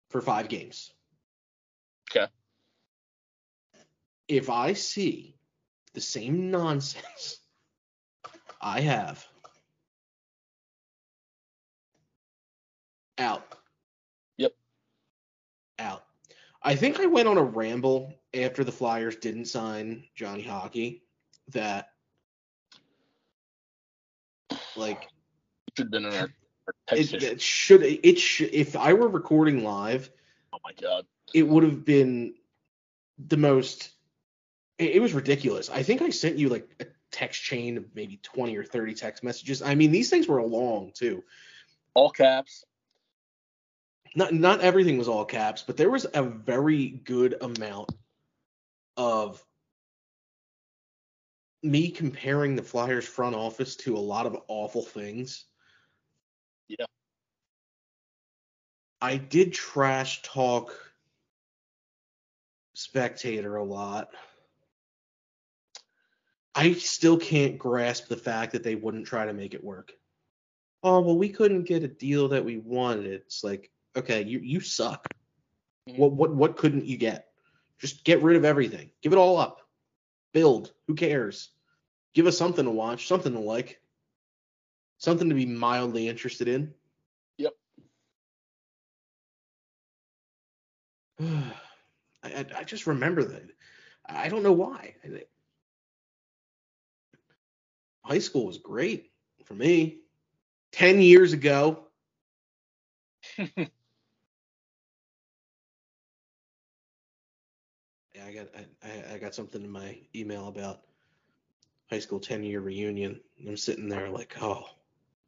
for 0.09 0.19
five 0.19 0.49
games. 0.49 0.91
If 4.27 4.49
I 4.49 4.73
see 4.73 5.35
the 5.93 6.01
same 6.01 6.49
nonsense 6.49 7.39
I 8.61 8.81
have 8.81 9.27
out. 13.17 13.43
Yep. 14.37 14.53
Out. 15.79 16.03
I 16.61 16.75
think 16.75 16.99
I 16.99 17.05
went 17.05 17.27
on 17.27 17.37
a 17.37 17.43
ramble 17.43 18.13
after 18.33 18.63
the 18.63 18.71
Flyers 18.71 19.17
didn't 19.17 19.45
sign 19.45 20.05
Johnny 20.15 20.43
Hockey 20.43 21.03
that 21.49 21.89
like 24.75 25.07
should 25.77 25.85
have 25.85 25.91
been 25.91 26.05
in 26.05 26.13
our, 26.13 26.19
our 26.19 26.27
it, 26.27 26.75
text 26.87 27.11
session. 27.11 27.29
it 27.33 27.41
should 27.41 27.83
it 27.83 28.17
should 28.17 28.53
if 28.53 28.75
I 28.75 28.93
were 28.93 29.09
recording 29.09 29.63
live 29.63 30.09
Oh 30.53 30.57
my 30.63 30.71
god. 30.79 31.05
it 31.33 31.43
would 31.43 31.63
have 31.63 31.83
been 31.83 32.35
the 33.27 33.37
most 33.37 33.91
it, 34.83 34.95
it 34.95 34.99
was 34.99 35.13
ridiculous. 35.13 35.69
I 35.69 35.83
think 35.83 36.01
I 36.01 36.09
sent 36.09 36.37
you 36.37 36.49
like 36.49 36.67
a 36.79 36.85
text 37.11 37.41
chain 37.41 37.77
of 37.77 37.85
maybe 37.95 38.19
20 38.21 38.57
or 38.57 38.63
30 38.63 38.93
text 38.95 39.23
messages. 39.23 39.61
I 39.61 39.75
mean 39.75 39.91
these 39.91 40.09
things 40.09 40.27
were 40.27 40.43
long 40.43 40.91
too. 40.93 41.23
All 41.93 42.09
caps. 42.09 42.65
not 44.15 44.33
not 44.33 44.61
everything 44.61 44.97
was 44.97 45.07
all 45.07 45.25
caps, 45.25 45.63
but 45.65 45.77
there 45.77 45.89
was 45.89 46.05
a 46.13 46.23
very 46.23 46.87
good 46.87 47.35
amount 47.41 47.91
of 48.97 49.43
me 51.61 51.89
comparing 51.89 52.55
the 52.55 52.63
Flyers 52.63 53.07
front 53.07 53.35
office 53.35 53.75
to 53.77 53.95
a 53.95 53.99
lot 53.99 54.25
of 54.25 54.37
awful 54.47 54.83
things. 54.83 55.45
Yeah. 56.67 56.85
I 59.01 59.17
did 59.17 59.53
trash 59.53 60.21
talk 60.23 60.73
Spectacor 62.75 63.59
a 63.59 63.63
lot. 63.63 64.09
I 66.55 66.73
still 66.73 67.17
can't 67.17 67.57
grasp 67.57 68.07
the 68.07 68.17
fact 68.17 68.51
that 68.51 68.63
they 68.63 68.75
wouldn't 68.75 69.07
try 69.07 69.25
to 69.25 69.33
make 69.33 69.53
it 69.53 69.63
work. 69.63 69.91
Oh, 70.83 70.99
well, 71.01 71.17
we 71.17 71.29
couldn't 71.29 71.63
get 71.63 71.83
a 71.83 71.87
deal 71.87 72.27
that 72.29 72.43
we 72.45 72.57
wanted. 72.57 73.05
It's 73.07 73.43
like, 73.43 73.71
okay, 73.95 74.23
you 74.23 74.39
you 74.39 74.59
suck. 74.59 75.07
Mhm. 75.89 75.97
What 75.97 76.11
what 76.13 76.35
what 76.35 76.57
couldn't 76.57 76.85
you 76.85 76.97
get? 76.97 77.29
Just 77.79 78.03
get 78.03 78.21
rid 78.21 78.37
of 78.37 78.45
everything. 78.45 78.91
Give 79.01 79.13
it 79.13 79.17
all 79.17 79.37
up. 79.37 79.61
Build. 80.33 80.73
Who 80.87 80.95
cares? 80.95 81.49
Give 82.13 82.27
us 82.27 82.37
something 82.37 82.65
to 82.65 82.71
watch, 82.71 83.07
something 83.07 83.33
to 83.33 83.39
like, 83.39 83.81
something 84.99 85.29
to 85.29 85.35
be 85.35 85.45
mildly 85.45 86.07
interested 86.07 86.47
in. 86.47 86.73
Yep. 87.37 87.53
I 91.21 92.45
I 92.55 92.63
just 92.63 92.87
remember 92.87 93.23
that. 93.23 93.43
I 94.05 94.29
don't 94.29 94.43
know 94.43 94.53
why. 94.53 94.95
High 98.03 98.19
school 98.19 98.45
was 98.47 98.57
great 98.57 99.11
for 99.45 99.53
me. 99.53 99.99
Ten 100.71 101.01
years 101.01 101.33
ago. 101.33 101.87
Yeah, 108.15 108.25
I 108.27 108.33
got 108.33 108.47
I, 108.83 109.15
I- 109.15 109.17
got 109.17 109.33
something 109.35 109.63
in 109.63 109.71
my 109.71 109.97
email 110.15 110.47
about 110.47 110.81
high 111.89 111.99
school 111.99 112.19
ten 112.19 112.43
year 112.43 112.61
reunion. 112.61 113.19
And 113.39 113.49
I'm 113.49 113.57
sitting 113.57 113.89
there 113.89 114.09
like, 114.09 114.35
oh, 114.41 114.65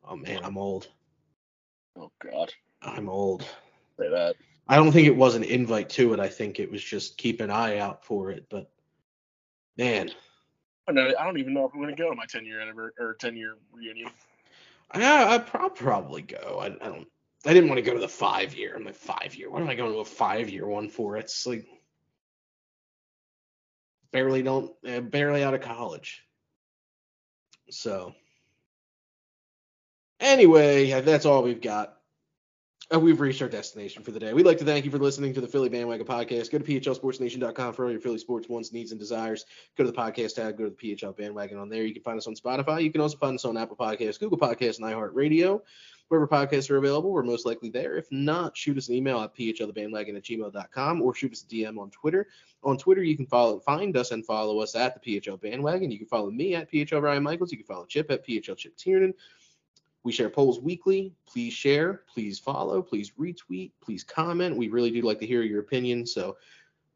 oh 0.03 0.15
man, 0.15 0.41
I'm 0.43 0.57
old. 0.57 0.87
Oh 1.97 2.11
God, 2.21 2.53
I'm 2.81 3.09
old. 3.09 3.41
say 3.99 4.09
that. 4.09 4.35
I 4.67 4.75
don't 4.77 4.91
think 4.91 5.07
it 5.07 5.15
was 5.15 5.35
an 5.35 5.43
invite 5.43 5.89
to 5.91 6.13
it. 6.13 6.19
I 6.19 6.27
think 6.27 6.59
it 6.59 6.71
was 6.71 6.83
just 6.83 7.17
keep 7.17 7.41
an 7.41 7.51
eye 7.51 7.79
out 7.79 8.03
for 8.05 8.31
it. 8.31 8.45
But 8.49 8.69
man, 9.77 10.11
I 10.87 10.93
don't 10.93 11.39
even 11.39 11.53
know 11.53 11.65
if 11.65 11.73
I'm 11.73 11.81
gonna 11.81 11.95
go 11.95 12.09
to 12.09 12.15
my 12.15 12.25
10 12.25 12.45
year 12.45 12.61
anniversary 12.61 12.93
or 12.99 13.15
10 13.15 13.35
year 13.35 13.55
reunion. 13.73 14.09
I 14.91 15.35
I'd 15.35 15.75
probably 15.75 16.21
go. 16.21 16.59
I, 16.61 16.67
I 16.67 16.89
don't. 16.89 17.07
I 17.45 17.53
didn't 17.53 17.69
want 17.69 17.77
to 17.77 17.83
go 17.83 17.93
to 17.93 17.99
the 17.99 18.07
five 18.07 18.55
year. 18.55 18.75
I'm 18.75 18.85
like 18.85 18.95
five 18.95 19.35
year. 19.35 19.51
What 19.51 19.61
am 19.61 19.69
I 19.69 19.75
going 19.75 19.91
to 19.91 19.99
a 19.99 20.05
five 20.05 20.49
year 20.49 20.65
one 20.65 20.89
for? 20.89 21.17
It's 21.17 21.45
like 21.45 21.67
barely 24.11 24.41
don't 24.41 24.71
uh, 24.87 25.01
barely 25.01 25.43
out 25.43 25.53
of 25.53 25.61
college. 25.61 26.23
So 27.69 28.13
anyway, 30.19 31.01
that's 31.01 31.25
all 31.25 31.43
we've 31.43 31.61
got. 31.61 31.94
We've 32.91 33.19
reached 33.19 33.41
our 33.41 33.49
destination 33.49 34.03
for 34.03 34.11
the 34.11 34.19
day. 34.19 34.31
We'd 34.33 34.45
like 34.45 34.59
to 34.59 34.63
thank 34.63 34.85
you 34.85 34.91
for 34.91 34.99
listening 34.99 35.33
to 35.33 35.41
the 35.41 35.47
Philly 35.47 35.69
Bandwagon 35.69 36.05
Podcast. 36.05 36.51
Go 36.51 36.59
to 36.59 36.63
phlsportsnation.com 36.63 37.73
for 37.73 37.85
all 37.85 37.91
your 37.91 37.99
Philly 37.99 38.19
sports 38.19 38.47
wants, 38.47 38.71
needs, 38.71 38.91
and 38.91 38.99
desires. 38.99 39.45
Go 39.75 39.83
to 39.83 39.91
the 39.91 39.97
podcast 39.97 40.35
tab, 40.35 40.55
go 40.55 40.65
to 40.65 40.69
the 40.69 40.95
PHL 40.95 41.17
Bandwagon 41.17 41.57
on 41.57 41.67
there. 41.67 41.83
You 41.83 41.93
can 41.93 42.03
find 42.03 42.17
us 42.17 42.27
on 42.27 42.35
Spotify. 42.35 42.83
You 42.83 42.91
can 42.91 43.01
also 43.01 43.17
find 43.17 43.35
us 43.35 43.43
on 43.43 43.57
Apple 43.57 43.75
Podcasts, 43.75 44.19
Google 44.19 44.37
Podcasts, 44.37 44.77
and 44.77 44.85
iHeartRadio. 44.85 45.61
Wherever 46.09 46.27
podcasts 46.27 46.69
are 46.69 46.77
available, 46.77 47.11
we're 47.11 47.23
most 47.23 47.47
likely 47.47 47.71
there. 47.71 47.97
If 47.97 48.05
not, 48.11 48.55
shoot 48.55 48.77
us 48.77 48.89
an 48.89 48.95
email 48.95 49.19
at 49.21 49.35
phlthebandwagon 49.35 50.15
at 50.15 50.23
gmail.com 50.23 51.01
or 51.01 51.15
shoot 51.15 51.31
us 51.31 51.43
a 51.43 51.47
DM 51.47 51.79
on 51.79 51.89
Twitter. 51.89 52.27
On 52.63 52.77
Twitter, 52.77 53.01
you 53.01 53.17
can 53.17 53.25
follow, 53.25 53.59
find 53.59 53.97
us 53.97 54.11
and 54.11 54.23
follow 54.23 54.59
us 54.59 54.75
at 54.75 54.93
the 54.93 55.19
PHL 55.19 55.41
Bandwagon. 55.41 55.89
You 55.89 55.97
can 55.97 56.07
follow 56.07 56.29
me 56.29 56.53
at 56.53 56.71
PHL 56.71 57.01
Ryan 57.01 57.23
Michaels. 57.23 57.51
You 57.51 57.57
can 57.57 57.65
follow 57.65 57.85
Chip 57.87 58.11
at 58.11 58.25
PHL 58.25 58.55
Chip 58.55 58.77
Tiernan. 58.77 59.15
We 60.05 60.11
share 60.11 60.29
polls 60.29 60.59
weekly. 60.59 61.15
Please 61.25 61.51
share, 61.51 62.03
please 62.13 62.37
follow, 62.37 62.79
please 62.83 63.11
retweet, 63.19 63.71
please 63.81 64.03
comment. 64.03 64.55
We 64.55 64.67
really 64.67 64.91
do 64.91 65.01
like 65.01 65.19
to 65.21 65.25
hear 65.25 65.41
your 65.41 65.61
opinion. 65.61 66.05
So 66.05 66.37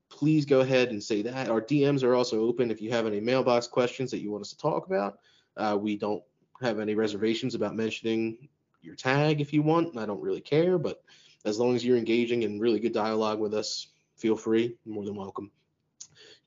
please 0.10 0.46
go 0.46 0.60
ahead 0.60 0.90
and 0.90 1.04
say 1.04 1.24
that. 1.24 1.50
Our 1.50 1.60
DMs 1.60 2.04
are 2.04 2.14
also 2.14 2.42
open 2.42 2.70
if 2.70 2.80
you 2.80 2.92
have 2.92 3.08
any 3.08 3.20
mailbox 3.20 3.66
questions 3.66 4.12
that 4.12 4.20
you 4.20 4.30
want 4.30 4.44
us 4.44 4.52
to 4.52 4.58
talk 4.58 4.86
about. 4.86 5.18
Uh, 5.58 5.76
we 5.82 5.98
don't 5.98 6.22
have 6.62 6.80
any 6.80 6.94
reservations 6.94 7.56
about 7.56 7.76
mentioning 7.76 8.48
your 8.84 8.94
tag 8.94 9.42
if 9.42 9.54
you 9.54 9.64
want. 9.64 9.98
I 9.98 10.06
don't 10.06 10.22
really 10.22 10.40
care, 10.40 10.78
but 10.78 11.02
as 11.46 11.58
long 11.58 11.76
as 11.76 11.84
you're 11.84 11.98
engaging 11.98 12.44
in 12.44 12.60
really 12.60 12.80
good 12.80 12.94
dialogue 12.94 13.40
with 13.40 13.56
us, 13.56 13.88
feel 14.18 14.38
free. 14.38 14.78
More 14.86 15.04
than 15.04 15.16
welcome. 15.16 15.50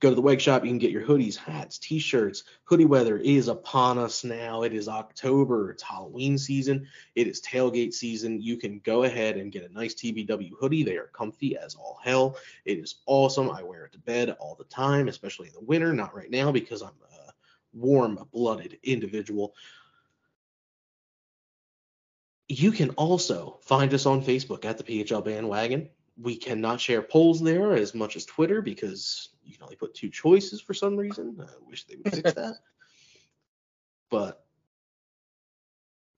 Go 0.02 0.08
to 0.08 0.16
the 0.16 0.20
web 0.20 0.40
shop. 0.40 0.64
You 0.64 0.70
can 0.70 0.78
get 0.78 0.90
your 0.90 1.06
hoodies, 1.06 1.36
hats, 1.36 1.78
t-shirts. 1.78 2.42
Hoodie 2.64 2.86
weather 2.86 3.18
is 3.18 3.46
upon 3.46 3.98
us 3.98 4.24
now. 4.24 4.64
It 4.64 4.72
is 4.72 4.88
October. 4.88 5.70
It's 5.70 5.82
Halloween 5.84 6.36
season. 6.38 6.88
It 7.14 7.28
is 7.28 7.40
tailgate 7.40 7.94
season. 7.94 8.42
You 8.42 8.56
can 8.56 8.80
go 8.80 9.04
ahead 9.04 9.36
and 9.36 9.52
get 9.52 9.62
a 9.62 9.72
nice 9.72 9.94
TBW 9.94 10.54
hoodie. 10.58 10.82
They 10.82 10.96
are 10.96 11.06
comfy 11.12 11.56
as 11.56 11.76
all 11.76 12.00
hell. 12.02 12.36
It 12.64 12.80
is 12.80 12.96
awesome. 13.06 13.48
I 13.48 13.62
wear 13.62 13.84
it 13.84 13.92
to 13.92 13.98
bed 14.00 14.30
all 14.40 14.56
the 14.56 14.64
time, 14.64 15.06
especially 15.06 15.46
in 15.46 15.54
the 15.54 15.60
winter. 15.60 15.92
Not 15.92 16.16
right 16.16 16.32
now 16.32 16.50
because 16.50 16.82
I'm 16.82 16.88
a 16.88 17.32
warm-blooded 17.72 18.80
individual. 18.82 19.54
You 22.48 22.72
can 22.72 22.90
also 22.90 23.60
find 23.62 23.94
us 23.94 24.04
on 24.04 24.24
Facebook 24.24 24.64
at 24.64 24.78
the 24.78 24.84
PHL 24.84 25.24
Bandwagon. 25.24 25.90
We 26.16 26.36
cannot 26.36 26.80
share 26.80 27.02
polls 27.02 27.40
there 27.40 27.72
as 27.72 27.94
much 27.94 28.16
as 28.16 28.26
Twitter 28.26 28.60
because 28.60 29.30
you 29.44 29.54
can 29.54 29.64
only 29.64 29.76
put 29.76 29.94
two 29.94 30.10
choices 30.10 30.60
for 30.60 30.74
some 30.74 30.96
reason. 30.96 31.36
I 31.40 31.46
wish 31.66 31.84
they 31.84 31.96
would 31.96 32.12
fix 32.12 32.32
that. 32.34 32.54
But 34.10 34.44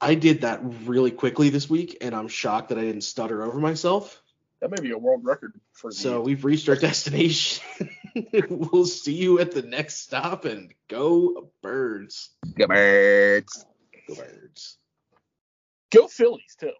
I 0.00 0.16
did 0.16 0.42
that 0.42 0.60
really 0.62 1.10
quickly 1.10 1.48
this 1.48 1.70
week, 1.70 1.98
and 2.00 2.14
I'm 2.14 2.28
shocked 2.28 2.70
that 2.70 2.78
I 2.78 2.82
didn't 2.82 3.04
stutter 3.04 3.42
over 3.42 3.58
myself. 3.58 4.20
That 4.60 4.70
may 4.70 4.80
be 4.80 4.92
a 4.92 4.98
world 4.98 5.24
record 5.24 5.60
for 5.72 5.90
So 5.90 6.20
we've 6.20 6.44
reached 6.44 6.68
our 6.68 6.76
destination. 6.76 7.62
we'll 8.48 8.86
see 8.86 9.14
you 9.14 9.38
at 9.38 9.52
the 9.52 9.62
next 9.62 9.98
stop, 9.98 10.44
and 10.44 10.72
go 10.88 11.50
birds. 11.62 12.30
Go 12.54 12.66
birds. 12.66 13.66
Go 14.08 14.14
birds. 14.14 14.78
Go 15.90 16.08
Phillies 16.08 16.56
too. 16.58 16.72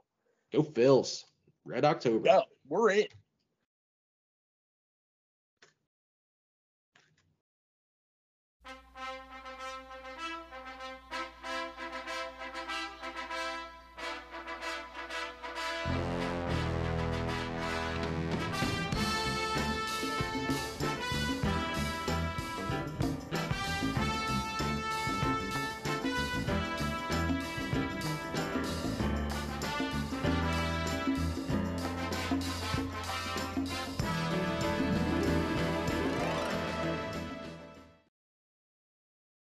Go 0.52 0.62
Phils. 0.62 1.24
Red 1.64 1.84
October. 1.84 2.24
Go. 2.24 2.42
We're 2.68 2.90
in. 2.90 3.06